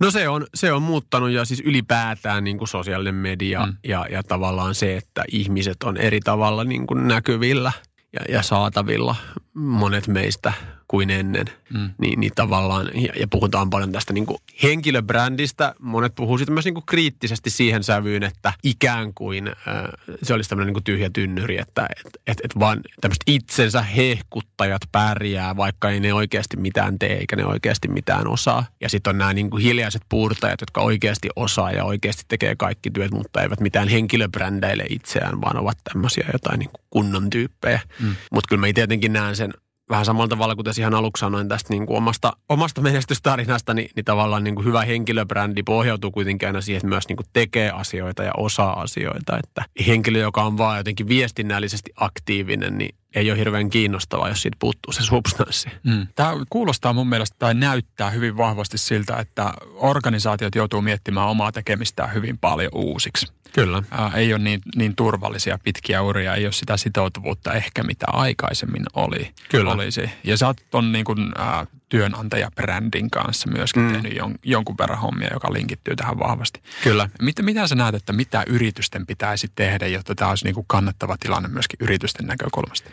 No 0.00 0.10
se 0.10 0.28
on, 0.28 0.46
se 0.54 0.72
on 0.72 0.82
muuttanut 0.82 1.30
ja 1.30 1.44
siis 1.44 1.62
ylipäätään 1.64 2.44
niin 2.44 2.58
kuin 2.58 2.68
sosiaalinen 2.68 3.14
media 3.14 3.66
mm. 3.66 3.76
ja, 3.84 4.06
ja 4.10 4.22
tavallaan 4.22 4.74
se, 4.74 4.96
että 4.96 5.24
ihmiset 5.28 5.82
on 5.82 5.96
eri 5.96 6.20
tavalla 6.20 6.64
niin 6.64 6.86
kuin 6.86 7.08
näkyvillä 7.08 7.72
ja, 8.12 8.20
ja 8.28 8.42
saatavilla 8.42 9.16
monet 9.54 10.08
meistä 10.08 10.52
kuin 10.88 11.10
ennen. 11.10 11.46
Mm. 11.74 11.90
Niin, 11.98 12.20
niin 12.20 12.32
tavallaan, 12.34 12.90
ja, 12.94 13.12
ja 13.20 13.28
puhutaan 13.28 13.70
paljon 13.70 13.92
tästä 13.92 14.12
niin 14.12 14.26
kuin 14.26 14.38
henkilöbrändistä. 14.62 15.74
Monet 15.78 16.14
puhuu 16.14 16.38
sitten 16.38 16.52
myös 16.52 16.64
niin 16.64 16.74
kuin 16.74 16.86
kriittisesti 16.86 17.50
siihen 17.50 17.84
sävyyn, 17.84 18.22
että 18.22 18.52
ikään 18.62 19.14
kuin 19.14 19.48
äh, 19.48 19.54
se 20.22 20.34
olisi 20.34 20.50
tämmöinen 20.50 20.66
niin 20.66 20.74
kuin 20.74 20.84
tyhjä 20.84 21.10
tynnyri, 21.12 21.58
että 21.58 21.86
et, 21.90 22.12
et, 22.26 22.40
et 22.44 22.58
vaan 22.58 22.80
tämmöiset 23.00 23.22
itsensä 23.26 23.82
hehkuttajat 23.82 24.82
pärjää, 24.92 25.56
vaikka 25.56 25.90
ei 25.90 26.00
ne 26.00 26.14
oikeasti 26.14 26.56
mitään 26.56 26.98
tee, 26.98 27.18
eikä 27.18 27.36
ne 27.36 27.46
oikeasti 27.46 27.88
mitään 27.88 28.26
osaa. 28.26 28.66
Ja 28.80 28.88
sitten 28.88 29.10
on 29.10 29.18
nämä 29.18 29.32
niin 29.32 29.50
kuin 29.50 29.62
hiljaiset 29.62 30.02
puurtajat, 30.08 30.60
jotka 30.60 30.80
oikeasti 30.80 31.28
osaa 31.36 31.72
ja 31.72 31.84
oikeasti 31.84 32.24
tekee 32.28 32.56
kaikki 32.56 32.90
työt, 32.90 33.12
mutta 33.12 33.42
eivät 33.42 33.60
mitään 33.60 33.88
henkilöbrändäile 33.88 34.84
itseään, 34.88 35.40
vaan 35.40 35.56
ovat 35.56 35.78
tämmöisiä 35.92 36.28
jotain 36.32 36.58
niin 36.58 36.70
kuin 36.72 36.84
kunnon 36.90 37.30
tyyppejä. 37.30 37.80
Mm. 38.00 38.14
Mutta 38.30 38.48
kyllä 38.48 38.60
mä 38.60 38.72
tietenkin 38.74 39.12
näen 39.12 39.36
sen 39.36 39.54
vähän 39.90 40.04
samalla 40.04 40.28
tavalla 40.28 40.54
tässä 40.64 40.82
ihan 40.82 40.94
aluksi 40.94 41.20
sanoin 41.20 41.48
tästä 41.48 41.72
niin 41.72 41.86
kuin 41.86 41.96
omasta, 41.96 42.32
omasta 42.48 42.80
menestystarinasta, 42.80 43.74
niin, 43.74 43.90
niin 43.96 44.04
tavallaan 44.04 44.44
niin 44.44 44.54
kuin 44.54 44.66
hyvä 44.66 44.84
henkilöbrändi 44.84 45.62
pohjautuu 45.62 46.10
kuitenkin 46.10 46.48
aina 46.48 46.60
siihen, 46.60 46.78
että 46.78 46.88
myös 46.88 47.08
niin 47.08 47.16
kuin 47.16 47.26
tekee 47.32 47.70
asioita 47.70 48.22
ja 48.22 48.32
osaa 48.36 48.80
asioita. 48.80 49.38
Että 49.38 49.64
henkilö, 49.86 50.18
joka 50.18 50.42
on 50.42 50.58
vaan 50.58 50.78
jotenkin 50.78 51.08
viestinnällisesti 51.08 51.90
aktiivinen, 51.96 52.78
niin 52.78 52.94
ei 53.14 53.30
ole 53.30 53.38
hirveän 53.38 53.70
kiinnostavaa, 53.70 54.28
jos 54.28 54.42
siitä 54.42 54.56
puuttuu 54.60 54.92
se 54.92 55.02
substanssi. 55.02 55.68
Mm. 55.82 56.06
Tämä 56.14 56.32
kuulostaa 56.50 56.92
mun 56.92 57.08
mielestä 57.08 57.36
tai 57.38 57.54
näyttää 57.54 58.10
hyvin 58.10 58.36
vahvasti 58.36 58.78
siltä, 58.78 59.16
että 59.16 59.54
organisaatiot 59.74 60.54
joutuu 60.54 60.82
miettimään 60.82 61.28
omaa 61.28 61.52
tekemistään 61.52 62.14
hyvin 62.14 62.38
paljon 62.38 62.70
uusiksi. 62.74 63.26
Kyllä. 63.52 63.82
Ää, 63.90 64.10
ei 64.14 64.34
ole 64.34 64.42
niin, 64.42 64.60
niin 64.76 64.96
turvallisia 64.96 65.58
pitkiä 65.64 66.02
uria, 66.02 66.34
ei 66.34 66.46
ole 66.46 66.52
sitä 66.52 66.76
sitoutuvuutta 66.76 67.52
ehkä 67.52 67.82
mitä 67.82 68.06
aikaisemmin 68.12 68.82
oli. 68.94 69.30
Kyllä. 69.48 69.72
Olisi. 69.72 70.10
Ja 70.24 70.36
sä 70.36 70.46
oot 70.46 70.56
ton 70.70 70.92
niin 70.92 71.04
kuin, 71.04 71.32
ää, 71.38 71.66
työnantajabrändin 71.94 73.10
kanssa 73.10 73.50
myöskin 73.50 73.82
mm. 73.82 73.92
tehnyt 73.92 74.16
jon, 74.16 74.34
jonkun 74.44 74.74
verran 74.78 74.98
hommia, 74.98 75.28
joka 75.32 75.52
linkittyy 75.52 75.96
tähän 75.96 76.18
vahvasti. 76.18 76.60
Kyllä. 76.84 77.08
Mitä, 77.22 77.42
mitä 77.42 77.66
sä 77.66 77.74
näet, 77.74 77.94
että 77.94 78.12
mitä 78.12 78.44
yritysten 78.46 79.06
pitäisi 79.06 79.48
tehdä, 79.54 79.86
jotta 79.86 80.14
tämä 80.14 80.30
olisi 80.30 80.44
niin 80.44 80.54
kuin 80.54 80.66
kannattava 80.66 81.16
tilanne 81.20 81.48
myöskin 81.48 81.76
yritysten 81.80 82.26
näkökulmasta? 82.26 82.90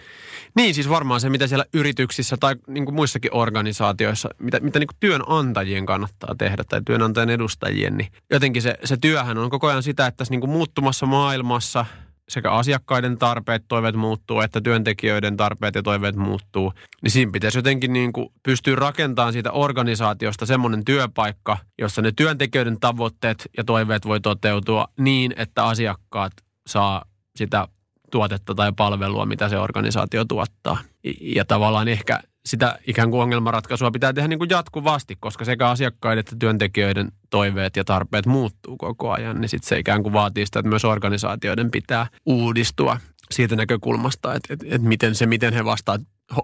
Niin, 0.56 0.74
siis 0.74 0.90
varmaan 0.90 1.22
se, 1.22 1.30
mitä 1.30 1.48
siellä 1.48 1.66
yrityksissä 1.74 2.38
tai 2.40 2.56
niin 2.68 2.86
kuin 2.86 2.96
muissakin 2.96 3.34
organisaatioissa, 3.34 4.30
mitä, 4.40 4.60
mitä 4.60 4.80
niin 4.80 4.88
kuin 4.88 4.98
työnantajien 5.00 5.86
kannattaa 5.86 6.36
tehdä 6.38 6.64
tai 6.64 6.82
työnantajan 6.86 7.30
edustajien, 7.30 7.98
niin 7.98 8.12
jotenkin 8.32 8.62
se, 8.62 8.78
se 8.84 8.98
työhän 8.98 9.38
on 9.38 9.50
koko 9.50 9.68
ajan 9.68 9.84
sitä, 9.84 10.08
että 10.08 10.18
tässä 10.18 10.32
niin 10.32 10.42
kuin 10.42 10.52
muuttumassa 10.52 11.06
maailmassa 11.06 11.86
sekä 12.32 12.52
asiakkaiden 12.52 13.17
tarpeet, 13.17 13.63
toiveet 13.67 13.96
muuttuu, 13.96 14.41
että 14.41 14.62
työntekijöiden 14.62 15.38
tarpeet 15.38 15.76
ja 15.76 15.84
toiveet 15.84 16.15
muuttuu, 16.15 16.74
niin 17.02 17.12
siinä 17.12 17.32
pitäisi 17.32 17.58
jotenkin 17.58 17.94
niin 17.94 18.13
kuin 18.13 18.30
pystyä 18.44 18.76
rakentamaan 18.76 19.34
siitä 19.34 19.52
organisaatiosta 19.52 20.46
semmoinen 20.46 20.86
työpaikka, 20.86 21.58
jossa 21.80 22.02
ne 22.02 22.12
työntekijöiden 22.15 22.80
tavoitteet 22.80 23.50
ja 23.58 23.63
toiveet 23.63 24.06
voi 24.06 24.20
toteutua 24.20 24.88
niin, 25.00 25.34
että 25.38 25.65
asiakkaat 25.65 26.34
saa 26.67 27.06
sitä 27.36 27.67
tuotetta 28.12 28.56
tai 28.56 28.72
palvelua, 28.78 29.26
mitä 29.26 29.50
se 29.50 29.58
organisaatio 29.58 30.26
tuottaa. 30.26 30.78
Ja 31.22 31.46
tavallaan 31.46 31.88
ehkä 31.88 32.20
sitä 32.46 32.80
ikään 32.88 33.12
kuin 33.12 33.22
ongelmanratkaisua 33.22 33.92
pitää 33.92 34.14
tehdä 34.14 34.28
niin 34.28 34.40
kuin 34.40 34.50
jatkuvasti, 34.50 35.18
koska 35.20 35.46
sekä 35.46 35.70
asiakkaiden 35.70 36.20
että 36.20 36.36
työntekijöiden 36.40 37.12
toiveet 37.30 37.76
ja 37.76 37.84
tarpeet 37.84 38.26
muuttuu 38.26 38.78
koko 38.78 39.12
ajan, 39.12 39.42
niin 39.42 39.50
sitten 39.50 39.70
se 39.70 39.80
ikään 39.80 40.04
kuin 40.04 40.14
vaatii 40.14 40.46
sitä, 40.46 40.60
että 40.60 40.70
myös 40.70 40.86
organisaatioiden 40.86 41.72
pitää 41.72 42.08
uudistua 42.26 42.98
siitä 43.32 43.56
näkökulmasta, 43.56 44.34
että, 44.34 44.54
että, 44.54 44.66
että 44.70 44.88
miten 44.88 45.16
se, 45.16 45.26
miten 45.26 45.54
he 45.54 45.66
vastaavat, 45.66 46.02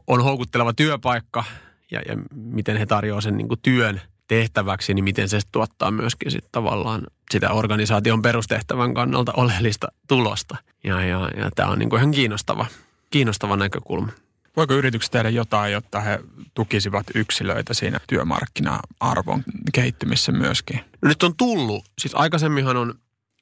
on 0.07 0.23
houkutteleva 0.23 0.73
työpaikka 0.73 1.43
ja, 1.91 2.01
ja 2.07 2.17
miten 2.35 2.77
he 2.77 2.85
tarjoavat 2.85 3.23
sen 3.23 3.37
niin 3.37 3.47
kuin 3.47 3.59
työn 3.61 4.01
tehtäväksi, 4.27 4.93
niin 4.93 5.03
miten 5.03 5.29
se 5.29 5.39
tuottaa 5.51 5.91
myöskin 5.91 6.31
sit 6.31 6.45
tavallaan 6.51 7.01
sitä 7.31 7.51
organisaation 7.51 8.21
perustehtävän 8.21 8.93
kannalta 8.93 9.33
oleellista 9.37 9.87
tulosta. 10.07 10.57
Ja, 10.83 11.05
ja, 11.05 11.29
ja 11.37 11.49
tämä 11.55 11.69
on 11.69 11.79
niin 11.79 11.89
kuin 11.89 11.99
ihan 11.99 12.11
kiinnostava, 12.11 12.65
kiinnostava 13.09 13.57
näkökulma. 13.57 14.11
Voiko 14.57 14.73
yritykset 14.73 15.11
tehdä 15.11 15.29
jotain, 15.29 15.73
jotta 15.73 16.01
he 16.01 16.19
tukisivat 16.53 17.07
yksilöitä 17.15 17.73
siinä 17.73 17.99
työmarkkina-arvon 18.07 19.43
kehittymissä 19.73 20.31
myöskin? 20.31 20.79
No 21.01 21.09
nyt 21.09 21.23
on 21.23 21.35
tullut, 21.37 21.85
siis 21.99 22.15
aikaisemminhan 22.15 22.77
on 22.77 22.93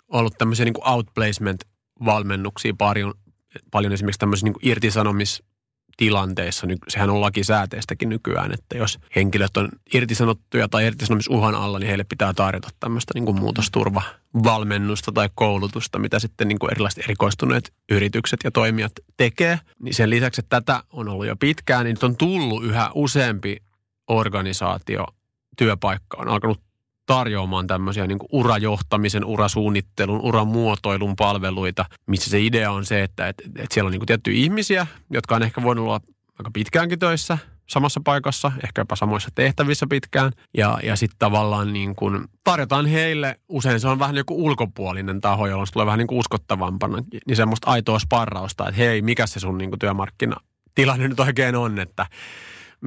ollut 0.08 0.38
tämmöisiä 0.38 0.66
niin 0.66 0.88
outplacement-valmennuksia 0.88 2.74
paljon, 2.78 3.14
paljon 3.72 3.94
esimerkiksi 3.94 4.20
tämmöisissä 4.20 4.46
niin 4.46 4.56
irtisanomis 4.62 5.44
tilanteissa, 5.98 6.68
sehän 6.88 7.10
on 7.10 7.22
lakisääteistäkin 7.22 8.10
nykyään, 8.10 8.52
että 8.52 8.78
jos 8.78 9.00
henkilöt 9.16 9.58
on 9.58 9.70
irtisanottuja 9.94 10.68
tai 10.68 10.86
irtisanomisuhan 10.86 11.56
alla, 11.56 11.80
niin 11.80 11.88
heille 11.88 12.04
pitää 12.04 12.34
tarjota 12.34 12.70
tämmöistä 12.80 13.12
niin 13.16 13.26
kuin 13.26 13.40
muutosturvavalmennusta 13.40 15.12
tai 15.12 15.30
koulutusta, 15.36 16.00
mitä 16.00 16.20
sitten 16.20 16.48
niin 16.48 16.60
kuin 16.60 16.72
erilaiset 16.72 17.04
erikoistuneet 17.04 17.74
yritykset 17.92 18.40
ja 18.44 18.52
toimijat 18.52 18.92
tekee. 19.18 19.60
Niin 19.80 19.94
sen 19.94 20.10
lisäksi, 20.10 20.42
että 20.42 20.62
tätä 20.62 20.84
on 20.92 21.10
ollut 21.10 21.28
jo 21.28 21.36
pitkään, 21.36 21.86
niin 21.86 21.94
nyt 21.94 22.04
on 22.04 22.18
tullut 22.18 22.64
yhä 22.64 22.90
useampi 22.96 23.58
organisaatio, 24.08 25.06
työpaikka 25.58 26.18
on 26.18 26.28
alkanut 26.28 26.65
tarjoamaan 27.06 27.68
tämmöisiä 27.68 28.08
niin 28.08 28.20
urajohtamisen, 28.32 29.26
urasuunnittelun, 29.26 30.22
uramuotoilun 30.22 31.16
palveluita, 31.16 31.86
missä 32.08 32.30
se 32.30 32.42
idea 32.42 32.72
on 32.72 32.86
se, 32.86 33.04
että 33.04 33.28
et, 33.28 33.36
et 33.58 33.72
siellä 33.72 33.88
on 33.88 33.92
niin 33.92 34.06
tiettyjä 34.06 34.38
ihmisiä, 34.38 34.88
jotka 35.12 35.36
on 35.36 35.44
ehkä 35.44 35.64
voinut 35.64 35.86
olla 35.86 36.02
aika 36.40 36.52
pitkäänkin 36.54 37.00
töissä 37.00 37.38
samassa 37.68 38.02
paikassa, 38.04 38.52
ehkä 38.64 38.82
jopa 38.82 38.96
samoissa 38.96 39.30
tehtävissä 39.36 39.86
pitkään. 39.90 40.32
Ja, 40.58 40.80
ja 40.84 40.96
sitten 40.96 41.20
tavallaan 41.20 41.74
niin 41.74 41.96
kuin 41.96 42.26
tarjotaan 42.44 42.86
heille, 42.86 43.40
usein 43.50 43.80
se 43.80 43.88
on 43.88 44.00
vähän 44.00 44.16
joku 44.16 44.46
ulkopuolinen 44.46 45.22
taho, 45.22 45.48
jolloin 45.48 45.68
se 45.68 45.74
tulee 45.74 45.86
vähän 45.86 45.98
niin 45.98 46.08
kuin 46.08 46.20
uskottavampana, 46.20 47.04
niin 47.28 47.38
semmoista 47.38 47.72
aitoa 47.72 48.00
sparrausta, 48.00 48.68
että 48.68 48.82
hei, 48.82 49.02
mikä 49.02 49.28
se 49.28 49.40
sun 49.40 49.58
niin 49.58 49.70
kuin 49.70 49.80
työmarkkina 49.80 50.36
tilanne 50.76 51.08
nyt 51.08 51.20
oikein 51.20 51.56
on, 51.56 51.80
että 51.80 52.06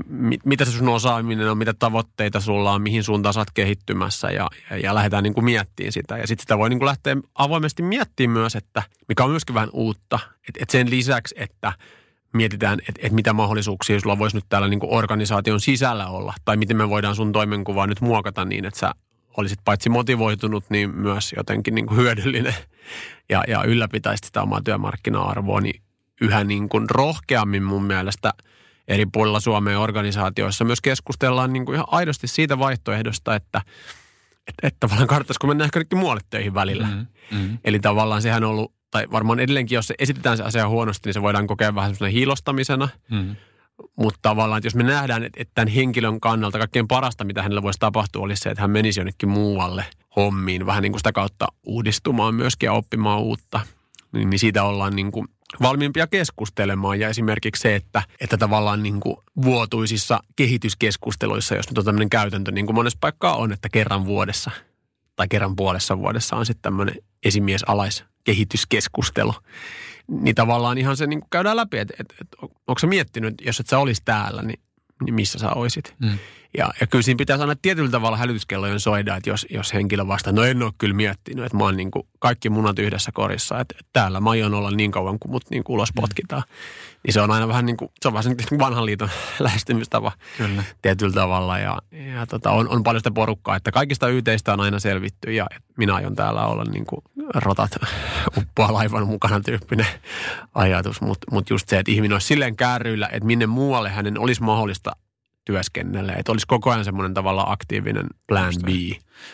mit, 0.07 0.46
mitä 0.46 0.64
se 0.64 0.70
sun 0.70 0.88
osaaminen 0.88 1.51
on, 1.51 1.59
mitä 1.59 1.74
tavoitteita 1.78 2.40
sulla 2.40 2.72
on, 2.72 2.82
mihin 2.82 3.05
suuntaan 3.05 3.34
sä 3.34 3.40
oot 3.40 3.51
kehittymässä 3.55 4.30
ja, 4.30 4.49
ja, 4.70 4.78
ja 4.78 4.94
lähdetään 4.94 5.22
niin 5.22 5.34
kuin 5.34 5.44
miettimään 5.44 5.92
sitä. 5.92 6.18
Ja 6.18 6.26
sitten 6.26 6.42
sitä 6.42 6.59
voi 6.59 6.68
niin 6.68 6.78
kuin 6.78 6.86
lähteä 6.86 7.16
avoimesti 7.34 7.82
miettimään 7.82 8.40
myös, 8.40 8.57
että 8.57 8.82
mikä 9.09 9.24
on 9.24 9.30
myöskin 9.30 9.55
vähän 9.55 9.70
uutta, 9.72 10.18
että 10.49 10.62
et 10.62 10.70
sen 10.70 10.90
lisäksi, 10.90 11.34
että 11.38 11.72
mietitään, 12.32 12.78
että 12.88 13.07
et 13.07 13.12
mitä 13.12 13.32
mahdollisuuksia 13.32 14.01
sulla 14.01 14.18
voisi 14.18 14.36
nyt 14.36 14.44
täällä 14.49 14.68
niin 14.68 14.80
kuin 14.80 14.92
organisaation 14.92 15.61
sisällä 15.61 16.07
olla, 16.07 16.34
tai 16.44 16.57
miten 16.57 16.76
me 16.76 16.88
voidaan 16.88 17.16
sun 17.16 17.32
toimenkuvaa 17.32 17.86
nyt 17.86 18.01
muokata 18.01 18.44
niin, 18.44 18.64
että 18.64 18.80
sä 18.80 18.92
olisit 19.36 19.59
paitsi 19.64 19.88
motivoitunut, 19.88 20.64
niin 20.70 20.96
myös 20.96 21.34
jotenkin 21.36 21.74
niin 21.74 21.86
kuin 21.86 22.01
hyödyllinen 22.01 22.55
ja, 23.28 23.44
ja 23.49 23.62
ylläpitäisit 23.62 24.24
sitä 24.24 24.42
omaa 24.42 24.61
työmarkkina-arvoa, 24.64 25.61
niin 25.61 25.82
yhä 26.20 26.44
niin 26.44 26.68
kuin 26.68 26.90
rohkeammin 26.90 27.62
mun 27.62 27.84
mielestä– 27.84 28.32
eri 28.89 29.07
puolilla 29.07 29.41
Suomen 29.41 29.78
organisaatioissa 29.78 30.64
myös 30.64 30.80
keskustellaan 30.80 31.53
niin 31.53 31.64
kuin 31.64 31.74
ihan 31.74 31.86
aidosti 31.91 32.26
siitä 32.26 32.59
vaihtoehdosta, 32.59 33.34
että 33.34 33.62
että, 34.49 34.66
että 34.66 34.76
tavallaan 34.80 35.09
kannattaisiko 35.09 35.47
mennä 35.47 35.64
ehkä 35.64 35.84
muualle 35.95 36.20
töihin 36.30 36.55
välillä. 36.55 36.86
Mm, 36.86 37.07
mm. 37.39 37.59
Eli 37.64 37.80
tavallaan 37.80 38.22
sehän 38.22 38.45
on 38.45 38.51
ollut, 38.51 38.74
tai 38.91 39.07
varmaan 39.12 39.41
edelleenkin, 39.41 39.76
jos 39.76 39.86
se 39.86 39.95
esitetään 39.99 40.36
se 40.36 40.43
asia 40.43 40.68
huonosti, 40.68 41.09
niin 41.09 41.14
se 41.14 41.22
voidaan 41.22 41.47
kokea 41.47 41.74
vähän 41.74 41.95
semmoinen 41.95 42.14
hiilostamisena. 42.14 42.89
Mm. 43.11 43.36
Mutta 43.97 44.18
tavallaan, 44.22 44.59
että 44.59 44.66
jos 44.66 44.74
me 44.74 44.82
nähdään, 44.82 45.24
että, 45.24 45.43
että 45.43 45.53
tämän 45.55 45.68
henkilön 45.68 46.20
kannalta 46.20 46.59
kaikkein 46.59 46.89
parasta, 46.89 47.24
mitä 47.24 47.43
hänellä 47.43 47.62
voisi 47.62 47.78
tapahtua, 47.78 48.22
olisi 48.22 48.43
se, 48.43 48.51
että 48.51 48.62
hän 48.62 48.70
menisi 48.70 49.01
jonnekin 49.01 49.28
muualle 49.28 49.84
hommiin, 50.16 50.66
vähän 50.66 50.82
niin 50.82 50.93
kuin 50.93 51.01
sitä 51.01 51.12
kautta 51.12 51.47
uudistumaan 51.66 52.34
myöskin 52.34 52.66
ja 52.66 52.72
oppimaan 52.72 53.20
uutta, 53.20 53.61
niin, 54.12 54.30
niin 54.30 54.39
siitä 54.39 54.64
ollaan 54.64 54.97
niin 54.97 55.12
kuin 55.12 55.28
valmiimpia 55.62 56.07
keskustelemaan. 56.07 57.01
Ja 57.01 57.09
esimerkiksi 57.09 57.62
se, 57.62 57.74
että, 57.74 58.03
että 58.20 58.36
tavallaan 58.36 58.82
niin 58.82 59.01
kuin 59.01 59.16
vuotuisissa 59.44 60.20
kehityskeskusteluissa, 60.36 61.55
jos 61.55 61.70
nyt 61.70 61.78
on 61.78 61.84
tämmöinen 61.84 62.11
käytäntö, 62.11 62.53
niin 62.53 62.66
kuin 62.66 62.74
monessa 62.74 62.99
paikkaa 63.01 63.36
on, 63.36 63.53
että 63.53 63.68
kerran 63.72 64.07
vuodessa 64.07 64.51
tai 65.16 65.28
kerran 65.28 65.57
puolessa 65.57 65.99
vuodessa 65.99 66.36
on 66.36 66.46
sitten 66.46 66.62
tämmöinen 66.62 66.94
esimies-alais 67.24 68.05
kehityskeskustelu. 68.24 69.34
Niin 70.07 70.34
tavallaan 70.34 70.78
ihan 70.78 70.96
se 70.96 71.07
niin 71.07 71.20
kuin 71.20 71.30
käydään 71.30 71.57
läpi, 71.57 71.78
että, 71.78 71.94
että, 72.01 72.14
että 72.20 72.36
onko 72.42 72.78
sä 72.78 72.86
miettinyt, 72.86 73.34
jos 73.40 73.61
et 73.61 73.66
sä 73.66 73.78
olisi 73.78 74.03
täällä, 74.05 74.42
niin, 74.42 74.61
niin 75.05 75.14
missä 75.14 75.38
sä 75.38 75.51
olisit. 75.51 75.94
Mm. 75.99 76.18
Ja, 76.57 76.70
ja 76.80 76.86
kyllä 76.86 77.03
siinä 77.03 77.18
pitäisi 77.18 77.42
aina 77.42 77.57
tietyllä 77.62 77.90
tavalla 77.90 78.16
hälytyskellojen 78.16 78.80
soida, 78.80 79.16
että 79.16 79.30
jos, 79.30 79.46
jos 79.51 79.74
henkilö 79.74 80.07
vastaa, 80.07 80.32
no 80.32 80.42
en 80.42 80.62
ole 80.62 80.72
kyllä 80.78 80.94
miettinyt, 80.94 81.44
että 81.44 81.57
mä 81.57 81.64
oon 81.64 81.76
niin 81.76 81.90
kuin 81.90 82.07
kaikki 82.18 82.51
munat 82.51 82.78
yhdessä 82.78 83.12
korissa, 83.12 83.61
että, 83.61 83.74
että 83.80 83.90
täällä 83.92 84.20
mä 84.20 84.30
aion 84.30 84.55
olla 84.55 84.70
niin 84.70 84.90
kauan, 84.90 85.18
kun 85.18 85.30
mut 85.30 85.51
niin 85.51 85.64
kuin 85.64 85.74
ulos 85.74 85.92
mm. 85.94 86.01
potkitaan. 86.01 86.42
Mm. 86.46 86.99
Niin 87.05 87.14
se 87.14 87.20
on 87.20 87.30
aina 87.30 87.49
vähän 87.49 87.66
niin 87.66 87.76
kuin, 87.76 87.90
se 88.01 88.09
on 88.09 88.14
vähän 88.14 88.36
niin 88.51 88.59
vanhan 88.59 88.86
liiton 88.86 89.09
lähestymistapa 89.38 90.12
kyllä. 90.36 90.64
tietyllä 90.82 91.12
tavalla. 91.12 91.59
Ja, 91.59 91.78
ja 92.14 92.26
tota, 92.26 92.51
on, 92.51 92.68
on 92.68 92.82
paljon 92.82 93.01
sitä 93.01 93.11
porukkaa, 93.11 93.57
että 93.57 93.70
kaikista 93.70 94.09
yhteistä 94.09 94.53
on 94.53 94.61
aina 94.61 94.78
selvitty 94.78 95.32
ja 95.32 95.46
minä 95.76 95.94
aion 95.94 96.14
täällä 96.14 96.46
olla 96.46 96.64
niin 96.64 96.86
kuin 96.86 97.03
rotat 97.34 97.70
uppoa 98.38 98.72
laivan 98.72 99.07
mukana 99.07 99.40
tyyppinen 99.40 99.86
ajatus. 100.55 101.01
Mutta 101.01 101.26
mut 101.30 101.51
just 101.51 101.68
se, 101.68 101.78
että 101.78 101.92
ihminen 101.92 102.14
olisi 102.14 102.26
silleen 102.26 102.57
kääryillä, 102.57 103.09
että 103.12 103.26
minne 103.26 103.46
muualle 103.46 103.88
hänen 103.88 104.18
olisi 104.18 104.42
mahdollista 104.42 104.92
työskennellä. 105.49 106.12
Että 106.12 106.32
olisi 106.32 106.46
koko 106.46 106.70
ajan 106.70 106.84
semmoinen 106.84 107.14
tavalla 107.14 107.44
aktiivinen 107.46 108.07
plan 108.26 108.55
B. 108.64 108.68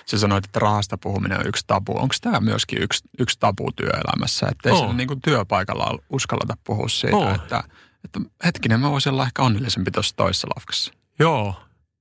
Sä 0.06 0.18
sanoit, 0.18 0.44
että 0.44 0.60
rahasta 0.60 0.98
puhuminen 0.98 1.38
on 1.40 1.46
yksi 1.46 1.64
tabu. 1.66 1.92
Onko 1.98 2.14
tämä 2.20 2.40
myöskin 2.40 2.82
yksi, 2.82 3.08
yksi 3.18 3.40
tabu 3.40 3.72
työelämässä? 3.76 4.46
Että 4.50 4.68
ei 4.70 4.94
niin 4.94 5.08
kuin 5.08 5.20
työpaikalla 5.20 5.98
uskalleta 6.10 6.56
puhua 6.64 6.88
siitä, 6.88 7.16
oh. 7.16 7.34
että, 7.34 7.64
että 8.04 8.20
hetkinen, 8.44 8.80
mä 8.80 8.90
voisin 8.90 9.12
olla 9.12 9.26
ehkä 9.26 9.42
onnellisempi 9.42 9.90
tuossa 9.90 10.16
toisessa 10.16 10.48
lafkassa. 10.56 10.92
Joo. 11.18 11.54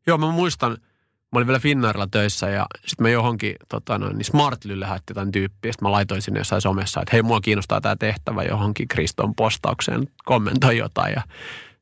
Joo, 0.08 0.18
mä 0.18 0.32
muistan, 0.32 0.72
mä 0.72 1.38
olin 1.38 1.48
vielä 1.48 1.60
Finnairilla 1.60 2.08
töissä 2.08 2.50
ja 2.50 2.66
sitten 2.86 3.04
mä 3.04 3.10
johonkin 3.10 3.56
tota 3.70 3.98
noin, 3.98 4.18
niin 4.18 4.26
Smartly 4.26 4.80
lähetti 4.80 5.12
jotain 5.12 5.32
tyyppiä. 5.32 5.72
Sitten 5.72 5.86
mä 5.86 5.92
laitoin 5.92 6.22
sinne 6.22 6.40
jossain 6.40 6.62
somessa, 6.62 7.02
että 7.02 7.12
hei, 7.14 7.22
mua 7.22 7.42
kiinnostaa 7.42 7.82
tämä 7.82 7.96
tehtävä 7.96 8.44
johonkin 8.44 8.88
Kriston 8.88 9.36
postaukseen, 9.36 10.08
kommentoi 10.26 10.78
jotain. 10.78 11.14
Ja 11.14 11.22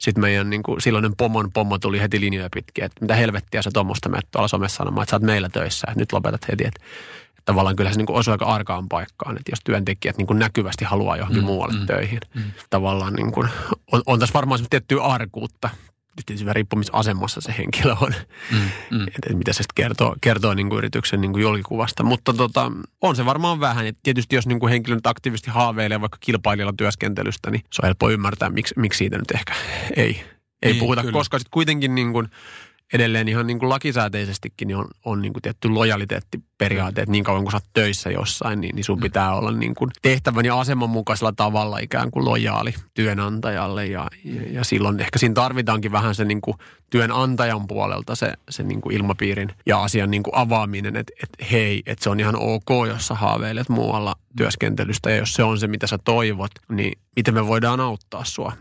sitten 0.01 0.21
meidän 0.21 0.49
niin 0.49 0.63
kuin, 0.63 0.81
silloinen 0.81 1.15
pomon 1.17 1.51
pommo 1.53 1.77
tuli 1.77 2.01
heti 2.01 2.21
linjoja 2.21 2.49
pitkin, 2.53 2.83
että 2.83 3.01
mitä 3.01 3.15
helvettiä 3.15 3.61
sä 3.61 3.69
tuommoista 3.73 4.09
menet 4.09 4.27
tuolla 4.31 4.47
somessa 4.47 4.77
sanomaan, 4.77 5.03
että 5.03 5.09
sä 5.11 5.15
oot 5.15 5.23
meillä 5.23 5.49
töissä, 5.49 5.87
että 5.89 5.99
nyt 5.99 6.13
lopetat 6.13 6.47
heti. 6.47 6.67
Että, 6.67 6.81
että 7.29 7.41
tavallaan 7.45 7.75
kyllä 7.75 7.91
se 7.91 7.97
niin 7.97 8.05
kuin 8.05 8.17
osuu 8.17 8.31
aika 8.31 8.45
arkaan 8.45 8.89
paikkaan, 8.89 9.37
että 9.37 9.51
jos 9.51 9.59
työntekijät 9.63 10.17
niin 10.17 10.27
kuin 10.27 10.39
näkyvästi 10.39 10.85
haluaa 10.85 11.17
johonkin 11.17 11.41
mm, 11.41 11.45
muualle 11.45 11.79
mm, 11.79 11.85
töihin. 11.85 12.19
Mm. 12.35 12.43
Tavallaan 12.69 13.13
niin 13.13 13.31
kuin, 13.31 13.49
on, 13.91 14.01
on 14.05 14.19
tässä 14.19 14.33
varmaan 14.33 14.59
tiettyä 14.69 15.03
arkuutta, 15.03 15.69
tietysti 16.25 16.45
vähän 16.45 16.55
riippuu, 16.55 16.77
missä 16.77 16.93
asemassa 16.93 17.41
se 17.41 17.55
henkilö 17.57 17.95
on. 18.01 18.13
Mm, 18.51 18.57
mm. 18.91 19.07
Että 19.07 19.33
mitä 19.33 19.53
se 19.53 19.57
sitten 19.57 19.75
kertoo, 19.75 20.15
kertoo 20.21 20.53
niin 20.53 20.69
kuin 20.69 20.77
yrityksen 20.77 21.21
niin 21.21 21.31
kuin 21.31 21.41
julkikuvasta. 21.41 22.03
Mutta 22.03 22.33
tota, 22.33 22.71
on 23.01 23.15
se 23.15 23.25
varmaan 23.25 23.59
vähän. 23.59 23.85
Et 23.85 23.97
tietysti 24.03 24.35
jos 24.35 24.47
niin 24.47 24.59
kuin 24.59 24.69
henkilö 24.69 24.95
nyt 24.95 25.07
aktiivisesti 25.07 25.51
haaveilee 25.51 26.01
vaikka 26.01 26.17
kilpailijalla 26.21 26.73
työskentelystä, 26.77 27.51
niin 27.51 27.61
se 27.73 27.81
on 27.81 27.87
helppo 27.87 28.09
ymmärtää, 28.09 28.49
miksi, 28.49 28.73
miksi 28.77 28.97
siitä 28.97 29.17
nyt 29.17 29.31
ehkä 29.31 29.53
ei, 29.95 30.23
ei 30.61 30.71
niin, 30.71 30.79
puhuta. 30.79 31.01
Kyllä. 31.01 31.13
Koska 31.13 31.39
sitten 31.39 31.51
kuitenkin 31.51 31.95
niin 31.95 32.13
kuin– 32.13 32.27
edelleen 32.93 33.27
ihan 33.27 33.47
niin 33.47 33.59
kuin 33.59 33.69
lakisääteisestikin 33.69 34.67
niin 34.67 34.77
on, 34.77 34.87
on 35.05 35.21
niin 35.21 35.33
kuin 35.33 35.41
tietty 35.41 35.69
lojaliteettiperiaate, 35.69 37.01
että 37.01 37.11
niin 37.11 37.23
kauan 37.23 37.43
kuin 37.43 37.51
sä 37.51 37.57
oot 37.57 37.73
töissä 37.73 38.09
jossain, 38.09 38.61
niin, 38.61 38.75
niin 38.75 38.83
sun 38.83 38.97
mm. 38.97 39.01
pitää 39.01 39.35
olla 39.35 39.51
niin 39.51 39.75
kuin 39.75 39.91
tehtävän 40.01 40.45
ja 40.45 40.59
aseman 40.59 40.89
mukaisella 40.89 41.31
tavalla 41.31 41.77
ikään 41.77 42.11
kuin 42.11 42.25
lojaali 42.25 42.73
työnantajalle 42.93 43.85
ja, 43.85 44.07
ja, 44.23 44.41
ja 44.51 44.63
silloin 44.63 44.99
ehkä 44.99 45.19
siinä 45.19 45.33
tarvitaankin 45.33 45.91
vähän 45.91 46.15
se 46.15 46.25
niin 46.25 46.41
kuin 46.41 46.57
työnantajan 46.89 47.67
puolelta 47.67 48.15
se, 48.15 48.33
se 48.49 48.63
niin 48.63 48.81
kuin 48.81 48.95
ilmapiirin 48.95 49.49
ja 49.65 49.83
asian 49.83 50.11
niin 50.11 50.23
kuin 50.23 50.35
avaaminen, 50.35 50.95
että, 50.95 51.13
että 51.23 51.45
hei, 51.51 51.83
että 51.85 52.03
se 52.03 52.09
on 52.09 52.19
ihan 52.19 52.35
ok, 52.35 52.87
jos 52.87 53.07
sä 53.07 53.13
haaveilet 53.13 53.69
muualla 53.69 54.15
työskentelystä 54.37 55.09
ja 55.09 55.15
jos 55.17 55.33
se 55.33 55.43
on 55.43 55.59
se, 55.59 55.67
mitä 55.67 55.87
sä 55.87 55.97
toivot, 55.97 56.51
niin 56.69 56.99
miten 57.15 57.33
me 57.33 57.47
voidaan 57.47 57.79
auttaa 57.79 58.25
sua 58.25 58.53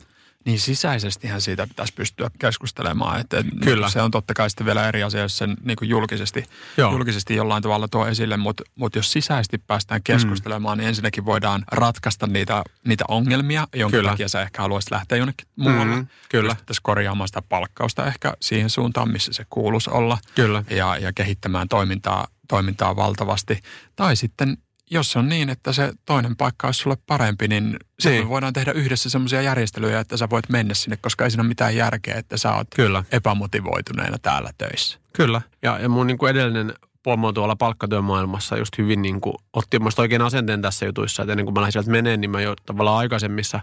niin 0.44 0.60
sisäisestihän 0.60 1.40
siitä 1.40 1.66
pitäisi 1.66 1.94
pystyä 1.94 2.30
keskustelemaan. 2.38 3.20
Että 3.20 3.44
Kyllä. 3.64 3.90
Se 3.90 4.02
on 4.02 4.10
totta 4.10 4.34
kai 4.34 4.50
sitten 4.50 4.66
vielä 4.66 4.88
eri 4.88 5.02
asia, 5.02 5.20
jos 5.20 5.38
sen 5.38 5.56
niin 5.64 5.76
julkisesti, 5.82 6.44
julkisesti 6.90 7.34
jollain 7.34 7.62
tavalla 7.62 7.88
tuo 7.88 8.06
esille, 8.06 8.36
mutta, 8.36 8.62
mutta 8.76 8.98
jos 8.98 9.12
sisäisesti 9.12 9.58
päästään 9.58 10.02
keskustelemaan, 10.02 10.78
mm. 10.78 10.80
niin 10.80 10.88
ensinnäkin 10.88 11.24
voidaan 11.24 11.64
ratkaista 11.72 12.26
niitä, 12.26 12.62
niitä 12.84 13.04
ongelmia, 13.08 13.68
jonka 13.74 13.96
Kyllä. 13.96 14.10
takia 14.10 14.28
sä 14.28 14.42
ehkä 14.42 14.62
haluaisit 14.62 14.90
lähteä 14.90 15.18
jonnekin 15.18 15.48
muualle. 15.56 15.96
Mm, 15.96 16.06
kyllä. 16.28 16.48
Pystyttäisiin 16.48 16.82
korjaamaan 16.82 17.28
sitä 17.28 17.42
palkkausta 17.42 18.06
ehkä 18.06 18.34
siihen 18.40 18.70
suuntaan, 18.70 19.10
missä 19.10 19.32
se 19.32 19.46
kuuluisi 19.50 19.90
olla. 19.90 20.18
Kyllä. 20.34 20.64
Ja, 20.70 20.96
ja 20.96 21.12
kehittämään 21.12 21.68
toimintaa, 21.68 22.28
toimintaa 22.48 22.96
valtavasti. 22.96 23.60
Tai 23.96 24.16
sitten 24.16 24.56
jos 24.90 25.16
on 25.16 25.28
niin, 25.28 25.50
että 25.50 25.72
se 25.72 25.92
toinen 26.06 26.36
paikka 26.36 26.68
olisi 26.68 26.80
sulle 26.80 26.96
parempi, 27.06 27.48
niin 27.48 27.76
niin. 28.04 28.28
voidaan 28.28 28.52
tehdä 28.52 28.72
yhdessä 28.72 29.10
semmoisia 29.10 29.42
järjestelyjä, 29.42 30.00
että 30.00 30.16
sä 30.16 30.30
voit 30.30 30.48
mennä 30.48 30.74
sinne, 30.74 30.96
koska 30.96 31.24
ei 31.24 31.30
siinä 31.30 31.42
ole 31.42 31.48
mitään 31.48 31.76
järkeä, 31.76 32.14
että 32.14 32.36
sä 32.36 32.54
oot 32.54 32.66
Kyllä. 32.76 33.04
epämotivoituneena 33.12 34.18
täällä 34.18 34.50
töissä. 34.58 34.98
Kyllä. 35.12 35.42
Ja, 35.62 35.78
ja 35.78 35.88
mun 35.88 36.06
niin 36.06 36.18
kuin 36.18 36.30
edellinen 36.30 36.74
pomo 37.02 37.32
tuolla 37.32 37.56
palkkatyömaailmassa 37.56 38.56
just 38.56 38.78
hyvin 38.78 39.02
niin 39.02 39.20
kuin, 39.20 39.34
otti 39.52 39.78
musta 39.78 40.02
oikein 40.02 40.22
asenteen 40.22 40.62
tässä 40.62 40.86
jutuissa, 40.86 41.22
että 41.22 41.32
ennen 41.32 41.46
kuin 41.46 41.54
mä 41.54 41.60
lähdin 41.60 41.72
sieltä 41.72 41.90
meneen, 41.90 42.20
niin 42.20 42.30
mä 42.30 42.40
jo 42.40 42.54
tavallaan 42.66 42.98
aikaisemmissa 42.98 43.60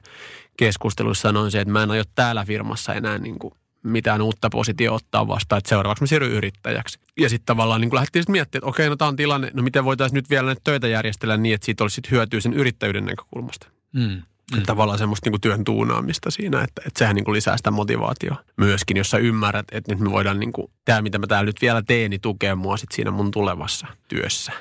keskusteluissa 0.58 1.22
sanoin 1.22 1.52
se, 1.52 1.62
että 1.62 1.72
mä 1.72 1.84
en 1.84 1.92
aio 1.92 2.04
täällä 2.16 2.46
firmassa 2.46 2.94
enää 2.94 3.18
niin 3.18 3.40
kuin 3.40 3.54
mitään 3.90 4.22
uutta 4.22 4.50
positio 4.50 4.94
ottaa 4.94 5.28
vastaan, 5.28 5.58
että 5.58 5.70
seuraavaksi 5.70 6.04
mä 6.04 6.08
siirryn 6.08 6.32
yrittäjäksi. 6.32 7.00
Ja 7.20 7.30
sitten 7.30 7.46
tavallaan 7.46 7.82
niin 7.82 7.96
lähdettiin 7.96 8.24
sitten 8.24 8.32
miettimään, 8.32 8.60
että 8.60 8.70
okei, 8.70 8.90
no 8.90 8.96
tämä 8.96 9.10
on 9.10 9.16
tilanne, 9.16 9.52
no 9.54 9.64
miten 9.64 9.86
voitaisiin 9.86 10.16
nyt 10.16 10.30
vielä 10.30 10.46
näitä 10.46 10.62
töitä 10.64 10.88
järjestellä 10.88 11.38
niin, 11.38 11.56
että 11.56 11.66
siitä 11.66 11.84
olisi 11.84 11.96
sit 11.96 12.12
hyötyä 12.12 12.40
sen 12.40 12.54
yrittäjyyden 12.54 13.06
näkökulmasta. 13.06 13.68
Mm. 13.94 14.22
Mm. 14.56 14.64
Tavallaan 14.66 15.00
semmoista 15.00 15.30
niin 15.30 15.42
työn 15.42 15.64
tuunaamista 15.64 16.32
siinä, 16.32 16.62
että, 16.62 16.82
että 16.86 17.00
sehän 17.00 17.16
niin 17.16 17.34
lisää 17.34 17.58
sitä 17.58 17.72
motivaatiota 17.72 18.44
myöskin, 18.58 18.98
jos 18.98 19.10
sä 19.10 19.18
ymmärrät, 19.18 19.66
että 19.72 19.92
nyt 19.92 20.00
me 20.00 20.12
voidaan, 20.12 20.40
niin 20.40 20.54
kuin, 20.54 20.72
tämä 20.86 21.02
mitä 21.02 21.18
mä 21.18 21.28
täällä 21.28 21.46
nyt 21.46 21.62
vielä 21.62 21.82
teen, 21.82 22.10
niin 22.10 22.22
tukea 22.22 22.56
mua 22.56 22.78
sit 22.78 22.92
siinä 22.92 23.12
mun 23.12 23.32
tulevassa 23.32 23.88
työssä. 24.08 24.52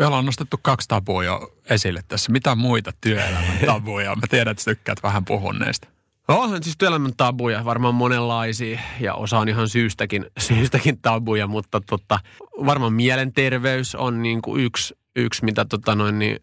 Me 0.00 0.06
ollaan 0.06 0.26
nostettu 0.26 0.58
kaksi 0.62 0.88
tabua 0.88 1.24
jo 1.24 1.56
esille 1.70 2.00
tässä. 2.08 2.32
Mitä 2.32 2.54
muita 2.54 2.92
työelämän 3.00 3.58
tabuja? 3.66 4.16
Mä 4.16 4.26
tiedän, 4.30 4.50
että 4.50 4.64
sä 4.64 4.70
tykkäät 4.70 5.02
vähän 5.02 5.24
puhua 5.24 5.52
näistä. 5.52 5.88
On 6.28 6.62
siis 6.62 6.76
työelämän 6.78 7.12
tabuja, 7.16 7.64
varmaan 7.64 7.94
monenlaisia 7.94 8.80
ja 9.00 9.14
osa 9.14 9.38
on 9.38 9.48
ihan 9.48 9.68
syystäkin, 9.68 10.26
syystäkin 10.48 10.98
tabuja, 11.02 11.46
mutta 11.46 11.80
tota, 11.80 12.20
varmaan 12.66 12.92
mielenterveys 12.92 13.94
on 13.94 14.22
niin 14.22 14.42
kuin 14.42 14.64
yksi, 14.64 14.94
yksi, 15.16 15.44
mitä 15.44 15.64
tota 15.64 15.94
noin, 15.94 16.18
niin 16.18 16.36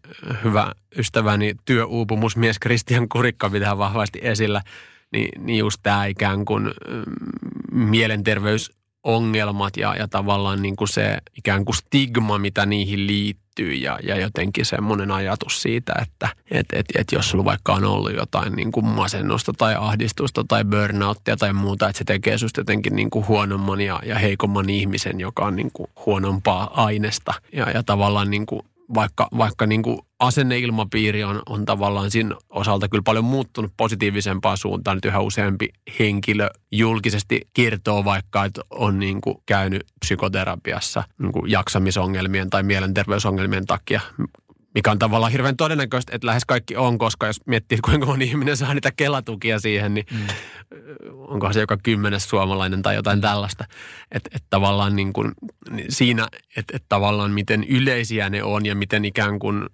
hyvä 0.44 0.72
ystäväni 0.96 1.54
työuupumusmies 1.64 2.58
Kristian 2.58 3.08
Kurikka 3.08 3.50
pitää 3.50 3.78
vahvasti 3.78 4.18
esillä, 4.22 4.62
niin, 5.12 5.44
niin 5.44 5.58
just 5.58 5.80
tämä 5.82 6.06
ikään 6.06 6.44
kuin 6.44 6.64
mm, 6.64 7.78
mielenterveysongelmat 7.78 9.76
ja, 9.76 9.94
ja 9.94 10.08
tavallaan 10.08 10.62
niin 10.62 10.76
kuin 10.76 10.88
se 10.88 11.18
ikään 11.38 11.64
kuin 11.64 11.76
stigma, 11.76 12.38
mitä 12.38 12.66
niihin 12.66 13.06
liittyy 13.06 13.49
kehittyy 13.60 13.72
ja, 13.72 13.98
ja 14.02 14.16
jotenkin 14.16 14.64
semmoinen 14.64 15.10
ajatus 15.10 15.62
siitä, 15.62 15.92
että 16.02 16.28
et, 16.50 16.66
et, 16.72 16.86
et 16.98 17.12
jos 17.12 17.30
sulla 17.30 17.44
vaikka 17.44 17.72
on 17.72 17.84
ollut 17.84 18.16
jotain 18.16 18.52
niin 18.56 18.72
kuin 18.72 18.86
masennusta 18.86 19.52
tai 19.58 19.74
ahdistusta 19.78 20.44
tai 20.48 20.64
burnouttia 20.64 21.36
tai 21.36 21.52
muuta, 21.52 21.88
että 21.88 21.98
se 21.98 22.04
tekee 22.04 22.38
susta 22.38 22.60
jotenkin 22.60 22.96
niin 22.96 23.10
kuin 23.10 23.28
huonomman 23.28 23.80
ja, 23.80 24.00
ja 24.04 24.18
heikomman 24.18 24.70
ihmisen, 24.70 25.20
joka 25.20 25.44
on 25.44 25.56
niin 25.56 25.70
kuin 25.72 25.90
huonompaa 26.06 26.84
aineesta 26.84 27.34
ja, 27.52 27.70
ja 27.70 27.82
tavallaan 27.82 28.30
niin 28.30 28.46
kuin 28.46 28.62
vaikka, 28.94 29.28
vaikka 29.38 29.66
niin 29.66 29.82
kuin 29.82 29.98
asenneilmapiiri 30.18 31.24
on, 31.24 31.42
on 31.46 31.64
tavallaan 31.64 32.10
siinä 32.10 32.36
osalta 32.50 32.88
kyllä 32.88 33.02
paljon 33.02 33.24
muuttunut 33.24 33.72
positiivisempaan 33.76 34.56
suuntaan. 34.56 34.96
Nyt 34.96 35.04
yhä 35.04 35.20
useampi 35.20 35.68
henkilö 35.98 36.50
julkisesti 36.72 37.40
kertoo 37.54 38.04
vaikka, 38.04 38.44
että 38.44 38.60
on 38.70 38.98
niin 38.98 39.20
kuin 39.20 39.36
käynyt 39.46 39.84
psykoterapiassa 40.00 41.04
niin 41.18 41.32
kuin 41.32 41.50
jaksamisongelmien 41.50 42.50
tai 42.50 42.62
mielenterveysongelmien 42.62 43.66
takia 43.66 44.00
mikä 44.74 44.90
on 44.90 44.98
tavallaan 44.98 45.32
hirveän 45.32 45.56
todennäköistä, 45.56 46.16
että 46.16 46.26
lähes 46.26 46.44
kaikki 46.44 46.76
on, 46.76 46.98
koska 46.98 47.26
jos 47.26 47.40
miettii, 47.46 47.78
kuinka 47.84 48.06
moni 48.06 48.24
ihminen 48.24 48.56
saa 48.56 48.74
niitä 48.74 48.90
kelatukia 48.96 49.58
siihen, 49.58 49.94
niin 49.94 50.06
mm. 50.10 50.26
onkohan 51.16 51.54
se 51.54 51.60
joka 51.60 51.76
kymmenes 51.82 52.28
suomalainen 52.28 52.82
tai 52.82 52.94
jotain 52.94 53.20
tällaista. 53.20 53.64
Että 54.12 54.30
et 54.34 54.44
tavallaan 54.50 54.96
niin 54.96 55.12
kuin, 55.12 55.32
niin 55.70 55.92
siinä, 55.92 56.28
että 56.56 56.76
et 56.76 56.84
tavallaan 56.88 57.30
miten 57.30 57.64
yleisiä 57.64 58.30
ne 58.30 58.42
on 58.42 58.66
ja 58.66 58.74
miten 58.74 59.04
ikään 59.04 59.38
kuin 59.38 59.66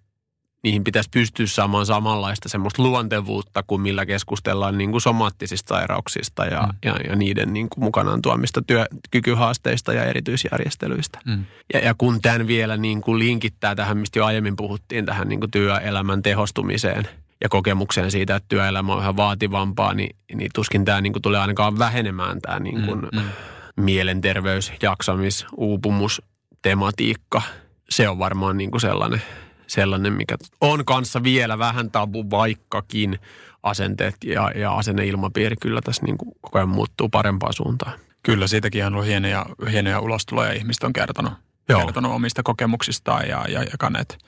niihin 0.66 0.84
pitäisi 0.84 1.10
pystyä 1.12 1.46
saamaan 1.46 1.86
samanlaista 1.86 2.48
semmoista 2.48 2.82
luontevuutta 2.82 3.62
kuin 3.66 3.80
millä 3.80 4.06
keskustellaan 4.06 4.78
niin 4.78 4.90
kuin 4.90 5.00
somaattisista 5.00 5.74
sairauksista 5.74 6.44
ja, 6.44 6.62
mm. 6.62 6.78
ja, 6.84 6.96
ja 7.08 7.16
niiden 7.16 7.52
niin 7.52 7.68
kuin 7.68 7.84
mukanaan 7.84 8.22
tuomista 8.22 8.62
työkykyhaasteista 8.62 9.92
ja 9.92 10.04
erityisjärjestelyistä. 10.04 11.18
Mm. 11.24 11.44
Ja, 11.74 11.80
ja 11.80 11.94
kun 11.98 12.22
tämän 12.22 12.46
vielä 12.46 12.76
niin 12.76 13.00
kuin 13.00 13.18
linkittää 13.18 13.74
tähän, 13.74 13.98
mistä 13.98 14.18
jo 14.18 14.24
aiemmin 14.26 14.56
puhuttiin, 14.56 15.06
tähän 15.06 15.28
niin 15.28 15.40
kuin 15.40 15.50
työelämän 15.50 16.22
tehostumiseen 16.22 17.08
ja 17.40 17.48
kokemukseen 17.48 18.10
siitä, 18.10 18.36
että 18.36 18.48
työelämä 18.48 18.92
on 18.92 19.00
yhä 19.00 19.16
vaativampaa, 19.16 19.94
niin, 19.94 20.16
niin 20.34 20.50
tuskin 20.54 20.84
tämä 20.84 21.00
niin 21.00 21.12
kuin 21.12 21.22
tulee 21.22 21.40
ainakaan 21.40 21.78
vähenemään 21.78 22.40
tämä 22.40 22.58
niin 22.58 22.82
kuin 22.82 23.00
mm. 23.00 23.18
Mm. 23.18 23.28
mielenterveys, 23.76 24.72
jaksamis, 24.82 25.46
uupumus, 25.56 26.22
tematiikka. 26.62 27.42
Se 27.90 28.08
on 28.08 28.18
varmaan 28.18 28.58
niin 28.58 28.70
kuin 28.70 28.80
sellainen– 28.80 29.22
sellainen, 29.66 30.12
mikä 30.12 30.36
on 30.60 30.84
kanssa 30.84 31.22
vielä 31.22 31.58
vähän 31.58 31.90
tabu, 31.90 32.30
vaikkakin 32.30 33.20
asenteet 33.62 34.16
ja, 34.24 34.52
ja 34.54 34.74
asenneilmapiiri 34.74 35.56
kyllä 35.60 35.80
tässä 35.84 36.02
niin 36.04 36.18
kuin 36.18 36.32
koko 36.40 36.58
ajan 36.58 36.68
muuttuu 36.68 37.08
parempaan 37.08 37.52
suuntaan. 37.52 37.92
Kyllä, 38.22 38.46
siitäkin 38.46 38.86
on 38.86 38.94
ollut 38.94 39.06
hienoja, 39.06 39.46
hienoja 39.70 40.00
ulostuloja. 40.00 40.52
Ihmiset 40.52 40.82
on 40.82 40.92
kertonut, 40.92 41.32
Joo. 41.68 41.80
kertonut 41.80 42.12
omista 42.12 42.42
kokemuksistaan 42.42 43.28
ja, 43.28 43.44
ja 43.48 43.62
jakaneet 43.62 44.18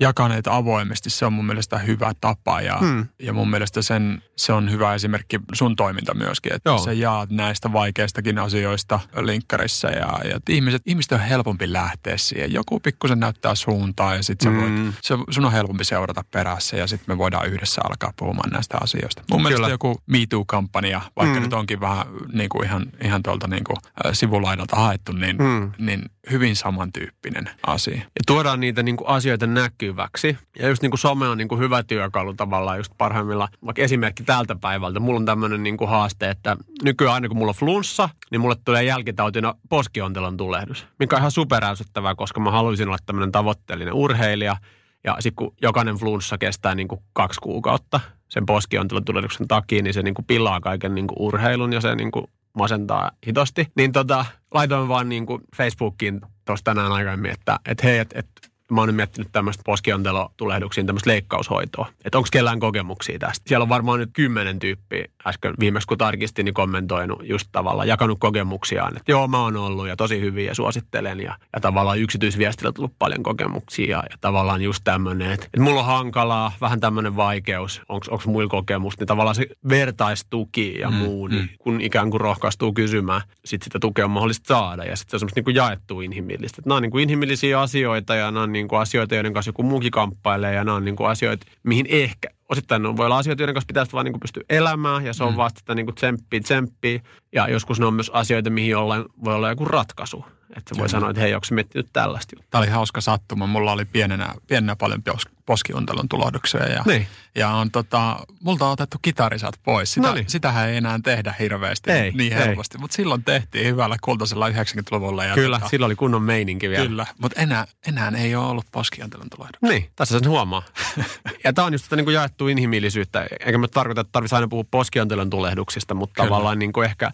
jakaneet 0.00 0.46
avoimesti. 0.46 1.10
Se 1.10 1.26
on 1.26 1.32
mun 1.32 1.46
mielestä 1.46 1.78
hyvä 1.78 2.12
tapa 2.20 2.60
ja, 2.60 2.78
hmm. 2.78 3.06
ja 3.18 3.32
mun 3.32 3.50
mielestä 3.50 3.82
sen, 3.82 4.22
se 4.36 4.52
on 4.52 4.70
hyvä 4.70 4.94
esimerkki 4.94 5.40
sun 5.52 5.76
toiminta 5.76 6.14
myöskin, 6.14 6.52
että 6.54 6.70
Joo. 6.70 6.78
sä 6.78 6.92
jaat 6.92 7.30
näistä 7.30 7.72
vaikeistakin 7.72 8.38
asioista 8.38 9.00
linkkarissa 9.16 9.88
ja, 9.88 10.18
ja 10.24 10.40
ihmiset, 10.48 10.82
ihmiset 10.86 11.12
on 11.12 11.20
helpompi 11.20 11.72
lähteä 11.72 12.16
siihen. 12.16 12.52
Joku 12.52 12.80
pikkusen 12.80 13.20
näyttää 13.20 13.54
suuntaa 13.54 14.14
ja 14.14 14.22
sitten 14.22 14.60
hmm. 14.60 14.92
se, 15.02 15.14
sun 15.30 15.44
on 15.44 15.52
helpompi 15.52 15.84
seurata 15.84 16.24
perässä 16.30 16.76
ja 16.76 16.86
sitten 16.86 17.14
me 17.14 17.18
voidaan 17.18 17.48
yhdessä 17.48 17.80
alkaa 17.84 18.12
puhumaan 18.16 18.50
näistä 18.50 18.78
asioista. 18.80 19.22
Mun 19.30 19.38
Kyllä. 19.38 19.48
mielestä 19.48 19.70
joku 19.70 20.00
MeToo-kampanja, 20.06 21.00
vaikka 21.16 21.34
hmm. 21.34 21.42
nyt 21.42 21.52
onkin 21.52 21.80
vähän 21.80 22.06
niin 22.32 22.48
kuin 22.48 22.64
ihan, 22.64 22.86
ihan 23.02 23.22
tuolta 23.22 23.48
niin 23.48 23.64
kuin, 23.64 23.76
sivulaidalta 24.12 24.76
haettu, 24.76 25.12
niin, 25.12 25.36
hmm. 25.38 25.72
niin 25.78 26.02
hyvin 26.30 26.56
samantyyppinen 26.56 27.50
asia. 27.66 27.96
Ja 27.96 28.22
tuodaan 28.26 28.60
niitä 28.60 28.82
niin 28.82 28.96
kuin 28.96 29.08
asioita 29.08 29.46
näkyväksi. 29.86 30.38
Ja 30.58 30.68
just 30.68 30.82
niin 30.82 30.90
kuin 30.90 30.98
some 30.98 31.28
on 31.28 31.38
niin 31.38 31.48
kuin 31.48 31.58
hyvä 31.58 31.82
työkalu 31.82 32.34
tavallaan 32.34 32.78
just 32.78 32.92
parhaimmilla. 32.98 33.48
Vaikka 33.66 33.82
esimerkki 33.82 34.22
tältä 34.22 34.56
päivältä. 34.60 35.00
Mulla 35.00 35.18
on 35.18 35.26
tämmöinen 35.26 35.62
niin 35.62 35.76
kuin 35.76 35.90
haaste, 35.90 36.30
että 36.30 36.56
nykyään 36.82 37.14
aina 37.14 37.28
kun 37.28 37.36
mulla 37.36 37.50
on 37.50 37.56
flunssa, 37.56 38.08
niin 38.30 38.40
mulle 38.40 38.56
tulee 38.64 38.84
jälkitautina 38.84 39.54
poskiontelon 39.68 40.36
tulehdus. 40.36 40.86
Mikä 40.98 41.16
on 41.16 41.20
ihan 41.20 41.30
superäysyttävää, 41.30 42.14
koska 42.14 42.40
mä 42.40 42.50
haluaisin 42.50 42.88
olla 42.88 42.98
tämmöinen 43.06 43.32
tavoitteellinen 43.32 43.94
urheilija. 43.94 44.56
Ja 45.04 45.16
sitten 45.18 45.36
kun 45.36 45.54
jokainen 45.62 45.96
flunssa 45.96 46.38
kestää 46.38 46.74
niin 46.74 46.88
kuin 46.88 47.00
kaksi 47.12 47.40
kuukautta 47.40 48.00
sen 48.28 48.46
poskiontelon 48.46 49.04
tulehduksen 49.04 49.48
takia, 49.48 49.82
niin 49.82 49.94
se 49.94 50.02
niin 50.02 50.14
kuin 50.14 50.26
pilaa 50.26 50.60
kaiken 50.60 50.94
niin 50.94 51.06
kuin 51.06 51.16
urheilun 51.20 51.72
ja 51.72 51.80
se 51.80 51.94
niin 51.94 52.10
kuin 52.10 52.26
masentaa 52.58 53.10
hitosti. 53.26 53.66
Niin 53.76 53.92
tota, 53.92 54.24
laitoin 54.54 54.88
vaan 54.88 55.08
niin 55.08 55.26
kuin 55.26 55.42
Facebookiin 55.56 56.20
tuossa 56.44 56.64
tänään 56.64 56.92
aikaisemmin, 56.92 57.30
että, 57.30 57.58
että 57.66 57.86
hei, 57.86 57.98
että, 57.98 58.18
että 58.18 58.48
mä 58.70 58.80
oon 58.80 58.88
nyt 58.88 58.96
miettinyt 58.96 59.28
tämmöistä 59.32 59.62
poskiontelotulehduksiin 59.66 60.86
tämmöistä 60.86 61.10
leikkaushoitoa. 61.10 61.88
Että 62.04 62.18
onko 62.18 62.28
kellään 62.32 62.60
kokemuksia 62.60 63.18
tästä. 63.18 63.48
Siellä 63.48 63.62
on 63.62 63.68
varmaan 63.68 64.00
nyt 64.00 64.10
kymmenen 64.12 64.58
tyyppiä 64.58 65.04
äsken 65.26 65.54
viimeksi 65.60 65.88
kun 65.88 65.98
tarkistin, 65.98 66.44
niin 66.44 66.54
kommentoinut 66.54 67.18
just 67.22 67.48
tavallaan, 67.52 67.88
jakanut 67.88 68.18
kokemuksiaan. 68.20 68.96
Että 68.96 69.12
joo, 69.12 69.28
mä 69.28 69.40
oon 69.40 69.56
ollut 69.56 69.88
ja 69.88 69.96
tosi 69.96 70.20
hyviä 70.20 70.50
ja 70.50 70.54
suosittelen. 70.54 71.20
Ja, 71.20 71.36
ja 71.52 71.60
tavallaan 71.60 71.98
yksityisviestillä 71.98 72.72
tullut 72.72 72.92
paljon 72.98 73.22
kokemuksia 73.22 73.90
ja, 73.90 74.02
ja 74.10 74.16
tavallaan 74.20 74.62
just 74.62 74.80
tämmöinen, 74.84 75.32
että, 75.32 75.46
että 75.46 75.60
mulla 75.60 75.80
on 75.80 75.86
hankalaa, 75.86 76.52
vähän 76.60 76.80
tämmöinen 76.80 77.16
vaikeus, 77.16 77.82
onko 77.88 78.22
muilla 78.26 78.50
kokemusta. 78.50 79.00
Niin 79.00 79.06
tavallaan 79.06 79.34
se 79.34 79.46
vertaistuki 79.68 80.78
ja 80.78 80.90
mm, 80.90 80.96
muu, 80.96 81.26
niin 81.26 81.42
mm. 81.42 81.48
kun 81.58 81.80
ikään 81.80 82.10
kuin 82.10 82.20
rohkaistuu 82.20 82.72
kysymään, 82.72 83.22
sit 83.44 83.62
sitä 83.62 83.78
tukea 83.78 84.04
on 84.04 84.10
mahdollista 84.10 84.48
saada. 84.48 84.84
Ja 84.84 84.96
sitten 84.96 85.10
se 85.10 85.16
on 85.16 85.20
semmoista 85.20 85.38
niin 85.38 85.44
kuin 85.44 85.56
jaettua 85.56 86.02
inhimillistä. 86.02 86.56
Että 86.60 86.68
nämä 86.68 86.76
on 86.76 86.82
niin 86.82 86.90
kuin 86.90 87.02
inhimillisiä 87.02 87.60
asioita 87.60 88.14
ja 88.14 88.30
nämä 88.30 88.42
on 88.42 88.52
niin 88.56 88.68
kuin 88.68 88.80
asioita, 88.80 89.14
joiden 89.14 89.32
kanssa 89.32 89.48
joku 89.48 89.62
muukin 89.62 89.90
kamppailee 89.90 90.54
ja 90.54 90.64
nämä 90.64 90.76
on 90.76 90.84
niin 90.84 90.96
kuin 90.96 91.10
asioita, 91.10 91.46
mihin 91.62 91.86
ehkä 91.88 92.28
osittain 92.48 92.86
on, 92.86 92.96
voi 92.96 93.06
olla 93.06 93.18
asioita, 93.18 93.42
joiden 93.42 93.54
kanssa 93.54 93.66
pitäisi 93.66 93.92
vaan 93.92 94.04
niin 94.04 94.12
kuin 94.12 94.20
pystyä 94.20 94.42
elämään 94.50 95.04
ja 95.04 95.12
se 95.12 95.24
on 95.24 95.32
mm. 95.32 95.36
vasta 95.36 95.58
sitä 95.58 95.74
niin 95.74 95.86
kuin 95.86 95.94
tsemppii, 95.94 96.40
tsemppii. 96.40 97.02
Ja 97.32 97.48
joskus 97.48 97.80
ne 97.80 97.86
on 97.86 97.94
myös 97.94 98.10
asioita, 98.10 98.50
mihin 98.50 98.70
jollain 98.70 99.04
voi 99.24 99.34
olla 99.34 99.48
joku 99.48 99.64
ratkaisu. 99.64 100.24
Että 100.56 100.70
voi 100.70 100.76
Kyllä. 100.76 100.88
sanoa, 100.88 101.10
että 101.10 101.22
hei, 101.22 101.34
onko 101.34 101.46
miettinyt 101.50 101.88
tällaista 101.92 102.36
Tämä 102.50 102.62
oli 102.62 102.70
hauska 102.70 103.00
sattuma. 103.00 103.46
Mulla 103.46 103.72
oli 103.72 103.84
pienenä, 103.84 104.34
pienenä 104.46 104.76
paljon 104.76 105.02
poskiuntelun 105.46 106.08
tulohduksia 106.08 106.68
ja, 106.68 106.82
niin. 106.86 107.06
ja 107.34 107.48
on 107.48 107.70
tota, 107.70 108.16
multa 108.40 108.66
on 108.66 108.72
otettu 108.72 108.96
kitarisat 109.02 109.54
pois. 109.64 109.92
Sitä, 109.92 110.08
no 110.08 110.16
sitähän 110.26 110.68
ei 110.68 110.76
enää 110.76 110.98
tehdä 111.04 111.34
hirveästi 111.38 111.90
ei, 111.90 112.12
niin 112.12 112.32
helposti, 112.32 112.78
mutta 112.78 112.94
silloin 112.94 113.24
tehtiin 113.24 113.66
hyvällä 113.66 113.96
kultaisella 114.00 114.48
90-luvulla. 114.48 115.24
Ja 115.24 115.34
Kyllä, 115.34 115.58
tota, 115.58 115.70
silloin 115.70 115.88
oli 115.88 115.96
kunnon 115.96 116.22
meininki 116.22 116.68
vielä. 116.68 116.86
Kyllä, 116.86 117.06
mutta 117.18 117.40
enää, 117.40 117.66
enää 117.86 118.12
ei 118.16 118.34
ole 118.34 118.46
ollut 118.46 118.66
poskiuntelun 118.72 119.30
tulohduksia. 119.30 119.68
Niin, 119.68 119.90
tässä 119.96 120.18
sen 120.18 120.28
huomaa. 120.28 120.62
ja 121.44 121.52
tämä 121.52 121.66
on 121.66 121.72
just 121.72 121.84
tätä 121.84 121.96
niin 121.96 122.04
kuin 122.04 122.14
jaettu 122.14 122.48
inhimillisyyttä. 122.48 123.26
Eikä 123.46 123.58
mä 123.58 123.68
tarkoita, 123.68 124.00
että 124.00 124.12
tarvitsisi 124.12 124.34
aina 124.34 124.48
puhua 124.48 124.64
poskiuntelun 124.70 125.30
tulehduksista, 125.30 125.94
mutta 125.94 126.22
Kyllä. 126.22 126.28
tavallaan 126.28 126.58
niin 126.58 126.72
kuin 126.72 126.84
ehkä 126.84 127.12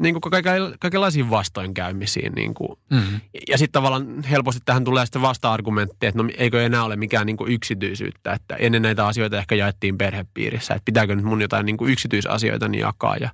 niin 0.00 0.20
kuin 0.20 0.32
kaikenlaisiin 0.80 1.30
vastoinkäymisiin. 1.30 2.32
Niin 2.32 2.54
kuin. 2.54 2.78
Mm. 2.90 3.20
Ja 3.48 3.58
sitten 3.58 3.72
tavallaan 3.72 4.22
helposti 4.22 4.60
tähän 4.64 4.84
tulee 4.84 5.06
sitten 5.06 5.22
vasta-argumentti, 5.22 6.06
että 6.06 6.22
no 6.22 6.28
eikö 6.38 6.62
enää 6.62 6.84
ole 6.84 6.96
mikään 6.96 7.26
niin 7.26 7.36
kuin 7.36 7.52
yksityisyyttä, 7.52 8.32
että 8.32 8.56
ennen 8.56 8.82
näitä 8.82 9.06
asioita 9.06 9.38
ehkä 9.38 9.54
jaettiin 9.54 9.98
perhepiirissä, 9.98 10.74
että 10.74 10.84
pitääkö 10.84 11.16
nyt 11.16 11.24
mun 11.24 11.42
jotain 11.42 11.66
niin 11.66 11.76
kuin 11.76 11.92
yksityisasioita 11.92 12.68
niin 12.68 12.80
jakaa 12.80 13.16
ja 13.16 13.30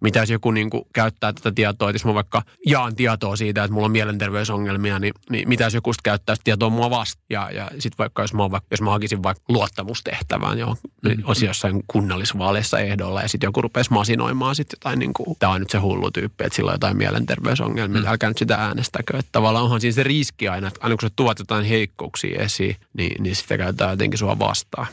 mitä 0.00 0.18
jos 0.18 0.30
joku 0.30 0.50
niin 0.50 0.70
kuin 0.70 0.82
käyttää 0.92 1.32
tätä 1.32 1.52
tietoa, 1.52 1.90
että 1.90 1.94
jos 1.94 2.04
mä 2.04 2.14
vaikka 2.14 2.42
jaan 2.66 2.96
tietoa 2.96 3.36
siitä, 3.36 3.64
että 3.64 3.74
mulla 3.74 3.84
on 3.84 3.92
mielenterveysongelmia, 3.92 4.98
niin, 4.98 5.14
niin 5.30 5.48
mitä 5.48 5.64
jos 5.64 5.74
joku 5.74 5.92
käyttää 6.02 6.34
sitä 6.34 6.44
tietoa 6.44 6.70
mua 6.70 6.90
vasta 6.90 7.22
ja, 7.30 7.50
ja 7.50 7.70
sitten 7.78 7.98
vaikka 7.98 8.22
jos 8.22 8.34
mä, 8.34 8.50
vaikka, 8.50 8.68
jos 8.70 8.82
mä 8.82 8.90
hakisin 8.90 9.22
vaikka 9.22 9.44
luottamustehtävään, 9.48 10.58
johon 10.58 10.76
mm. 11.02 11.22
olisi 11.24 11.46
jossain 11.46 11.82
kunnallisvaaleissa 11.86 12.78
ehdolla 12.78 13.22
ja 13.22 13.28
sitten 13.28 13.48
joku 13.48 13.62
rupesi 13.62 13.92
masinoimaan 13.92 14.54
sitten 14.54 14.76
jotain 14.76 14.98
niin 14.98 15.12
kuin, 15.12 15.36
tämä 15.38 15.52
on 15.52 15.60
nyt 15.60 15.70
se 15.70 15.78
hullu 15.78 16.05
tyyppi, 16.10 16.44
että 16.44 16.56
sillä 16.56 16.70
on 16.70 16.74
jotain 16.74 16.96
mielenterveysongelmia, 16.96 18.00
mm. 18.00 18.06
älkää 18.06 18.30
nyt 18.30 18.38
sitä 18.38 18.54
äänestäkö. 18.54 19.18
Että 19.18 19.32
tavallaan 19.32 19.64
onhan 19.64 19.80
siinä 19.80 19.94
se 19.94 20.02
riski 20.02 20.48
aina, 20.48 20.68
että 20.68 20.80
aina 20.82 20.96
kun 20.96 21.08
sä 21.08 21.14
tuot 21.16 21.38
jotain 21.38 21.64
heikkouksia 21.64 22.42
esiin, 22.42 22.76
niin, 22.92 23.22
niin 23.22 23.36
sitten 23.36 23.58
käytetään 23.58 23.90
jotenkin 23.90 24.18
sua 24.18 24.38
vastaan. 24.38 24.86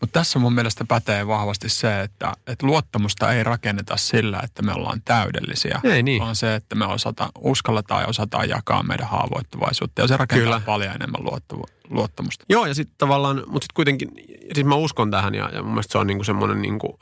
Mutta 0.00 0.20
tässä 0.20 0.38
mun 0.38 0.52
mielestä 0.52 0.84
pätee 0.88 1.26
vahvasti 1.26 1.68
se, 1.68 2.00
että, 2.00 2.32
että 2.46 2.66
luottamusta 2.66 3.32
ei 3.32 3.44
rakenneta 3.44 3.96
sillä, 3.96 4.40
että 4.44 4.62
me 4.62 4.72
ollaan 4.72 5.02
täydellisiä. 5.04 5.80
Ei 5.84 6.02
niin. 6.02 6.22
Vaan 6.22 6.36
se, 6.36 6.54
että 6.54 6.74
me 6.74 6.86
osata, 6.86 7.28
uskalletaan 7.38 8.02
ja 8.02 8.08
osataan 8.08 8.48
jakaa 8.48 8.82
meidän 8.82 9.08
haavoittuvaisuutta. 9.08 10.02
Ja 10.02 10.08
se 10.08 10.16
rakentaa 10.16 10.44
Kyllä. 10.44 10.60
paljon 10.66 10.94
enemmän 10.94 11.20
luottamusta. 11.90 12.44
Joo, 12.48 12.66
ja 12.66 12.74
sitten 12.74 12.94
tavallaan, 12.98 13.36
mutta 13.36 13.64
sitten 13.64 13.74
kuitenkin, 13.74 14.08
siis 14.54 14.66
mä 14.66 14.74
uskon 14.74 15.10
tähän 15.10 15.34
ja, 15.34 15.50
ja 15.52 15.62
mun 15.62 15.72
mielestä 15.72 15.92
se 15.92 15.98
on 15.98 16.06
niinku 16.06 16.24
semmoinen 16.24 16.62
niinku 16.62 16.98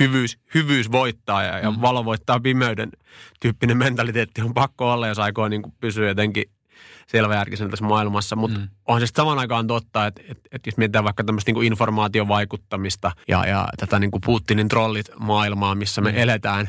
hyvyys, 0.00 0.38
hyvyys 0.54 0.92
voittaa 0.92 1.42
ja, 1.42 1.58
ja 1.58 1.70
mm. 1.70 1.80
valo 1.80 2.04
voittaa 2.04 2.40
pimeyden 2.40 2.90
tyyppinen 3.40 3.76
mentaliteetti 3.76 4.42
on 4.42 4.54
pakko 4.54 4.92
olla, 4.92 5.08
jos 5.08 5.18
aikoo 5.18 5.48
niinku 5.48 5.74
pysyä 5.80 6.08
jotenkin 6.08 6.44
selväjärkisenä 7.06 7.70
tässä 7.70 7.84
maailmassa, 7.84 8.36
mutta 8.36 8.58
mm. 8.58 8.68
on 8.86 9.00
se 9.00 9.06
saman 9.14 9.38
aikaan 9.38 9.66
totta, 9.66 10.06
että, 10.06 10.22
että, 10.28 10.48
että 10.52 10.68
jos 10.68 10.76
mietitään 10.76 11.04
vaikka 11.04 11.24
tämmöistä 11.24 11.52
niin 11.52 11.64
informaatiovaikuttamista 11.64 13.12
ja, 13.28 13.46
ja 13.46 13.68
tätä 13.76 13.98
niin 13.98 14.10
kuin 14.10 14.20
Putinin 14.26 14.68
trollit 14.68 15.10
maailmaa, 15.18 15.74
missä 15.74 16.00
me 16.00 16.12
mm. 16.12 16.18
eletään, 16.18 16.68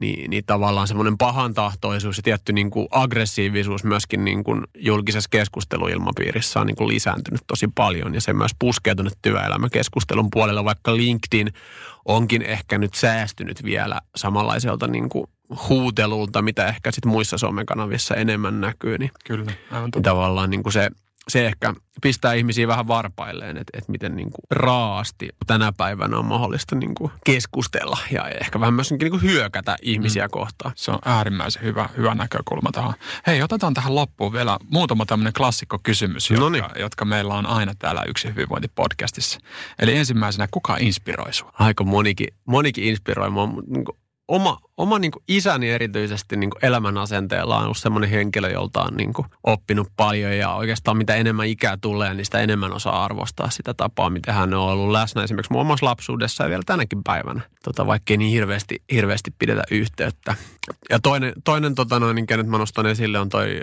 niin, 0.00 0.30
niin 0.30 0.44
tavallaan 0.46 0.88
semmoinen 0.88 1.18
pahantahtoisuus 1.18 2.16
ja 2.16 2.22
tietty 2.22 2.52
niin 2.52 2.70
kuin 2.70 2.88
aggressiivisuus 2.90 3.84
myöskin 3.84 4.24
niin 4.24 4.44
kuin 4.44 4.64
julkisessa 4.78 5.30
keskusteluilmapiirissä 5.30 6.60
on 6.60 6.66
niin 6.66 6.76
kuin 6.76 6.88
lisääntynyt 6.88 7.40
tosi 7.46 7.68
paljon 7.74 8.14
ja 8.14 8.20
se 8.20 8.32
myös 8.32 8.52
puskee 8.58 8.94
tuonne 8.94 9.10
työelämäkeskustelun 9.22 10.28
puolelle, 10.32 10.64
vaikka 10.64 10.96
LinkedIn 10.96 11.52
onkin 12.04 12.42
ehkä 12.42 12.78
nyt 12.78 12.94
säästynyt 12.94 13.64
vielä 13.64 14.00
samanlaiselta 14.16 14.86
niin 14.86 15.08
kuin 15.08 15.26
huutelulta, 15.68 16.42
mitä 16.42 16.66
ehkä 16.66 16.92
sitten 16.92 17.12
muissa 17.12 17.38
somekanavissa 17.38 18.14
enemmän 18.14 18.60
näkyy. 18.60 18.98
Niin, 18.98 19.10
Kyllä, 19.24 19.52
aivan 19.70 19.90
niin 19.94 20.02
tavallaan 20.02 20.50
niin 20.50 20.62
kuin 20.62 20.72
se, 20.72 20.90
se 21.28 21.46
ehkä 21.46 21.74
pistää 22.02 22.34
ihmisiä 22.34 22.68
vähän 22.68 22.88
varpailleen, 22.88 23.56
että, 23.56 23.78
että 23.78 23.92
miten 23.92 24.16
niin 24.16 24.30
kuin 24.30 24.44
raasti 24.50 25.28
tänä 25.46 25.72
päivänä 25.72 26.18
on 26.18 26.24
mahdollista 26.24 26.76
niin 26.76 26.94
kuin 26.94 27.12
keskustella 27.24 27.98
ja 28.10 28.28
ehkä 28.28 28.60
vähän 28.60 28.74
myös 28.74 28.90
niin 28.90 29.10
kuin 29.10 29.22
hyökätä 29.22 29.76
ihmisiä 29.82 30.26
mm. 30.26 30.30
kohtaan. 30.30 30.72
Se 30.76 30.90
on 30.90 30.98
äärimmäisen 31.04 31.62
hyvä, 31.62 31.88
hyvä 31.96 32.14
näkökulma 32.14 32.72
tähän. 32.72 32.94
Hei, 33.26 33.42
otetaan 33.42 33.74
tähän 33.74 33.94
loppuun 33.94 34.32
vielä 34.32 34.58
muutama 34.72 35.06
tämmöinen 35.06 35.32
klassikkokysymys, 35.32 36.30
jotka, 36.30 36.70
jotka 36.78 37.04
meillä 37.04 37.34
on 37.34 37.46
aina 37.46 37.72
täällä 37.78 38.02
Yksi 38.08 38.28
hyvinvointipodcastissa. 38.28 39.40
Eli 39.78 39.96
ensimmäisenä, 39.96 40.48
kuka 40.50 40.76
inspiroi 40.76 41.32
sinua? 41.32 41.52
Aika 41.58 41.84
monikin, 41.84 42.28
monikin 42.44 42.84
inspiroi 42.84 43.30
mua. 43.30 43.48
Niin 43.66 43.84
kuin 43.84 43.98
oma, 44.30 44.58
oma 44.76 44.98
niin 44.98 45.10
kuin 45.10 45.22
isäni 45.28 45.70
erityisesti 45.70 46.36
niin 46.36 46.50
kuin 46.50 46.64
elämän 46.64 46.98
asenteella 46.98 47.56
on 47.56 47.64
ollut 47.64 47.76
semmoinen 47.76 48.10
henkilö, 48.10 48.50
jolta 48.50 48.82
on 48.82 48.96
niin 48.96 49.12
kuin 49.12 49.26
oppinut 49.44 49.88
paljon 49.96 50.36
ja 50.36 50.54
oikeastaan 50.54 50.96
mitä 50.96 51.14
enemmän 51.14 51.46
ikää 51.46 51.76
tulee, 51.80 52.14
niin 52.14 52.24
sitä 52.24 52.40
enemmän 52.40 52.72
osaa 52.72 53.04
arvostaa 53.04 53.50
sitä 53.50 53.74
tapaa, 53.74 54.10
miten 54.10 54.34
hän 54.34 54.54
on 54.54 54.60
ollut 54.60 54.90
läsnä 54.90 55.22
esimerkiksi 55.22 55.52
muun 55.52 55.66
omassa 55.66 55.86
lapsuudessa 55.86 56.44
ja 56.44 56.50
vielä 56.50 56.62
tänäkin 56.66 57.04
päivänä, 57.04 57.40
tota, 57.64 57.86
vaikkei 57.86 58.16
niin 58.16 58.32
hirveästi, 58.32 58.82
hirveästi 58.92 59.30
pidetä 59.38 59.62
yhteyttä. 59.70 60.34
Ja 60.90 60.98
toinen, 61.02 61.32
toinen 61.44 61.74
tota 61.74 62.00
noin, 62.00 62.26
kenet 62.26 62.46
mä 62.46 62.58
nostan 62.58 62.86
esille 62.86 63.18
on 63.18 63.28
toi 63.28 63.60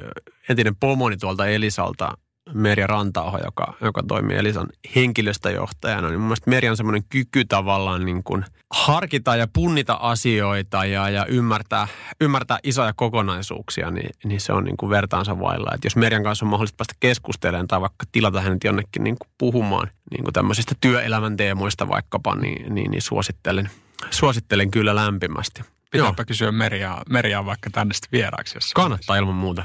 entinen 0.49 0.76
pomoni 0.76 1.18
tuolta 1.18 1.47
Elisalta, 1.47 2.18
Merja 2.54 2.88
Rantaoho, 2.88 3.38
joka, 3.45 3.74
joka 3.82 4.04
toimii 4.08 4.38
Elisan 4.38 4.68
henkilöstöjohtajana, 4.95 6.10
niin 6.10 6.20
mun 6.20 6.28
mielestä 6.28 6.50
Merja 6.50 6.72
on 6.72 6.78
semmoinen 6.78 7.04
kyky 7.10 7.45
tavallaan 7.45 8.06
niin 8.06 8.24
kuin 8.24 8.45
harkita 8.70 9.36
ja 9.36 9.48
punnita 9.54 9.93
asioita 9.93 10.86
ja, 10.86 11.10
ja 11.10 11.26
ymmärtää, 11.26 11.88
ymmärtää 12.22 12.60
isoja 12.64 12.93
kokonaisuuksia, 12.93 13.91
niin, 13.91 14.10
niin 14.24 14.41
se 14.41 14.54
on 14.54 14.64
niin 14.64 14.78
kuin 14.78 14.89
vertaansa 14.89 15.39
vailla. 15.39 15.72
Et 15.76 15.84
jos 15.84 15.95
Merjan 15.95 16.24
kanssa 16.24 16.45
on 16.45 16.50
mahdollista 16.50 16.78
päästä 16.78 16.93
keskustelemaan 17.00 17.68
tai 17.68 17.82
vaikka 17.82 18.06
tilata 18.12 18.41
hänet 18.41 18.64
jonnekin 18.64 19.04
niin 19.04 19.18
kuin 19.20 19.30
puhumaan 19.38 19.88
niin 20.12 20.24
kuin 20.24 20.34
tämmöisistä 20.34 20.76
työelämän 20.82 21.38
teemoista 21.38 21.88
vaikkapa, 21.88 22.36
niin, 22.36 22.76
niin, 22.76 22.91
niin 22.91 23.02
suosittelen, 23.02 23.70
suosittelen 24.12 24.72
kyllä 24.72 24.95
lämpimästi. 24.95 25.62
Pitääpä 25.91 26.26
kysyä 26.26 26.52
Merjaa, 26.52 27.04
Merjaa 27.10 27.45
vaikka 27.45 27.70
tänne 27.70 27.93
vieraaksi. 28.12 28.60
Kannattaa 28.76 29.18
ilman 29.18 29.36
muuta. 29.36 29.64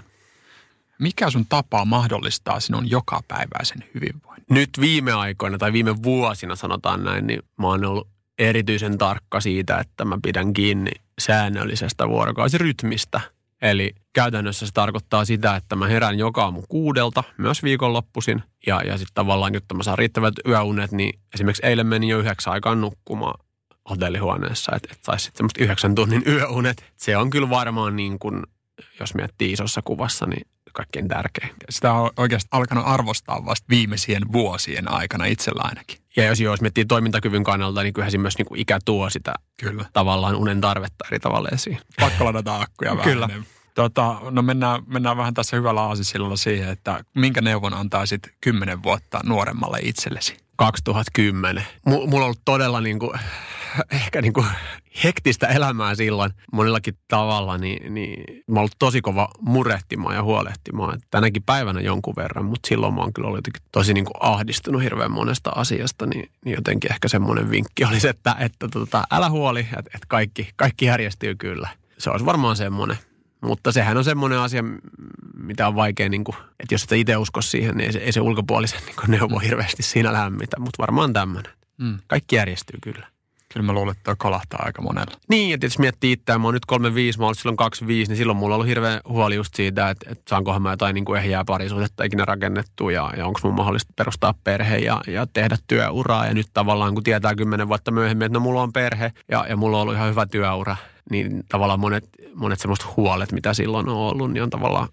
Mikä 1.03 1.30
sun 1.30 1.46
tapa 1.48 1.84
mahdollistaa 1.84 2.61
sinun 2.61 2.90
jokapäiväisen 2.90 3.84
hyvinvoinnin? 3.94 4.46
Nyt 4.50 4.70
viime 4.80 5.12
aikoina 5.12 5.59
tai 5.59 5.72
viime 5.72 6.03
vuosina 6.03 6.57
sanotaan 6.57 7.05
näin, 7.05 7.26
niin 7.26 7.42
mä 7.59 7.66
oon 7.66 7.84
ollut 7.84 8.09
erityisen 8.38 8.98
tarkka 8.98 9.40
siitä, 9.40 9.78
että 9.78 10.05
mä 10.05 10.18
pidän 10.22 10.53
kiinni 10.53 10.90
säännöllisestä 11.20 12.09
vuorokausirytmistä. 12.09 13.20
Eli 13.62 13.94
käytännössä 14.12 14.66
se 14.66 14.72
tarkoittaa 14.72 15.24
sitä, 15.24 15.57
että 15.57 15.76
mä 15.76 15.86
herään 15.86 16.18
joka 16.18 16.44
aamu 16.44 16.62
kuudelta, 16.68 17.24
myös 17.38 17.62
viikonloppuisin. 17.62 18.42
Ja, 18.66 18.80
ja 18.86 18.98
sitten 18.98 19.14
tavallaan, 19.14 19.55
jotta 19.55 19.74
mä 19.74 19.82
saan 19.82 19.98
riittävät 19.98 20.34
yöunet, 20.48 20.92
niin 20.92 21.20
esimerkiksi 21.34 21.66
eilen 21.66 21.86
menin 21.86 22.09
jo 22.09 22.18
yhdeksän 22.18 22.53
aikaan 22.53 22.80
nukkumaan 22.80 23.44
hotellihuoneessa, 23.90 24.72
että 24.76 24.88
et 24.92 25.05
saisi 25.05 25.24
sitten 25.24 25.38
semmoista 25.38 25.64
yhdeksän 25.64 25.94
tunnin 25.94 26.22
yöunet. 26.26 26.84
Se 26.96 27.16
on 27.16 27.30
kyllä 27.30 27.50
varmaan 27.50 27.96
niin 27.96 28.18
kuin, 28.18 28.42
jos 29.00 29.14
miettii 29.14 29.53
isossa 29.53 29.82
kuvassa, 29.84 30.26
niin 30.26 30.46
kaikkein 30.73 31.09
tärkein. 31.09 31.55
Sitä 31.70 31.93
on 31.93 32.11
oikeasti 32.16 32.49
alkanut 32.51 32.85
arvostaa 32.87 33.45
vasta 33.45 33.66
viimeisien 33.70 34.33
vuosien 34.33 34.93
aikana 34.93 35.25
itsellä 35.25 35.62
ainakin. 35.64 35.99
Ja 36.16 36.25
jos, 36.25 36.41
jos 36.41 36.61
miettii 36.61 36.85
toimintakyvyn 36.85 37.45
kannalta, 37.45 37.83
niin 37.83 37.95
kyllähän 37.95 38.12
se 38.12 38.18
myös 38.18 38.39
niin 38.39 38.47
kuin 38.47 38.61
ikä 38.61 38.79
tuo 38.85 39.11
sitä 39.11 39.35
Kyllä. 39.61 39.85
tavallaan 39.93 40.35
unen 40.35 40.61
tarvetta 40.61 41.05
eri 41.09 41.20
tavalla 41.20 41.49
esiin. 41.53 41.79
Pakko 42.01 42.25
ladata 42.25 42.61
akkuja 42.61 42.91
vähän 42.91 43.12
Kyllä. 43.12 43.29
Tota, 43.75 44.16
no 44.31 44.43
mennään, 44.43 44.83
mennään 44.87 45.16
vähän 45.16 45.35
tässä 45.35 45.57
hyvällä 45.57 45.83
aasisillalla 45.83 46.37
siihen, 46.37 46.68
että 46.68 47.05
minkä 47.14 47.41
neuvon 47.41 47.75
antaisit 47.75 48.23
kymmenen 48.41 48.83
vuotta 48.83 49.20
nuoremmalle 49.25 49.79
itsellesi? 49.83 50.37
2010. 50.57 51.66
M- 51.87 51.91
mulla 51.91 52.16
on 52.16 52.23
ollut 52.23 52.43
todella 52.45 52.81
niin 52.81 52.99
kuin, 52.99 53.18
ehkä 53.91 54.23
niin 54.23 54.33
kuin 54.33 54.47
hektistä 55.05 55.47
elämää 55.47 55.95
silloin 55.95 56.33
monellakin 56.53 56.95
tavalla, 57.09 57.59
niin, 57.59 57.95
niin 57.95 58.25
mä 58.47 58.55
oon 58.55 58.59
ollut 58.59 58.77
tosi 58.79 59.01
kova 59.01 59.29
murehtimaan 59.41 60.14
ja 60.14 60.23
huolehtimaan. 60.23 61.01
Tänäkin 61.11 61.43
päivänä 61.43 61.81
jonkun 61.81 62.16
verran, 62.16 62.45
mutta 62.45 62.68
silloin 62.68 62.95
mä 62.95 63.01
oon 63.01 63.12
kyllä 63.12 63.29
ollut 63.29 63.49
tosi 63.73 63.95
niin 63.95 64.05
kuin 64.05 64.16
ahdistunut 64.20 64.83
hirveän 64.83 65.12
monesta 65.12 65.51
asiasta, 65.51 66.07
niin, 66.07 66.31
niin 66.45 66.55
jotenkin 66.55 66.93
ehkä 66.93 67.09
semmoinen 67.09 67.51
vinkki 67.51 67.85
olisi, 67.85 68.09
että, 68.09 68.37
että 68.39 68.68
tota, 68.68 69.05
älä 69.11 69.31
huoli, 69.31 69.61
että, 69.61 69.79
että 69.79 70.07
kaikki, 70.09 70.49
kaikki 70.57 70.85
järjestyy 70.85 71.35
kyllä. 71.35 71.68
Se 71.99 72.11
olisi 72.11 72.27
varmaan 72.27 72.57
semmoinen. 72.57 72.97
Mutta 73.41 73.73
sehän 73.73 73.97
on 73.97 74.05
semmoinen 74.05 74.39
asia, 74.39 74.64
mitä 75.37 75.68
on 75.68 75.75
vaikea, 75.75 76.09
niin 76.09 76.25
kuin, 76.25 76.37
että 76.61 76.75
jos 76.75 76.85
et 76.85 76.93
itse 76.93 77.16
usko 77.16 77.43
siihen, 77.43 77.77
niin 77.77 77.87
ei 77.87 77.93
se, 77.93 77.99
ei 77.99 78.12
se 78.12 78.20
ulkopuolisen 78.20 78.81
niin 78.87 79.11
neuvo 79.11 79.39
hirveästi 79.39 79.83
siinä 79.83 80.12
lämmitä. 80.12 80.61
Mutta 80.61 80.83
varmaan 80.83 81.12
tämmöinen. 81.12 81.53
Mm. 81.79 81.99
Kaikki 82.07 82.37
järjestyy 82.37 82.79
kyllä. 82.83 83.11
Kyllä 83.53 83.66
mä 83.66 83.72
luulen, 83.72 83.92
että 83.92 84.05
toi 84.05 84.14
kolahtaa 84.18 84.62
aika 84.64 84.82
monella. 84.82 85.12
Niin, 85.28 85.55
että 85.55 85.66
jos 85.66 85.78
miettii 85.78 86.12
itseään, 86.12 86.40
mä 86.40 86.46
oon 86.46 86.55
nyt 86.55 86.66
35, 86.66 87.18
mä 87.18 87.24
oon 87.24 87.34
silloin 87.34 87.57
25, 87.57 88.11
niin 88.11 88.16
silloin 88.16 88.36
mulla 88.36 88.55
on 88.55 88.57
ollut 88.57 88.68
hirveän 88.68 89.00
huoli 89.09 89.34
just 89.34 89.55
siitä, 89.55 89.90
että, 89.90 90.11
että 90.11 90.24
saankohan 90.30 90.62
mä 90.62 90.70
jotain 90.70 90.94
niin 90.94 91.05
kuin 91.05 91.20
ehjää 91.20 91.44
parisuhdetta 91.44 92.05
ikinä 92.05 92.24
rakennettua 92.24 92.92
ja, 92.92 93.12
ja 93.16 93.26
onko 93.26 93.40
mun 93.42 93.55
mahdollista 93.55 93.92
perustaa 93.96 94.34
perhe 94.44 94.78
ja, 94.78 95.00
ja 95.07 95.26
tehdä 95.32 95.57
työuraa. 95.66 96.26
Ja 96.26 96.34
nyt 96.34 96.46
tavallaan 96.55 96.94
kun 96.94 97.03
tietää 97.03 97.34
kymmenen 97.34 97.68
vuotta 97.68 97.90
myöhemmin, 97.90 98.26
että 98.26 98.38
no 98.38 98.40
mulla 98.40 98.62
on 98.62 98.72
perhe 98.72 99.12
ja, 99.30 99.46
ja 99.48 99.57
mulla 99.57 99.76
on 99.76 99.82
ollut 99.82 99.94
ihan 99.94 100.11
hyvä 100.11 100.26
työura, 100.26 100.76
niin 101.11 101.42
tavallaan 101.48 101.80
monet, 101.80 102.05
monet 102.34 102.61
semmoista 102.61 102.86
huolet, 102.96 103.32
mitä 103.32 103.55
silloin 103.55 103.88
on 103.88 103.96
ollut, 103.96 104.32
niin 104.32 104.42
on 104.42 104.50
tavallaan 104.50 104.88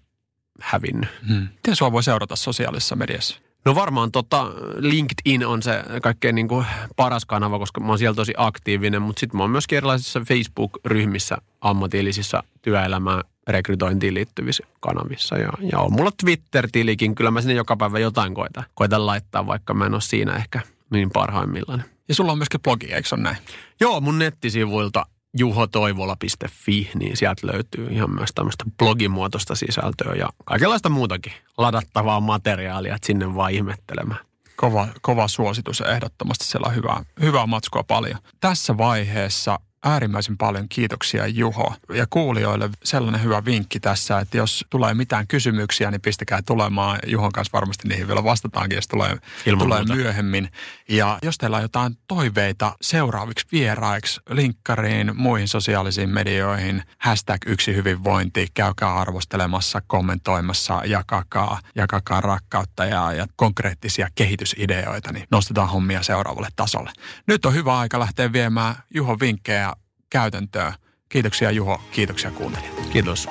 hävinnyt. 0.60 1.08
Hmm. 1.28 1.48
Miten 1.54 1.76
sua 1.76 1.92
voi 1.92 2.02
seurata 2.02 2.36
sosiaalisessa 2.36 2.96
mediassa? 2.96 3.40
No 3.64 3.74
varmaan 3.74 4.12
tota, 4.12 4.46
LinkedIn 4.76 5.46
on 5.46 5.62
se 5.62 5.84
kaikkein 6.02 6.34
niin 6.34 6.48
kuin 6.48 6.66
paras 6.96 7.24
kanava, 7.24 7.58
koska 7.58 7.80
mä 7.80 7.88
oon 7.88 7.98
siellä 7.98 8.14
tosi 8.14 8.34
aktiivinen, 8.36 9.02
mutta 9.02 9.20
sitten 9.20 9.36
mä 9.36 9.42
oon 9.42 9.50
myöskin 9.50 9.76
erilaisissa 9.76 10.20
Facebook-ryhmissä 10.20 11.36
ammatillisissa 11.60 12.42
työelämään 12.62 13.24
rekrytointiin 13.48 14.14
liittyvissä 14.14 14.66
kanavissa. 14.80 15.38
Ja, 15.38 15.52
ja 15.72 15.78
on 15.78 15.92
mulla 15.92 16.10
Twitter-tilikin, 16.24 17.14
kyllä 17.14 17.30
mä 17.30 17.40
sinne 17.40 17.54
joka 17.54 17.76
päivä 17.76 17.98
jotain 17.98 18.34
koitan, 18.34 18.64
koitan 18.74 19.06
laittaa, 19.06 19.46
vaikka 19.46 19.74
mä 19.74 19.86
en 19.86 19.94
ole 19.94 20.00
siinä 20.00 20.32
ehkä 20.32 20.60
niin 20.90 21.10
parhaimmillaan. 21.10 21.84
Ja 22.08 22.14
sulla 22.14 22.32
on 22.32 22.38
myöskin 22.38 22.60
blogi, 22.62 22.92
eikö 22.92 23.08
on 23.12 23.22
näin? 23.22 23.36
Joo, 23.80 24.00
mun 24.00 24.18
nettisivuilta 24.18 25.06
juhotoivola.fi, 25.36 26.90
niin 26.94 27.16
sieltä 27.16 27.46
löytyy 27.46 27.88
ihan 27.90 28.14
myös 28.14 28.30
tämmöistä 28.34 28.64
blogimuotoista 28.78 29.54
sisältöä 29.54 30.14
ja 30.14 30.28
kaikenlaista 30.44 30.88
muutakin 30.88 31.32
ladattavaa 31.58 32.20
materiaalia, 32.20 32.94
että 32.94 33.06
sinne 33.06 33.34
vaan 33.34 33.52
ihmettelemään. 33.52 34.20
Kova, 34.56 34.88
kova 35.02 35.28
suositus 35.28 35.80
ehdottomasti, 35.80 36.44
siellä 36.44 36.68
on 36.68 36.74
hyvää, 36.74 37.04
hyvää 37.20 37.46
matskua 37.46 37.82
paljon. 37.82 38.18
Tässä 38.40 38.78
vaiheessa 38.78 39.60
äärimmäisen 39.84 40.38
paljon 40.38 40.68
kiitoksia 40.68 41.26
Juho. 41.26 41.74
Ja 41.94 42.06
kuulijoille 42.10 42.70
sellainen 42.84 43.22
hyvä 43.22 43.44
vinkki 43.44 43.80
tässä, 43.80 44.18
että 44.18 44.36
jos 44.36 44.64
tulee 44.70 44.94
mitään 44.94 45.26
kysymyksiä, 45.26 45.90
niin 45.90 46.00
pistäkää 46.00 46.42
tulemaan. 46.46 46.98
Juhon 47.06 47.32
kanssa 47.32 47.52
varmasti 47.52 47.88
niihin 47.88 48.08
vielä 48.08 48.24
vastataankin, 48.24 48.76
jos 48.76 48.88
tulee, 48.88 49.18
tulee 49.58 49.84
myöhemmin. 49.84 50.48
Ja 50.88 51.18
jos 51.22 51.38
teillä 51.38 51.56
on 51.56 51.62
jotain 51.62 51.98
toiveita 52.08 52.76
seuraaviksi 52.80 53.46
vieraiksi, 53.52 54.20
linkkariin, 54.30 55.12
muihin 55.14 55.48
sosiaalisiin 55.48 56.10
medioihin, 56.10 56.82
hashtag 56.98 57.40
yksi 57.46 57.74
hyvinvointi, 57.74 58.46
käykää 58.54 58.96
arvostelemassa, 58.96 59.82
kommentoimassa, 59.86 60.82
jakakaa, 60.84 61.60
jakakaa 61.74 62.20
rakkautta 62.20 62.84
ja, 62.84 63.12
ja 63.12 63.26
konkreettisia 63.36 64.08
kehitysideoita, 64.14 65.12
niin 65.12 65.26
nostetaan 65.30 65.68
hommia 65.68 66.02
seuraavalle 66.02 66.48
tasolle. 66.56 66.90
Nyt 67.26 67.46
on 67.46 67.54
hyvä 67.54 67.78
aika 67.78 68.00
lähteä 68.00 68.32
viemään 68.32 68.74
Juhon 68.94 69.20
vinkkejä 69.20 69.69
käytäntöä. 70.10 70.74
Kiitoksia 71.08 71.50
Juho, 71.50 71.80
kiitoksia 71.92 72.30
kuuntelijat. 72.30 72.86
Kiitos. 72.92 73.28